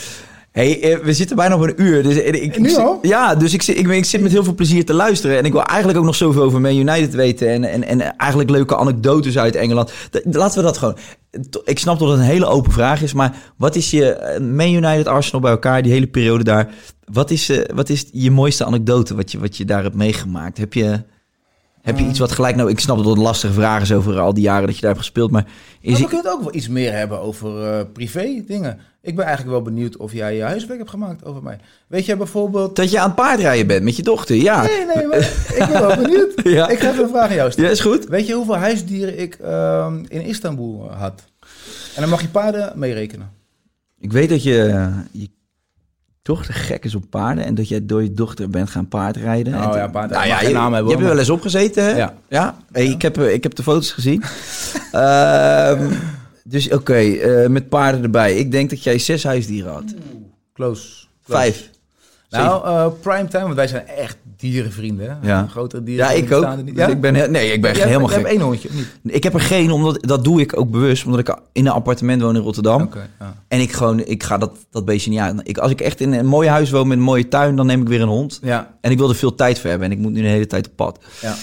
[0.55, 2.03] Hey, eh, we zitten bijna op een uur.
[2.03, 2.99] Dus ik, ik, Nu ik- al?
[3.01, 5.37] Ja, dus ik, zit- ik, ik zit met heel veel plezier te luisteren.
[5.37, 7.47] En ik wil eigenlijk ook nog zoveel over Man United weten.
[7.49, 9.93] En, en, en eigenlijk leuke anekdotes uit Engeland.
[10.23, 10.97] Laten we dat gewoon.
[11.63, 13.13] Ik snap dat het een hele open vraag is.
[13.13, 16.69] Maar wat is je eh, Man United, Arsenal bij elkaar, die hele periode daar.
[17.11, 20.57] Wat is, eh, wat is je mooiste anekdote wat je, wat je daar hebt meegemaakt?
[20.57, 21.01] Heb je,
[21.81, 22.55] heb je iets wat gelijk...
[22.55, 24.81] Nou, ik snap dat het een lastige vraag is over al die jaren dat je
[24.81, 25.31] daar hebt gespeeld.
[25.31, 25.51] Maar is
[25.81, 28.79] Maar we ik, kunnen het ook wel iets meer hebben over eh, privé dingen.
[29.05, 31.57] Ik ben eigenlijk wel benieuwd of jij je huiswerk hebt gemaakt over mij.
[31.87, 32.75] Weet jij bijvoorbeeld...
[32.75, 34.35] dat je aan het paardrijden bent met je dochter?
[34.35, 35.17] Ja, Nee, nee, maar
[35.53, 36.33] ik ben wel benieuwd.
[36.43, 36.67] Ja.
[36.69, 37.69] Ik ga even een vraag aan jou stellen.
[37.69, 38.05] ja is goed.
[38.07, 41.23] Weet je hoeveel huisdieren ik ehm, in Istanbul had?
[41.95, 43.29] En dan mag je paarden meerekenen.
[43.99, 45.29] Ik weet dat je, eh, je
[46.21, 49.53] dochter gek is op paarden en dat jij door je dochter bent gaan paardrijden.
[49.53, 51.83] En toen- ja, paard- nou ja, je, naam hebben, je hebt er wel eens opgezeten,
[51.83, 51.89] hè?
[51.95, 52.13] Ja.
[52.29, 52.57] ja?
[52.71, 54.23] Hey, ik, heb, eh, ik heb de foto's gezien.
[54.91, 55.91] Ehm,
[56.47, 58.35] dus oké, eh, met paarden erbij.
[58.35, 59.83] Ik denk dat jij zes huisdieren had.
[59.83, 59.95] Close.
[60.53, 61.05] Close.
[61.23, 61.69] Vijf.
[62.29, 65.17] Nou, eh prime time, want wij zijn echt dierenvrienden.
[65.21, 65.47] Ja.
[65.47, 66.05] Grotere dieren.
[66.05, 66.43] Ja, ik ook.
[66.43, 66.75] er niet.
[66.75, 66.91] Dus Ja?
[66.91, 68.15] ik ben, nee, ik ben Je helemaal je gek.
[68.17, 68.87] hebt één hondje, of niet?
[69.15, 72.21] Ik heb er geen, omdat dat doe ik ook bewust, omdat ik in een appartement
[72.21, 72.81] woon in Rotterdam.
[72.81, 73.35] Oké, ja.
[73.47, 75.39] En ik gewoon, ik ga dat, dat beestje niet aan.
[75.43, 77.81] Ik, als ik echt in een mooi huis woon met een mooie tuin, dan neem
[77.81, 78.39] ik weer een hond.
[78.43, 79.87] Ja, En ik wil er veel tijd voor hebben.
[79.91, 80.99] En ik moet nu de hele tijd op pad.
[81.21, 81.35] ja.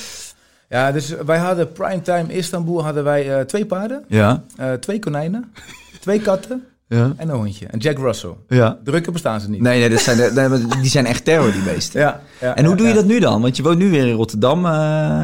[0.73, 4.43] Ja, dus wij hadden primetime Istanbul hadden wij eh, twee paarden, Ja.
[4.57, 5.53] eh, twee konijnen,
[6.01, 7.13] twee katten Ja.
[7.17, 7.67] en een hondje.
[7.67, 8.35] En Jack Russell.
[8.49, 8.79] Ja.
[8.85, 9.61] Drukker bestaan ze niet.
[9.61, 12.01] Nee, nee, dat zijn, de- die zijn echt terror, die beesten.
[12.01, 13.43] Ja, ja, En hoe ja, doe je dat nu dan?
[13.43, 14.67] Want je woont nu weer in Rotterdam.
[14.67, 15.23] eh,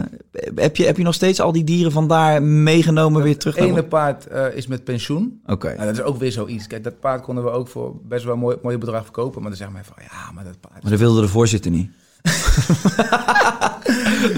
[0.55, 3.65] heb, je, heb je nog steeds al die dieren van daar meegenomen weer terug Het
[3.65, 3.73] naar...
[3.73, 5.41] ene paard is met pensioen.
[5.47, 5.67] Oké.
[5.75, 6.67] Nou, dat is ook weer zoiets.
[6.67, 9.41] Kijk, dat paard konden we ook voor best wel een mooi, mooi bedrag verkopen.
[9.41, 10.83] Maar dan zeggen mensen van, ja, maar dat paard...
[10.83, 11.91] Maar dat wilde de voorzitter niet.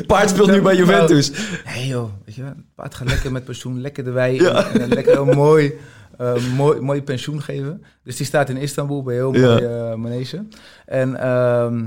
[0.07, 1.33] Paard speelt nu bij Juventus.
[1.65, 2.43] Nee joh, weet je
[2.75, 5.73] paard gaat lekker met pensioen, lekker de wei en, en lekker een mooi,
[6.19, 7.83] eh, mooi, mooi pensioen geven.
[8.03, 9.41] Dus die staat in Istanbul bij heel Ja.
[9.49, 10.45] mooi eh, manege.
[10.87, 11.85] En ehm,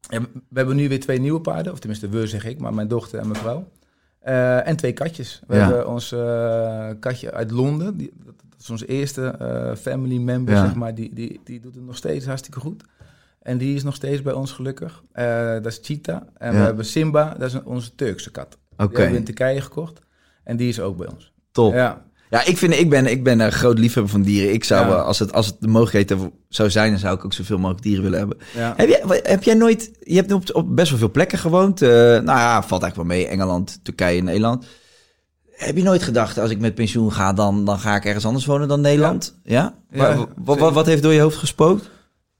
[0.00, 2.88] ja, we hebben nu weer twee nieuwe paarden, of tenminste we zeg ik, maar mijn
[2.88, 3.68] dochter en mijn vrouw.
[4.20, 5.42] Eh, en twee katjes.
[5.46, 5.60] We Ja.
[5.60, 10.74] hebben ons eh, katje uit Londen, die, dat, is onze eerste eh, family member, zeg
[10.74, 12.82] maar, die, die, die doet het nog steeds hartstikke goed.
[13.46, 15.02] En die is nog steeds bij ons gelukkig.
[15.12, 16.20] Eh, dat is Cheetah.
[16.36, 16.58] En Ja.
[16.58, 18.58] we hebben Simba, dat is een- onze Turkse kat.
[18.76, 20.00] Oké, Die hebben we in Turkije gekocht.
[20.44, 21.32] En die is ook bij ons.
[21.52, 21.72] top.
[21.74, 22.04] Ja.
[22.30, 24.52] Ja, ik, vind, ik, ben, ik ben een groot liefhebber van dieren.
[24.52, 24.94] Ik zou, Ja.
[24.94, 28.02] als, het, als het de mogelijkheid zou zijn, dan zou ik ook zoveel mogelijk dieren
[28.02, 28.38] willen hebben.
[28.54, 28.74] ja.
[28.76, 29.90] Heb jij, heb jij nooit...
[30.00, 31.82] Je hebt op, op best wel veel plekken gewoond.
[31.82, 33.26] eh, nou ja, valt eigenlijk wel mee.
[33.26, 34.66] Engeland, Turkije, Nederland.
[35.50, 38.46] Heb je nooit gedacht, als ik met pensioen ga, dan, dan ga ik ergens anders
[38.46, 39.38] wonen dan Nederland?
[39.44, 39.74] Ja?
[39.90, 40.72] Wa- wat, zeker.
[40.72, 41.90] wat heeft door je hoofd gespookt?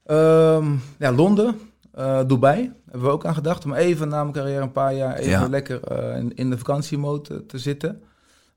[0.06, 0.66] Ehm,
[0.98, 1.54] ja, Londen,
[1.92, 3.64] eh, Dubai, hebben we ook aan gedacht.
[3.64, 5.48] Om even na mijn carrière een paar jaar even Ja.
[5.48, 8.02] lekker eh, in, in de vakantiemode te, te zitten.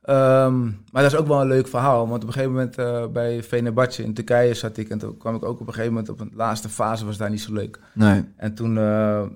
[0.02, 2.08] Ehm, maar dat is ook wel een leuk verhaal.
[2.08, 4.90] Want op een gegeven moment eh, bij Fenerbahce in Turkije zat ik.
[4.90, 7.30] En toen kwam ik ook op een gegeven moment op een laatste fase was daar
[7.30, 7.80] niet zo leuk.
[7.94, 8.24] Nee.
[8.36, 8.74] En toen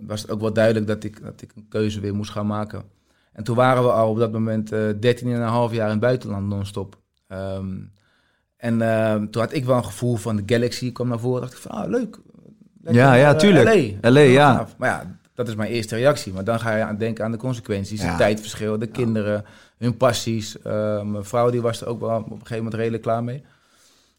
[0.07, 2.84] was het ook wel duidelijk dat ik, dat ik een keuze weer moest gaan maken.
[3.34, 6.97] En toen waren we al op dat moment eh 13,5 jaar in het buitenland non-stop.
[7.28, 7.68] Ehm,
[8.64, 11.41] en ehm, toen had ik wel een gevoel van de Galaxy kwam naar voren.
[11.41, 12.20] dacht ik van, ah, leuk.
[12.82, 13.95] Lekker Ja, ja, eh, tuurlijk.
[14.01, 14.09] LA.
[14.11, 14.68] LA, ja.
[14.78, 16.34] Maar ja, dat is mijn eerste reactie.
[16.34, 18.07] Maar dan ga je aan denken aan de consequenties, Ja.
[18.07, 19.45] het tijdverschil, de kinderen,
[19.78, 20.61] hun passies.
[20.61, 23.43] Eh, mijn vrouw die was er ook wel op een gegeven moment redelijk klaar mee.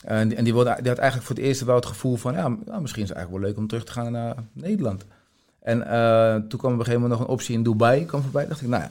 [0.05, 2.35] En die, en die, wilde, die had eigenlijk voor het eerst wel het gevoel van...
[2.35, 5.05] ja, nou, misschien is het eigenlijk wel leuk om terug te gaan naar Nederland.
[5.61, 8.47] En eh, toen kwam op een gegeven moment nog een optie in Dubai kwam voorbij.
[8.47, 8.91] dacht ik, nou ja,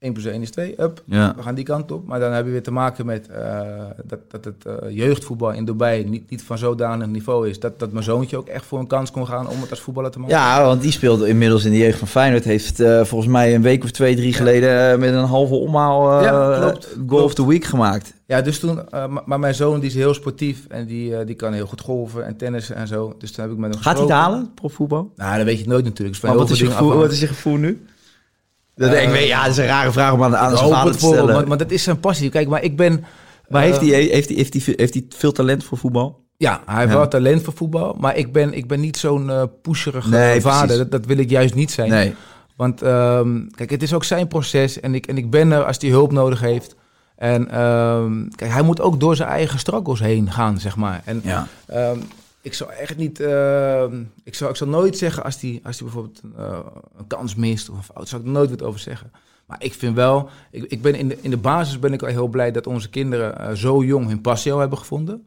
[0.00, 1.02] 1 plus 1 is 2, up.
[1.06, 1.32] Ja.
[1.36, 2.06] We gaan die kant op.
[2.06, 3.60] Maar dan heb je weer te maken met eh,
[4.04, 7.60] dat, dat het eh, jeugdvoetbal in Dubai niet, niet van zodanig niveau is.
[7.60, 10.10] Dat, dat mijn zoontje ook echt voor een kans kon gaan om het als voetballer
[10.10, 10.36] te maken.
[10.36, 12.44] Ja, want die speelde inmiddels in de jeugd van Feyenoord.
[12.44, 16.24] Heeft eh, volgens mij een week of twee, drie geleden met een halve omhaal eh
[16.24, 16.84] Ja, klopt.
[16.94, 17.24] Goal Klopt.
[17.24, 18.14] of the Week gemaakt.
[18.26, 21.26] Ja, dus toen, eh, ma- maar mijn zoon die is heel sportief en die, eh,
[21.26, 23.14] die kan heel goed golven en tennissen en zo.
[23.18, 24.32] Dus toen heb ik met hem Gaat hij het gesproken.
[24.34, 25.12] halen, profvoetbal?
[25.16, 26.22] Nou, dat weet je nooit natuurlijk.
[26.22, 27.84] Maar wat is, je gevoel, wat is je gevoel nu?
[28.80, 30.92] Dat, Eh, ik weet, ja, dat is een rare vraag om aan, aan zijn vader
[30.92, 31.34] te stellen.
[31.34, 32.30] want, want dat is zijn passie.
[32.30, 33.04] Kijk, maar ik ben...
[33.48, 36.18] maar eh, heeft hij heeft hij heeft hij heeft hij veel talent voor voetbal?
[36.36, 36.96] Ja, hij heeft Ja.
[36.96, 40.76] wel talent voor voetbal, maar ik ben, ik ben niet zo'n eh pusherige Nee, vader.
[40.78, 41.90] Dat, dat wil ik juist niet zijn.
[41.90, 42.14] Nee.
[42.56, 45.76] Want ehm, kijk, het is ook zijn proces en ik, en ik ben er als
[45.80, 46.74] hij hulp nodig heeft.
[47.16, 51.02] En ehm, kijk, hij moet ook door zijn eigen struggles heen gaan, zeg maar.
[51.04, 51.46] En Ja.
[51.66, 51.98] ehm,
[52.50, 55.84] ik zou echt niet, ehm, ik, zou, ik zou nooit zeggen als hij als die
[55.84, 56.58] bijvoorbeeld een, eh,
[56.98, 59.10] een kans mist of een fout, zou ik er nooit wat over zeggen.
[59.46, 62.10] Maar ik vind wel, ik, ik ben in, de, in de basis ben ik wel
[62.10, 65.24] heel blij dat onze kinderen eh, zo jong hun passie al hebben gevonden.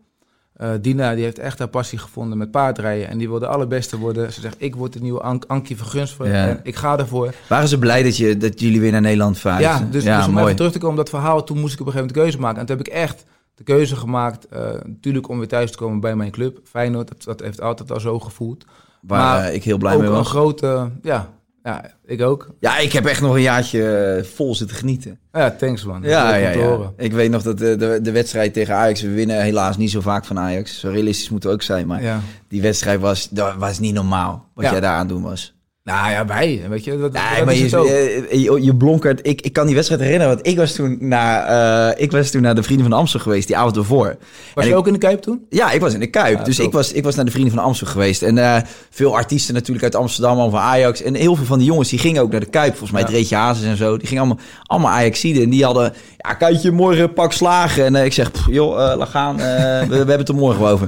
[0.54, 3.98] Eh, Dina die heeft echt haar passie gevonden met paardrijden en die wil de allerbeste
[3.98, 4.34] worden.
[4.34, 6.48] Ze zegt, ik word de nieuwe Ank Ankie Vergunsver Ja.
[6.48, 7.34] en ik ga ervoor.
[7.50, 9.86] Waren ze blij dat, je, dat jullie weer naar Nederland verhuisden?
[9.86, 11.86] Ja, dus, dus om even terug te komen op dat verhaal, toen moest ik op
[11.86, 12.60] een gegeven moment keuze maken.
[12.60, 13.26] En toen heb ik echt
[13.56, 16.60] de keuze gemaakt, eh, natuurlijk om weer thuis te komen bij mijn club.
[16.64, 18.66] Feyenoord, dat, dat heeft altijd al zo gevoeld.
[19.02, 20.28] Waar maar eh, ik heel blij ook mee een was.
[20.30, 21.30] grote, ja,
[21.64, 22.50] ja, ik ook.
[22.60, 25.20] Ja, ik heb echt nog een jaartje eh, vol zitten genieten.
[25.32, 26.02] Ja, thanks man.
[26.02, 26.94] Ja, ja, ja.
[26.98, 30.02] Ik weet nog dat de, de, de wedstrijd tegen Ajax, we winnen helaas niet zo
[30.02, 30.80] vaak van Ajax.
[30.80, 32.20] Zo realistisch moeten we ook zijn, maar Ja.
[32.48, 34.72] die wedstrijd was, was niet normaal wat Ja.
[34.72, 35.54] jij daar aan doen was.
[35.84, 37.86] Nou ja, wij, weet je, dat, Nee, dat maar je, ook.
[37.88, 39.20] eh, je, je blonkert.
[39.28, 41.46] Ik, ik kan die wedstrijd herinneren, want ik was toen naar,
[41.92, 44.06] eh, ik was toen naar de Vrienden van Amstel geweest, die avond ervoor.
[44.54, 45.46] Was en je ik- ook in de Kuip toen?
[45.50, 46.38] Ja, ik was in de Kuip.
[46.38, 46.66] Ja, dus top.
[46.66, 48.22] ik was, ik was naar de Vrienden van Amstel geweest.
[48.22, 48.58] En eh,
[48.90, 51.02] veel artiesten natuurlijk uit Amsterdam, allemaal van Ajax.
[51.02, 52.70] En heel veel van die jongens die gingen ook naar de Kuip.
[52.72, 53.08] Volgens mij Ja.
[53.08, 53.98] Dreetje Hazes en zo.
[53.98, 55.44] Die gingen allemaal, allemaal Ajaxiden.
[55.44, 57.86] En die hadden, ja, Kuitje, morgen pak slagen.
[57.86, 59.40] En eh, ik zeg, pff, joh, eh, laat gaan.
[59.40, 59.46] eh,
[59.82, 60.88] we, we hebben het er morgen over.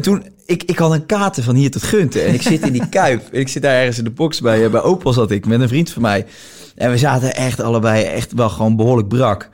[0.00, 2.24] En toen, ik, ik had een kaarten van hier tot Gunten.
[2.24, 3.28] En ik zit in die Kuip.
[3.32, 5.68] En ik zit daar ergens in de box bij, bij Opel zat ik, met een
[5.68, 6.26] vriend van mij.
[6.74, 9.48] En we zaten echt allebei echt wel gewoon behoorlijk brak.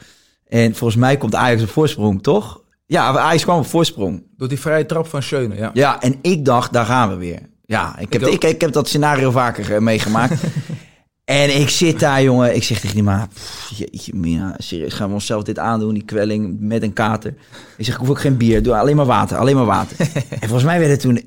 [0.48, 2.62] En volgens mij komt Ajax op voorsprong, toch?
[2.86, 4.22] Ja, Ajax kwam op voorsprong.
[4.36, 5.70] Door die vrije trap van Schöne, ja.
[5.74, 7.40] Ja, en ik dacht, daar gaan we weer.
[7.64, 10.42] Ja, ik heb, ik, ik, heb dat scenario vaker eh, meegemaakt.
[11.26, 12.54] en ik zit daar, jongen.
[12.54, 16.04] Ik zeg tegen die ma, pff, jeetje, Mina, serieus, gaan we onszelf dit aandoen, die
[16.04, 17.34] kwelling met een kater.
[17.76, 19.96] Ik zeg, ik hoef ook geen bier, doe alleen maar water, alleen maar water.
[20.40, 21.20] en volgens mij werd het toen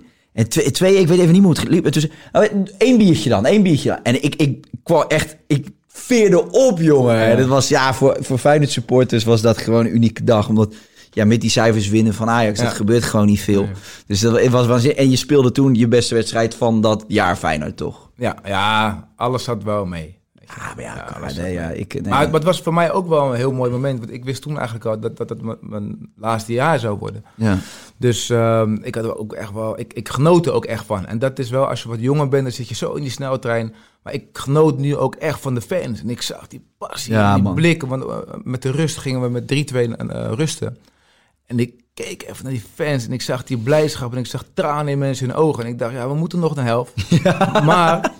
[0.00, 0.08] 1-1.
[0.32, 1.92] En 2, ik weet even niet hoe het liep.
[1.92, 2.44] Dus, oh,
[2.78, 4.02] één biertje dan, één biertje dan.
[4.02, 7.16] En ik, ik kwam echt, ik veerde op, jongen.
[7.16, 10.48] En dat was, ja, voor, voor Feyenoord supporters was dat gewoon een unieke dag.
[10.48, 10.74] Omdat,
[11.10, 12.64] ja, met die cijfers winnen van Ajax, Ja.
[12.64, 13.62] dat gebeurt gewoon niet veel.
[13.62, 13.72] Nee.
[14.06, 14.98] Dus dat was waanzinnig.
[14.98, 18.10] En je speelde toen je beste wedstrijd van dat jaar Feyenoord, toch?
[18.16, 20.18] Ja, ja, alles zat wel mee.
[20.56, 22.02] Ja, maar ja, Ja, kan- dat is nee, ja ik, nee.
[22.10, 23.98] Maar het, het was voor mij ook wel een heel mooi moment.
[23.98, 27.24] Want ik wist toen eigenlijk al dat dat het mijn- laatste jaar zou worden.
[27.36, 27.58] ja.
[27.96, 31.06] Dus ehm, ik had er ook echt wel, ik, ik genoot er ook echt van.
[31.06, 33.10] En dat is wel, als je wat jonger bent, dan zit je zo in die
[33.10, 33.74] sneltrein.
[34.02, 36.00] Maar ik genoot nu ook echt van de fans.
[36.00, 37.54] En ik zag die passie, Ja, en die man.
[37.54, 37.88] blikken.
[37.88, 40.76] Want eh, met de rust gingen we met 3-2 eh, rusten.
[41.50, 44.44] En ik keek even naar die fans en ik zag die blijdschap en ik zag
[44.54, 45.64] tranen in mensen hun ogen.
[45.64, 46.92] En ik dacht, ja, we moeten nog de helft.
[47.64, 48.10] Maar,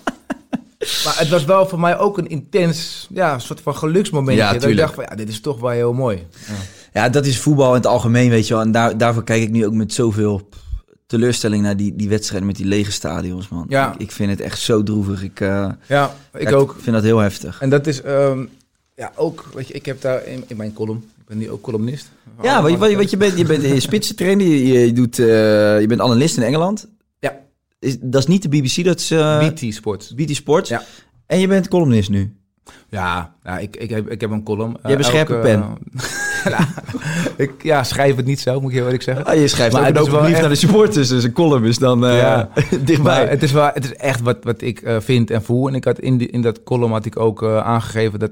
[1.03, 4.43] maar het was wel voor mij ook een intens, ja, soort van geluksmomentje.
[4.43, 6.27] Ja, dat ik dacht van, ja, dit is toch wel heel mooi.
[6.47, 6.53] Ja.
[7.01, 8.63] ja, dat is voetbal in het algemeen, weet je wel.
[8.63, 10.49] En daar, daarvoor kijk ik nu ook met zoveel
[11.05, 13.65] teleurstelling naar die, die wedstrijden met die lege stadions, man.
[13.69, 13.93] Ja.
[13.93, 15.23] Ik, ik vind het echt zo droevig.
[15.23, 16.75] Ik, eh, Ja, ik ook.
[16.75, 17.61] Ik vind dat heel heftig.
[17.61, 18.45] En dat is, ehm,
[18.95, 22.11] ja, ook, weet je, ik heb daar in, in mijn column, ben nu ook columnist.
[22.41, 25.25] Ja, wat je, wat je, je bent, je bent spitsentrainer, je, je, doet, eh,
[25.79, 26.87] je bent analist in Engeland.
[27.19, 27.39] Ja.
[27.79, 30.13] Is, dat is niet de BBC, dat is eh BT Sports.
[30.13, 30.69] BT Sports.
[30.69, 30.83] Ja.
[31.25, 32.35] En je bent columnist nu.
[32.89, 34.77] Ja, ja ik, ik, heb, ik heb een column.
[34.81, 35.77] hebt een scherpe pen.
[36.49, 36.67] ja,
[37.37, 39.25] ik ja, schrijf het niet zo, moet ik heel eerlijk zeggen.
[39.25, 41.31] Ah, je schrijft Maar ook het een open brief echt- naar de supporters, dus een
[41.31, 42.49] column is dan eh, Ja.
[42.69, 42.97] dichtbij.
[43.21, 45.67] Maar het is, wel, het is echt wat, wat ik eh, vind en voel.
[45.67, 48.31] En ik had in, die, in dat column had ik ook eh, aangegeven dat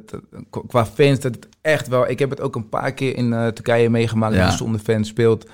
[0.49, 2.09] qu- qua fans dat het echt wel...
[2.09, 4.41] Ik heb het ook een paar keer in Turkije meegemaakt Ja.
[4.43, 5.45] dat je zonder fans speelt.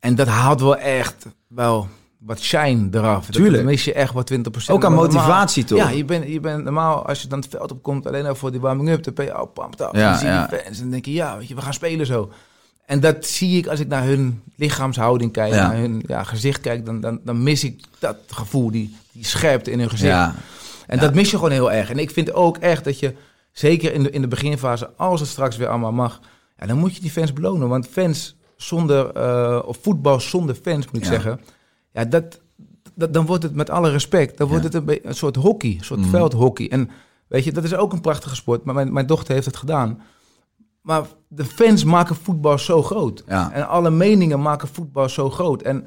[0.00, 1.88] En dat haalt wel echt wel
[2.26, 3.26] wat shine eraf.
[3.30, 3.54] Tuurlijk.
[3.56, 4.36] Dat mis je echt wat 20%.
[4.74, 5.78] ook aan normaal- motivatie toch?
[5.78, 8.50] Ja, je bent, je bent normaal als je dan het veld opkomt, alleen al voor
[8.50, 9.88] die warming-up, dan ben je al pumped up.
[9.92, 10.46] Ja, dan zie je ja.
[10.46, 12.30] die fans en dan denk je, ja, weet je, we gaan spelen zo.
[12.86, 15.66] En dat zie ik als ik naar hun lichaamshouding kijk, Ja.
[15.68, 19.70] naar hun ja, gezicht kijk, dan, dan, dan mis ik dat gevoel, die, die scherpte
[19.70, 20.12] in hun gezicht.
[20.12, 20.34] ja.
[20.86, 21.90] En dat mis je gewoon heel erg.
[21.90, 23.14] En ik vind ook echt dat je,
[23.52, 26.20] zeker in de, in de beginfase, als het straks weer allemaal mag,
[26.58, 27.68] ja, dan moet je die fans belonen.
[27.68, 31.40] Want fans zonder, eh, of voetbal zonder fans, moet ik zeggen,
[31.96, 32.40] ja, dat,
[32.94, 34.80] dat, dan wordt het met alle respect, dan wordt Ja.
[34.84, 36.08] het een, soort hockey, een soort Mhm.
[36.10, 36.70] veldhockey.
[36.70, 36.90] En
[37.28, 38.64] Weet je, dat is ook een prachtige sport.
[38.64, 40.00] Maar mijn, mijn dochter heeft het gedaan.
[40.80, 43.24] Maar de fans maken voetbal zo groot.
[43.28, 43.50] Ja.
[43.52, 45.62] En alle meningen maken voetbal zo groot.
[45.62, 45.86] En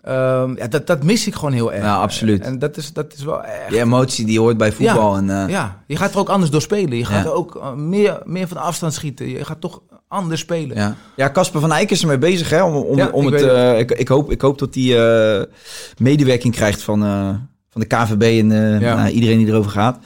[0.00, 1.84] ehm, ja, dat, dat mis ik gewoon heel erg.
[1.84, 2.40] Ja, absoluut.
[2.42, 3.68] En dat is, dat is wel echt...
[3.70, 5.16] Die emotie die hoort bij voetbal.
[5.16, 6.96] En, eh, Ja, je gaat er ook anders door spelen.
[6.98, 7.30] Je gaat Ja.
[7.30, 9.28] er ook eh, meer, meer van afstand schieten.
[9.28, 10.76] Je gaat toch anders spelen.
[10.76, 12.50] Ja, ja Casper van Eyck is ermee bezig.
[12.50, 14.98] Hè, om, om, Ja, om ik het, eh, ik, ik, hoop, ik hoop dat hij
[15.38, 15.44] eh,
[15.98, 17.28] medewerking krijgt van, eh,
[17.70, 18.94] van de KVB en Ja.
[18.94, 19.98] nou, iedereen die erover gaat.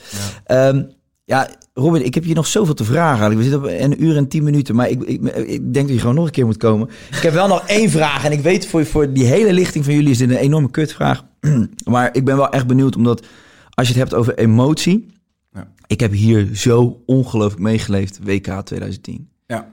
[0.47, 0.67] Ja.
[0.67, 0.83] Ehm,
[1.25, 3.09] ja, Robin, ik heb je nog zoveel te vragen.
[3.19, 3.37] eigenlijk.
[3.37, 5.99] We zitten op een uur en tien minuten, maar ik, ik, ik denk dat je
[5.99, 6.89] gewoon nog een keer moet komen.
[7.11, 9.93] Ik heb wel nog één vraag en ik weet voor, voor die hele lichting van
[9.93, 11.23] jullie is dit een enorme kutvraag.
[11.91, 13.25] maar ik ben wel echt benieuwd, omdat
[13.69, 15.05] als je het hebt over emotie,
[15.53, 15.67] Ja.
[15.87, 19.29] ik heb hier zo ongelooflijk meegeleefd, WK 2010.
[19.47, 19.67] Ja.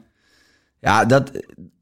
[0.80, 1.30] Ja, dat,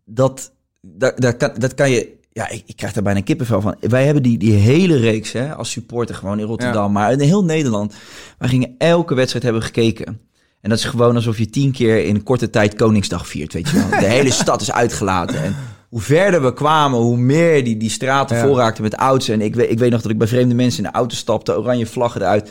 [0.05, 2.17] dat, dat, dat, kan, dat kan je.
[2.33, 3.77] Ja, ik, ik krijg daar bijna kippenvel van.
[3.81, 7.45] Wij hebben die, die hele reeks hè, als supporter gewoon in Rotterdam, maar in heel
[7.45, 7.95] Nederland.
[8.39, 10.21] Wij gingen elke wedstrijd hebben gekeken.
[10.61, 13.69] En dat is gewoon alsof je tien keer in een korte tijd Koningsdag viert, weet
[13.69, 14.01] je wel.
[14.01, 15.43] De hele stad is uitgelaten.
[15.43, 15.57] En
[15.89, 18.43] hoe verder we kwamen, hoe meer die, die straten Ja.
[18.45, 19.29] vol raakten met auto's.
[19.29, 21.59] En ik weet, ik weet nog dat ik bij vreemde mensen in de auto stapte,
[21.59, 22.51] oranje vlaggen eruit.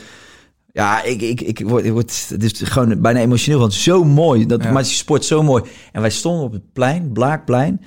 [0.78, 4.46] Ja, ik, ik, ik word, ik word, het is gewoon bijna emotioneel, want zo mooi.
[4.46, 4.70] Dat Ja.
[4.70, 5.62] maakt sport zo mooi.
[5.92, 7.80] En wij stonden op het plein, Blaakplein.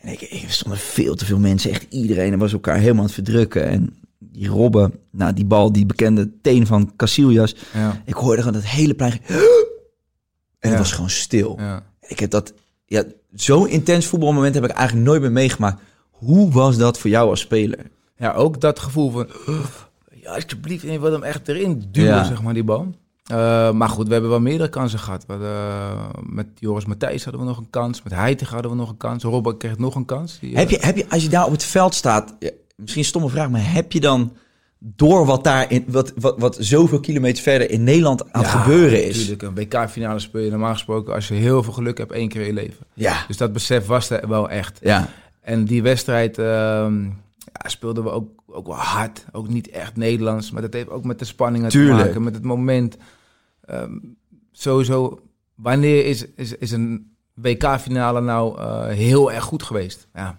[0.00, 3.14] En ik, ik, stonden veel te veel mensen, echt iedereen was elkaar helemaal aan het
[3.14, 3.66] verdrukken.
[3.66, 7.54] En die Robben, nou die bal, die bekende teen van Casillas.
[7.74, 8.02] Ja.
[8.04, 9.20] Ik hoorde gewoon dat hele plein.
[10.58, 11.56] En het was gewoon stil.
[11.58, 11.86] Ja.
[12.00, 12.52] Ik heb dat,
[12.86, 15.82] ja, zo'n intens voetbalmoment heb ik eigenlijk nooit meer meegemaakt.
[16.10, 17.78] Hoe was dat voor jou als speler?
[18.16, 19.26] Ja, ook dat gevoel van...
[20.34, 22.24] Alsjeblieft, en je wil hem echt erin duwen, Ja.
[22.24, 22.94] zeg maar, die bal.
[23.26, 25.24] Eh, maar goed, we hebben wel meerdere kansen gehad.
[25.26, 28.02] We hadden, eh, met Joris Matthijs hadden we nog een kans.
[28.02, 29.22] Met Heitig hadden we nog een kans.
[29.22, 30.38] Robert kreeg nog een kans.
[30.40, 32.34] Die, Heb eh, je, heb je, als je daar op het veld staat,
[32.76, 34.32] misschien een stomme vraag, maar heb je dan
[34.78, 39.04] door wat daar in, wat, wat, wat zoveel kilometers verder in Nederland aan het gebeuren
[39.06, 39.14] is?
[39.16, 42.40] Natuurlijk, een WK-finale speel je normaal gesproken als je heel veel geluk hebt één keer
[42.40, 42.86] in je leven.
[42.94, 44.78] Ja, Dus dat besef was er wel echt.
[44.82, 45.08] ja,
[45.40, 47.02] En die wedstrijd ehm,
[47.52, 49.24] ja, speelden we ook, ook wel hard.
[49.32, 50.50] Ook niet echt Nederlands.
[50.50, 51.98] Maar dat heeft ook met de spanningen Tuurlijk.
[51.98, 52.22] te maken.
[52.22, 52.96] Met het moment.
[53.64, 53.92] Ehm,
[54.52, 55.20] sowieso,
[55.54, 60.08] wanneer is, is, is een WK-finale nou eh, heel erg goed geweest?
[60.14, 60.36] Ja,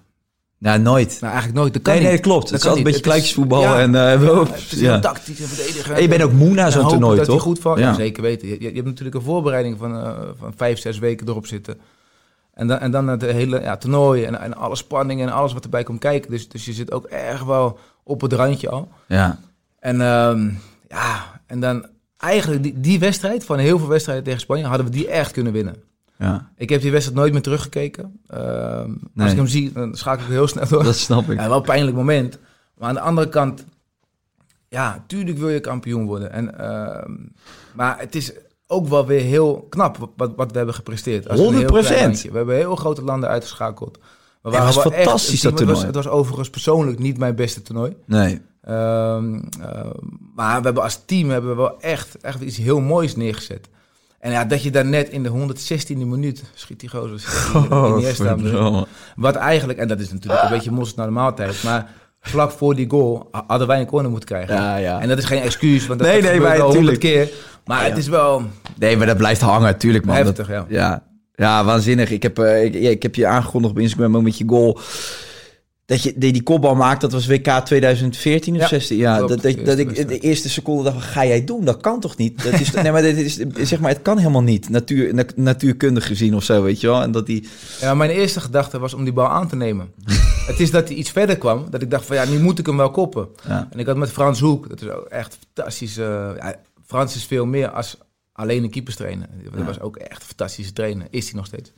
[0.57, 1.17] nou nooit.
[1.19, 1.73] nou eigenlijk nooit.
[1.73, 2.49] Dat kan Nee, nee, klopt.
[2.49, 3.61] Het Dat is kan altijd een beetje Het is- kluitjesvoetbal.
[3.61, 4.99] ja, en, eh, wel- Het is ja.
[4.99, 5.95] tactisch en verdedigen.
[5.95, 7.41] En je bent ook moe na zo'n toernooi, dat toch?
[7.41, 7.79] goed van.
[7.79, 7.87] Ja.
[7.87, 7.93] Ja.
[7.93, 8.47] zeker weten.
[8.47, 11.77] Je, hebt natuurlijk een voorbereiding van, eh, van vijf, zes weken erop zitten.
[12.53, 15.63] En dan, en dan het hele ja, toernooi en, en alle spanning en alles wat
[15.63, 16.31] erbij komt kijken.
[16.31, 18.89] Dus, dus je zit ook erg wel op het randje al.
[19.07, 19.39] Ja,
[19.79, 20.49] En ehm,
[20.89, 21.85] ja, en dan
[22.17, 25.53] eigenlijk die, die wedstrijd, van heel veel wedstrijden tegen Spanje, hadden we die echt kunnen
[25.53, 25.75] winnen.
[26.17, 28.19] ja, Ik heb die wedstrijd nooit meer teruggekeken.
[28.27, 29.23] Ehm, Nee.
[29.23, 30.83] Als ik hem zie, dan schakel ik heel snel door.
[30.83, 31.39] dat snap ik.
[31.39, 32.39] Ja, wel een pijnlijk moment.
[32.77, 33.65] Maar aan de andere kant,
[34.67, 36.31] ja, tuurlijk wil je kampioen worden.
[36.31, 37.11] En, ehm,
[37.73, 38.33] maar het is
[38.67, 41.29] ook wel weer heel knap wat, wat we hebben gepresteerd.
[41.29, 41.85] Als een heel 100%.
[41.87, 42.31] klein landje.
[42.31, 43.99] We hebben heel grote landen uitgeschakeld.
[44.43, 45.59] We Het was wel fantastisch, dat.
[45.59, 47.95] Het was, het was overigens persoonlijk niet mijn beste toernooi.
[48.05, 48.41] Nee.
[48.63, 49.89] Ehm, ehm,
[50.35, 53.69] maar we hebben als team hebben we wel echt, echt iets heel moois neergezet.
[54.19, 57.19] En ja, dat je daar net in de 116e minuut schiet die gozer.
[57.19, 58.87] schiet die Oh, verdomme.
[59.15, 61.89] wat eigenlijk, en dat is natuurlijk een beetje mosterd naar de maaltijd, maar
[62.21, 64.55] vlak voor die goal ha- hadden wij een corner moeten krijgen.
[64.55, 64.99] Ja, ja.
[64.99, 67.29] En dat is geen excuus, want dat Nee, nee, wel honderd keer.
[67.65, 67.89] Maar Ja.
[67.89, 68.41] het is wel
[68.77, 70.15] Nee, maar dat blijft hangen, tuurlijk man.
[70.15, 71.03] heftig, Dat- ja.
[71.35, 71.63] Ja.
[71.65, 72.09] waanzinnig.
[72.11, 74.79] Ik heb, eh, ik, ja, ik heb je aangekondigd op Instagram ook met je goal.
[75.85, 78.97] Dat je die, die kopbal maakt, dat was WK 2014 of Ja, 16.
[78.97, 81.65] Ja, dat, dat, ik de eerste seconde dacht, wat ga jij doen?
[81.65, 82.43] Dat kan toch niet?
[82.43, 83.35] Dat is, nee, maar dit is,
[83.69, 84.69] zeg maar, het kan helemaal niet.
[84.69, 87.01] Natuur, na- natuurkundig gezien of zo, weet je wel.
[87.01, 87.47] En dat die...
[87.81, 87.93] ja.
[87.93, 89.91] Mijn eerste gedachte was om die bal aan te nemen.
[90.51, 92.65] het is dat hij iets verder kwam, dat ik dacht van ja, nu moet ik
[92.65, 93.27] hem wel koppen.
[93.47, 93.67] Ja.
[93.71, 95.97] En ik had met Frans Hoek, dat is ook echt fantastisch.
[95.97, 96.55] eh, ja,
[96.85, 97.97] Frans is veel meer als
[98.33, 99.27] alleen een keeperstrainer.
[99.43, 99.63] Dat Ja.
[99.65, 101.71] was ook echt een fantastische trainer, is hij nog steeds.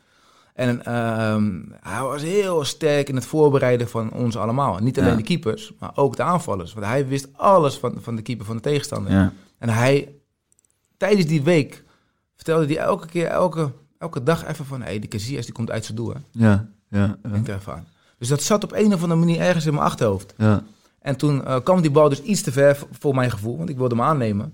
[0.54, 4.78] En ehm, hij was heel sterk in het voorbereiden van ons allemaal.
[4.78, 5.16] Niet alleen Ja.
[5.16, 6.74] de keepers, maar ook de aanvallers.
[6.74, 9.12] Want hij wist alles van, van de keeper van de tegenstander.
[9.12, 9.34] Ja.
[9.58, 10.16] En hij,
[10.98, 11.84] tijdens die week,
[12.36, 14.80] vertelde hij elke keer, elke, elke dag even van...
[14.82, 16.20] hé, hey, die Casillas die komt uit zijn doel, hè.
[16.32, 17.88] Ja, ja, Denk even aan.
[18.18, 20.34] Dus dat zat op een of andere manier ergens in mijn achterhoofd.
[20.38, 20.64] ja.
[21.00, 23.78] En toen eh, kwam die bal dus iets te ver voor mijn gevoel, want ik
[23.78, 24.54] wilde hem aannemen.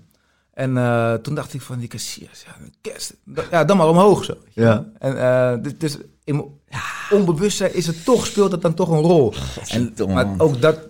[0.52, 3.14] En eh, toen dacht ik van die Casillas, ja, kerst,
[3.50, 4.36] ja, dan maar omhoog zo.
[4.50, 4.86] Ja.
[4.98, 6.44] En eh, dus, dus in
[7.10, 9.34] onbewustzijn is het toch, speelt het dan toch een rol.
[9.68, 10.88] En, maar ook dat,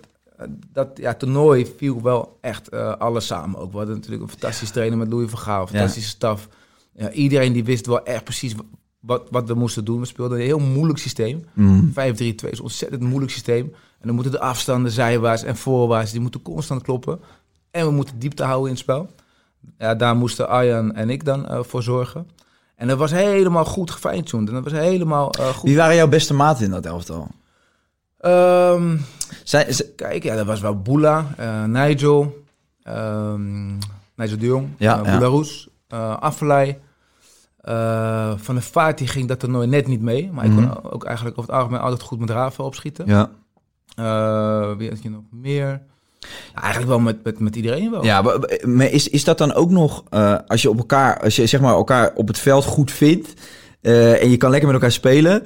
[0.71, 3.59] dat ja, toernooi viel wel echt eh, alles samen.
[3.59, 6.47] Ook we hadden natuurlijk een fantastisch trainer met Louis van Gaal, fantastische staf.
[6.93, 8.55] Ja, iedereen die wist wel echt precies
[8.99, 9.99] wat, wat we moesten doen.
[9.99, 11.43] We speelden een heel moeilijk systeem.
[11.53, 11.89] Mm.
[11.89, 13.65] 5-3-2 is een ontzettend moeilijk systeem.
[13.99, 17.19] En dan moeten de afstanden zijwaarts en voorwaarts, die moeten constant kloppen.
[17.71, 19.09] En we moeten diepte houden in het spel.
[19.77, 22.27] Ja, daar moesten Arjan en ik dan eh, voor zorgen.
[22.75, 24.47] En dat was helemaal goed gefine-tuned.
[24.47, 25.69] En dat was helemaal eh, goed.
[25.69, 27.27] Wie waren jouw beste maten in dat elftal?
[28.19, 28.97] Ehm,
[29.43, 32.43] ze- kijk, ja, dat was wel Boela, eh, Nigel,
[32.83, 33.67] ehm,
[34.15, 35.01] Nigel de Jong, Ja.
[35.01, 35.69] Boela Roes,
[36.19, 36.79] Affelay.
[38.35, 40.29] Van de vaart die ging dat er nooit net niet mee.
[40.31, 40.69] Maar ik Mhm.
[40.73, 43.05] kon ook eigenlijk over het algemeen altijd goed met Rafa opschieten.
[43.05, 43.29] ja.
[44.77, 45.81] Wie had je nog meer?
[46.55, 48.03] Ja, eigenlijk wel met, met, met iedereen wel.
[48.03, 48.21] Ja,
[48.63, 51.61] maar- is, is dat dan ook nog, eh, als je op elkaar, als je zeg
[51.61, 53.33] maar elkaar op het veld goed vindt
[53.81, 55.43] eh, en je kan lekker met elkaar spelen,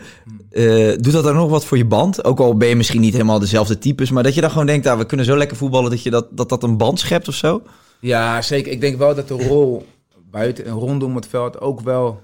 [0.52, 2.24] eh, doet dat dan nog wat voor je band?
[2.24, 4.88] Ook al ben je misschien niet helemaal dezelfde types, maar dat je dan gewoon denkt,
[4.88, 7.36] ah, we kunnen zo lekker voetballen dat je dat, dat, dat een band schept of
[7.36, 7.62] zo?
[8.00, 8.72] Ja, zeker.
[8.72, 9.86] Ik denk wel dat de rol
[10.32, 12.22] buiten en rondom het veld ook wel,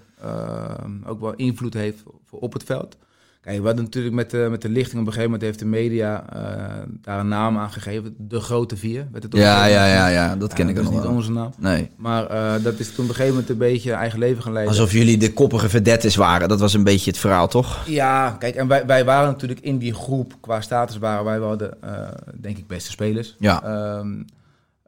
[1.08, 2.98] ook wel invloed heeft op het veld.
[3.44, 6.26] Kijk, hadden natuurlijk met de, met de lichting op een gegeven moment heeft de media
[6.30, 8.16] eh, daar een naam aan gegeven.
[8.18, 9.08] De grote vier.
[9.12, 11.10] Werd het Ja, ja, ja, ja, dat ken Ja, ik ook dat is nog niet
[11.10, 11.18] wel.
[11.18, 11.54] onze naam.
[11.58, 11.90] Nee.
[11.98, 14.74] Maar eh, dat is toen op een gegeven moment een beetje eigen leven gaan leiden.
[14.74, 17.88] Alsof jullie de koppige vedettes waren, dat was een beetje het verhaal, toch?
[17.88, 21.58] Ja, kijk, en wij, wij waren natuurlijk in die groep, qua status waren wij wel
[21.58, 21.92] de, eh,
[22.36, 23.36] denk ik, beste spelers.
[23.40, 23.64] Ja.
[23.64, 24.24] Ehm,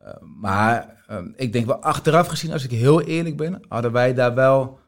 [0.02, 0.12] eh,
[0.42, 4.34] maar ehm, ik denk wel achteraf gezien, als ik heel eerlijk ben, hadden wij daar
[4.36, 4.80] wel...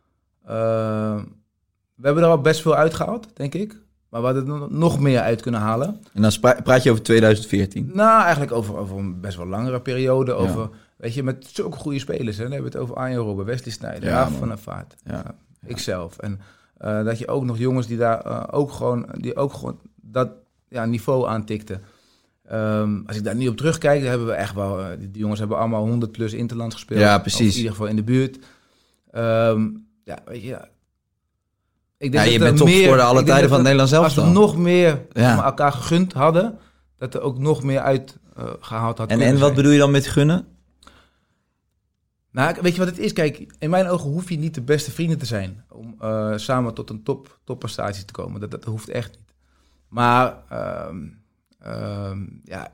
[1.98, 3.76] we hebben er al best veel uitgehaald, denk ik.
[4.10, 6.00] Maar we hadden er nog- meer uit kunnen halen.
[6.14, 6.32] En dan
[6.64, 7.90] praat je over 2014.
[7.94, 10.34] Nou, eigenlijk over, over een best wel langere periode.
[10.34, 12.38] Over, weet je, met zulke goede spelers.
[12.38, 12.44] Hè.
[12.44, 14.96] Dan hebben we het over Arjen Robben, Wesley Sneijder, Ja, van der Vaart.
[15.04, 15.36] Ja.
[15.66, 16.18] Ikzelf.
[16.18, 16.40] En
[16.78, 20.30] eh, dat je ook nog jongens die daar eh, ook gewoon, die ook gewoon dat
[20.70, 21.82] ja, niveau aantikten.
[22.46, 24.80] Ehm, als ik daar nu op terugkijk, dan hebben we echt wel...
[24.80, 27.00] eh, die, jongens hebben allemaal 100 plus interland gespeeld.
[27.00, 27.52] Ja, precies.
[27.52, 28.40] in ieder geval in de buurt.
[29.12, 29.70] Ehm,
[30.04, 30.60] ja, weet je...
[31.98, 34.16] Ik Ja, je dat bent er topscorer alle denk tijden van er- Nederland zelf Als
[34.16, 35.44] we nog meer Ja.
[35.44, 36.58] elkaar gegund hadden,
[36.98, 39.54] dat er ook nog meer uit eh, gehaald had En, en wat zijn.
[39.56, 40.48] bedoel je dan met gunnen?
[42.32, 43.14] Nou, weet je wat het is?
[43.14, 46.74] Kijk, in mijn ogen hoef je niet de beste vrienden te zijn om eh, samen
[46.74, 48.40] tot een top, topprestatie te komen.
[48.42, 49.34] Dat, dat hoeft echt niet.
[49.88, 50.98] Maar ehm,
[51.60, 52.72] ehm, ja,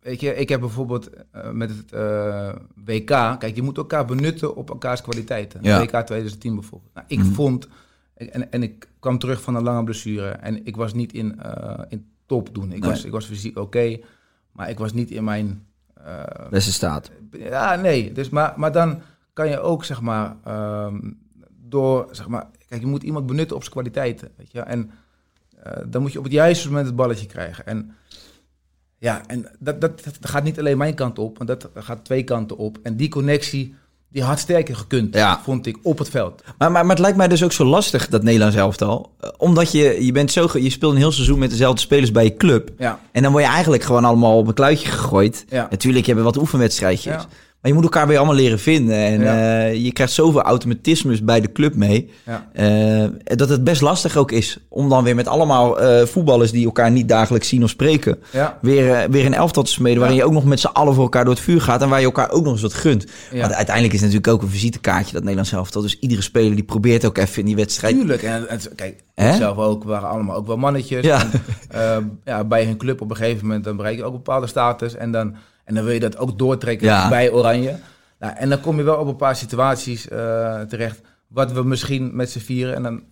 [0.00, 1.90] weet je, ik heb bijvoorbeeld eh, met het
[2.84, 3.06] WK,
[3.38, 5.60] kijk, je moet elkaar benutten op elkaars kwaliteiten.
[5.62, 5.80] Ja.
[5.80, 6.94] WK 2010 bijvoorbeeld.
[6.94, 7.32] Nou, ik Mhm.
[7.32, 7.68] vond,
[8.30, 11.78] en, en ik kwam terug van een lange blessure en ik was niet in, eh,
[11.88, 12.72] in top doen.
[12.72, 12.90] Ik, Nee.
[12.90, 13.98] was, ik was fysiek oké,
[14.52, 15.66] maar ik was niet in mijn...
[15.94, 17.10] eh, Beste staat.
[17.30, 18.12] ja, nee.
[18.12, 19.00] Dus, maar, maar dan
[19.32, 21.10] kan je ook, zeg maar, ehm,
[21.68, 24.60] door, zeg maar, kijk, je moet iemand benutten op zijn kwaliteiten, weet je.
[24.60, 24.90] En
[25.62, 27.66] eh, dan moet je op het juiste moment het balletje krijgen.
[27.66, 27.94] En
[28.98, 32.24] ja, en dat, dat, dat gaat niet alleen mijn kant op, want dat gaat twee
[32.24, 32.78] kanten op.
[32.82, 33.74] En die connectie,
[34.12, 35.40] die had sterker gekund, Ja.
[35.44, 36.42] vond ik, op het veld.
[36.58, 39.10] Maar, maar, maar het lijkt mij dus ook zo lastig, dat Nederlands elftal.
[39.20, 42.12] Eh, Omdat je, je bent zo, ge- je speelt een heel seizoen met dezelfde spelers
[42.12, 42.70] bij je club.
[42.78, 45.44] Ja, En dan word je eigenlijk gewoon allemaal op een kluitje gegooid.
[45.48, 45.66] ja.
[45.70, 47.26] Natuurlijk, je hebt wat oefenwedstrijdjes.
[47.62, 48.96] Maar je moet elkaar weer allemaal leren vinden.
[48.96, 49.64] En Ja.
[49.66, 52.10] eh, je krijgt zoveel automatismes bij de club mee.
[52.26, 52.48] ja.
[52.52, 56.64] eh, dat het best lastig ook is om dan weer met allemaal eh, voetballers die
[56.64, 58.18] elkaar niet dagelijks zien of spreken.
[58.30, 58.58] ja.
[58.60, 59.98] Weer, weer een elftal te smeden.
[59.98, 61.82] Waarin je ook nog met z'n allen voor elkaar door het vuur gaat.
[61.82, 63.06] En waar je elkaar ook nog eens wat gunt.
[63.32, 65.82] Want uiteindelijk is het natuurlijk ook een visitekaartje, dat Nederlands elftal.
[65.82, 67.94] Dus iedere speler die probeert ook even in die wedstrijd.
[67.96, 68.22] Tuurlijk.
[68.22, 71.04] En, en kijk, zelf ook, we waren allemaal ook wel mannetjes.
[71.04, 71.26] Ja.
[71.68, 74.46] En, ja, bij hun club op een gegeven moment, dan bereik je ook een bepaalde
[74.46, 74.94] status.
[74.94, 75.34] En dan,
[75.64, 77.08] en dan wil je dat ook doortrekken Ja.
[77.08, 77.78] bij Oranje.
[78.18, 82.16] Nou, en dan kom je wel op een paar situaties eh, terecht, wat we misschien
[82.16, 83.02] met z'n vieren, en dan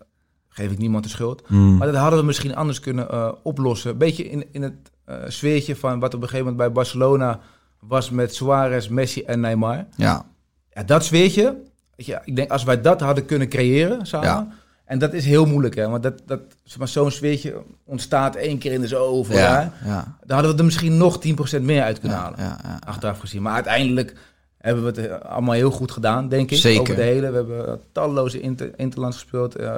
[0.48, 1.42] geef ik niemand de schuld.
[1.46, 1.76] Hmm.
[1.76, 3.90] Maar dat hadden we misschien anders kunnen eh, oplossen.
[3.90, 7.40] Een beetje in, in het eh, sfeertje van wat op een gegeven moment bij Barcelona
[7.80, 9.86] was met Suarez, Messi en Neymar.
[9.96, 10.26] Ja.
[10.72, 11.56] Ja, dat sfeertje,
[11.96, 14.28] je, ik denk als wij dat hadden kunnen creëren samen.
[14.28, 14.48] Ja.
[14.90, 15.88] En dat is heel moeilijk, hè?
[15.88, 19.62] Want dat, dat, zeg maar, zo'n sfeertje ontstaat één keer in de zoveel jaar.
[19.62, 19.72] Ja.
[19.84, 20.16] Ja.
[20.24, 21.18] Dan hadden we er misschien nog
[21.58, 22.24] 10% meer uit kunnen Ja.
[22.24, 22.58] halen, Ja.
[22.62, 22.78] Ja.
[22.86, 23.42] achteraf gezien.
[23.42, 24.14] Maar uiteindelijk
[24.58, 26.58] hebben we het eh, allemaal heel goed gedaan, denk ik.
[26.58, 26.80] Zeker.
[26.80, 27.30] Over de hele.
[27.30, 29.56] We hebben eh, talloze inter, interlands gespeeld.
[29.56, 29.74] eh,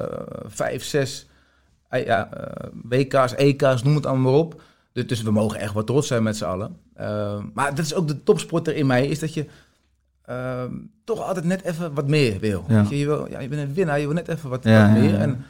[0.47, 1.27] vijf, zes
[1.91, 2.29] ja,
[2.89, 4.63] WK's, EK's, noem het allemaal maar op.
[4.93, 6.77] Dus, dus we mogen echt wat trots zijn met z'n allen.
[7.55, 9.47] Maar dat is ook de topsporter in mij, is dat je
[10.27, 10.73] ehm,
[11.05, 12.65] toch altijd net even wat meer wil.
[12.69, 12.81] Ja.
[12.81, 14.87] Weet je, je, wil ja, je bent een winnaar, je wil net even wat, Ja,
[14.87, 15.15] wat ja, meer.
[15.15, 15.45] En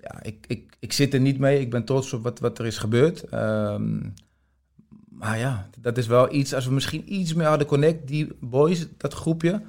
[0.00, 1.60] ja, ik, ik, ik zit er niet mee.
[1.60, 3.22] Ik ben trots op wat, wat er is gebeurd.
[3.22, 3.96] Ehm,
[5.08, 8.86] maar ja, dat is wel iets, als we misschien iets meer hadden connect, die boys,
[8.96, 9.62] dat groepje.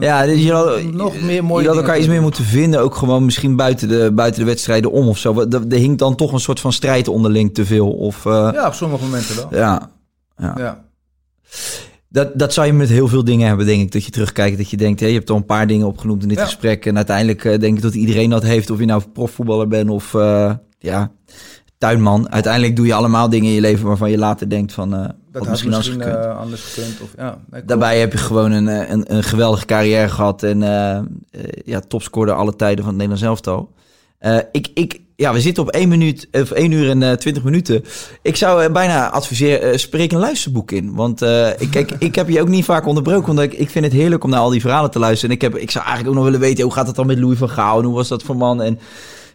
[0.00, 2.94] Ja, dus je had, nog meer mooie je had elkaar iets meer moeten vinden, ook
[2.94, 5.40] gewoon misschien buiten de, buiten de wedstrijden om of zo.
[5.40, 7.92] Er, er hing dan toch een soort van strijd onderling te veel.
[7.92, 9.58] Of, eh, Ja, op sommige momenten wel.
[9.58, 9.90] ja.
[10.38, 10.84] Ja.
[12.10, 13.92] Dat, dat zou je met heel veel dingen hebben, denk ik.
[13.92, 16.28] Dat je terugkijkt, dat je denkt, hé, je hebt al een paar dingen opgenoemd in
[16.28, 16.44] dit Ja.
[16.44, 16.86] gesprek.
[16.86, 18.70] En uiteindelijk eh, denk ik dat iedereen dat heeft.
[18.70, 21.10] Of je nou profvoetballer bent of eh, ja,
[21.78, 22.30] tuinman.
[22.32, 24.94] Uiteindelijk doe je allemaal dingen in je leven waarvan je later denkt van...
[24.94, 26.36] eh, Dat had misschien misschien, anders gekund.
[26.38, 27.00] anders gekund.
[27.00, 27.64] Of, ja, nee.
[27.64, 30.42] Daarbij heb je gewoon een, een, een geweldige carrière gehad.
[30.42, 30.60] En
[31.64, 33.72] ja, topscorer alle tijden van het Nederlands elftal.
[34.18, 37.44] Eh, ik, ik, ja, we zitten op 1, minuut, of 1 uur en eh 20
[37.44, 37.84] minuten.
[38.22, 40.94] Ik zou eh, bijna adviseren, eh, spreek een luisterboek in.
[40.94, 43.34] Want eh, ik, kijk, ik heb je ook niet vaak onderbroken.
[43.34, 45.30] Want ik, ik vind het heerlijk om naar al die verhalen te luisteren.
[45.30, 47.18] En ik, heb, ik zou eigenlijk ook nog willen weten, hoe gaat het dan met
[47.18, 47.78] Louis van Gaal?
[47.78, 48.62] En hoe was dat voor man?
[48.62, 48.78] En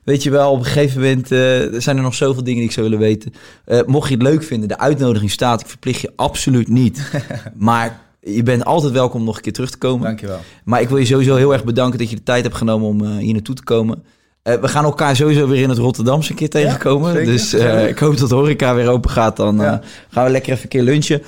[0.04, 2.76] weet je wel, op een gegeven moment eh, zijn er nog zoveel dingen die ik
[2.76, 3.34] zou willen weten.
[3.66, 5.62] Eh, mocht je het leuk vinden, de uitnodiging staat.
[5.62, 7.12] Ik verplicht je absoluut niet.
[7.56, 10.06] maar je bent altijd welkom om nog een keer terug te komen.
[10.06, 10.40] Dankjewel.
[10.64, 13.04] Maar ik wil je sowieso heel erg bedanken dat je de tijd hebt genomen om
[13.04, 14.04] eh, hier naartoe te komen.
[14.44, 17.26] Eh, we gaan elkaar sowieso weer in het Rotterdamse een keer tegenkomen.
[17.26, 19.38] dus eh, ik hoop dat de horeca weer open gaat.
[19.38, 19.82] Dan eh, Ja.
[20.10, 21.22] gaan we lekker even een keer lunchen.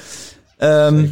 [0.58, 1.06] Ehm,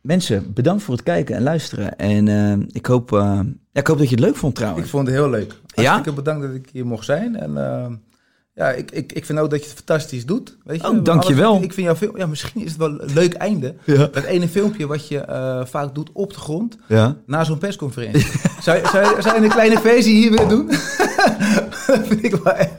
[0.00, 1.98] mensen, bedankt voor het kijken en luisteren.
[1.98, 4.84] En ik, hoop, ja, ik hoop dat je het leuk vond trouwens.
[4.84, 5.54] Ik vond het heel leuk.
[5.66, 5.82] Ja?
[5.84, 7.36] Hartstikke bedankt dat ik hier mocht zijn.
[7.36, 7.86] En eh,
[8.58, 10.56] ja, ik, ik, ik vind ook dat je het fantastisch doet.
[10.64, 10.88] Weet je?
[10.88, 11.54] Oh, dankjewel.
[11.62, 13.74] Ik vind jouw film, ja, misschien is het wel een leuk einde.
[13.84, 14.08] Ja.
[14.12, 17.16] Dat ene filmpje wat je eh, vaak doet op de grond, Ja.
[17.26, 18.26] na zo'n persconferentie.
[18.62, 20.66] zou, je- zou, je- zou je een kleine versie hier willen doen?
[21.86, 22.70] dat vind ik wel echt,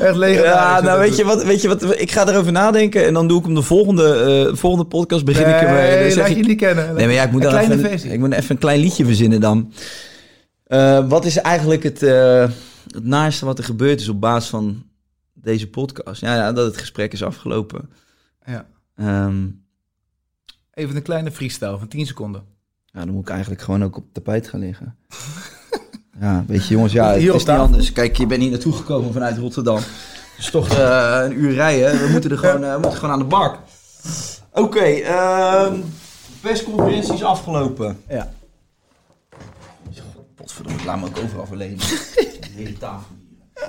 [0.00, 0.42] echt legendarisch.
[0.44, 3.38] Ja, nou weet je, wat, weet je wat, ik ga erover nadenken en dan doe
[3.38, 4.14] ik hem de volgende,
[4.48, 6.16] eh, volgende podcast begin ik ermee.
[6.16, 6.94] Laat ik- je niet kennen.
[6.94, 8.10] Nee, maar ja, ik moet een kleine even, versie.
[8.12, 9.72] Ik moet even een klein liedje verzinnen dan.
[10.66, 14.82] Eh, wat is eigenlijk het, het naaste wat er gebeurd is op basis van
[15.46, 16.20] deze podcast?
[16.20, 17.90] Ja, ja dat het gesprek is afgelopen.
[18.46, 18.66] Ja.
[18.96, 19.46] Ehm,
[20.74, 22.42] Even een kleine freestyle van 10 seconden.
[22.84, 24.96] ja, dan moet ik eigenlijk gewoon ook op het tapijt gaan liggen.
[26.20, 27.92] ja, weet je jongens, ja, het Hier is niet anders.
[27.92, 29.76] Kijk, je bent hier naartoe gekomen vanuit Rotterdam.
[29.76, 29.84] Het
[30.38, 32.00] is toch eh, een uur rijden.
[32.00, 33.58] We moeten er gewoon, eh, we moeten gewoon aan de bak.
[34.52, 35.80] Oké, ehm,
[36.40, 38.00] persconferentie is afgelopen.
[38.08, 38.32] Ja.
[40.34, 41.78] Potverdomme, ik laat me ook overal verlenen.
[41.78, 43.16] De hele tafel.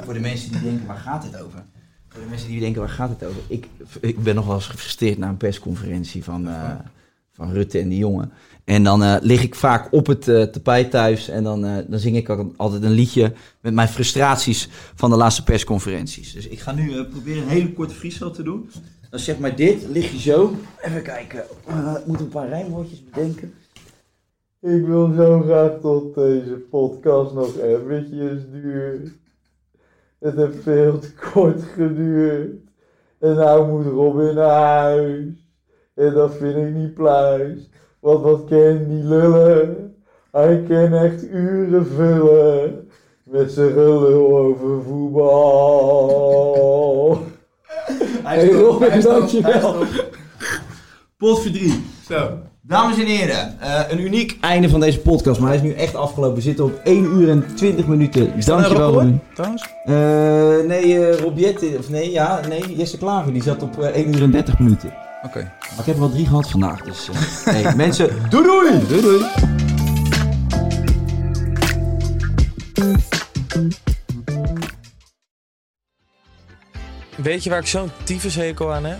[0.04, 1.64] Voor de mensen die denken, waar gaat dit over?
[2.08, 3.42] Voor de mensen die denken, waar gaat het over?
[3.48, 3.68] Ik,
[4.02, 6.72] ik ben nog wel eens gefrustreerd na een persconferentie van, eh,
[7.32, 8.32] van Rutte en die jongen.
[8.64, 12.00] En dan eh, lig ik vaak op het eh, tapijt thuis en dan, eh, dan
[12.00, 16.34] zing ik altijd een liedje met mijn frustraties van de laatste persconferenties.
[16.34, 18.70] Dus ik ga nu eh, proberen een hele korte freestyle te doen.
[19.10, 20.54] Dan zeg maar dit, lig je zo.
[20.82, 23.54] Even kijken, Eh, ik moet een paar rijmwoordjes bedenken.
[24.62, 29.10] Ik wil zo graag tot deze podcast nog eventjes duurt.
[30.20, 32.56] Het heeft veel te kort geduurd.
[33.20, 35.26] En nou moet Robin naar huis.
[35.94, 37.70] En dat vind ik niet pluis.
[38.00, 39.96] Want wat kan die lullen?
[40.32, 42.90] Hij kan echt uren vullen.
[43.24, 45.98] Met zijn gelul over voetbal.
[48.24, 49.84] Hey Robin, dankjewel.
[51.18, 51.84] Pot voor drie.
[52.08, 52.40] Zo.
[52.68, 55.96] Dames en heren, eh, een uniek einde van deze podcast, maar hij is nu echt
[55.96, 56.36] afgelopen.
[56.36, 58.32] We zitten op 1 uur en 20 minuten.
[58.46, 59.20] Dankjewel, Robin.
[59.34, 59.64] Trouwens?
[59.86, 64.16] Eh, nee, eh Robiette, of nee, ja, nee, Jesse Klaver, die zat op eh, 1
[64.16, 64.94] uur en 30 minuten.
[65.24, 65.40] Oké.
[65.40, 67.10] Maar ik heb er wel drie gehad vandaag, dus...
[67.10, 68.88] eh, hey, mensen, doei doei!
[68.88, 69.26] Doei doei!
[77.16, 79.00] Weet je waar ik zo'n tyfushekel aan heb?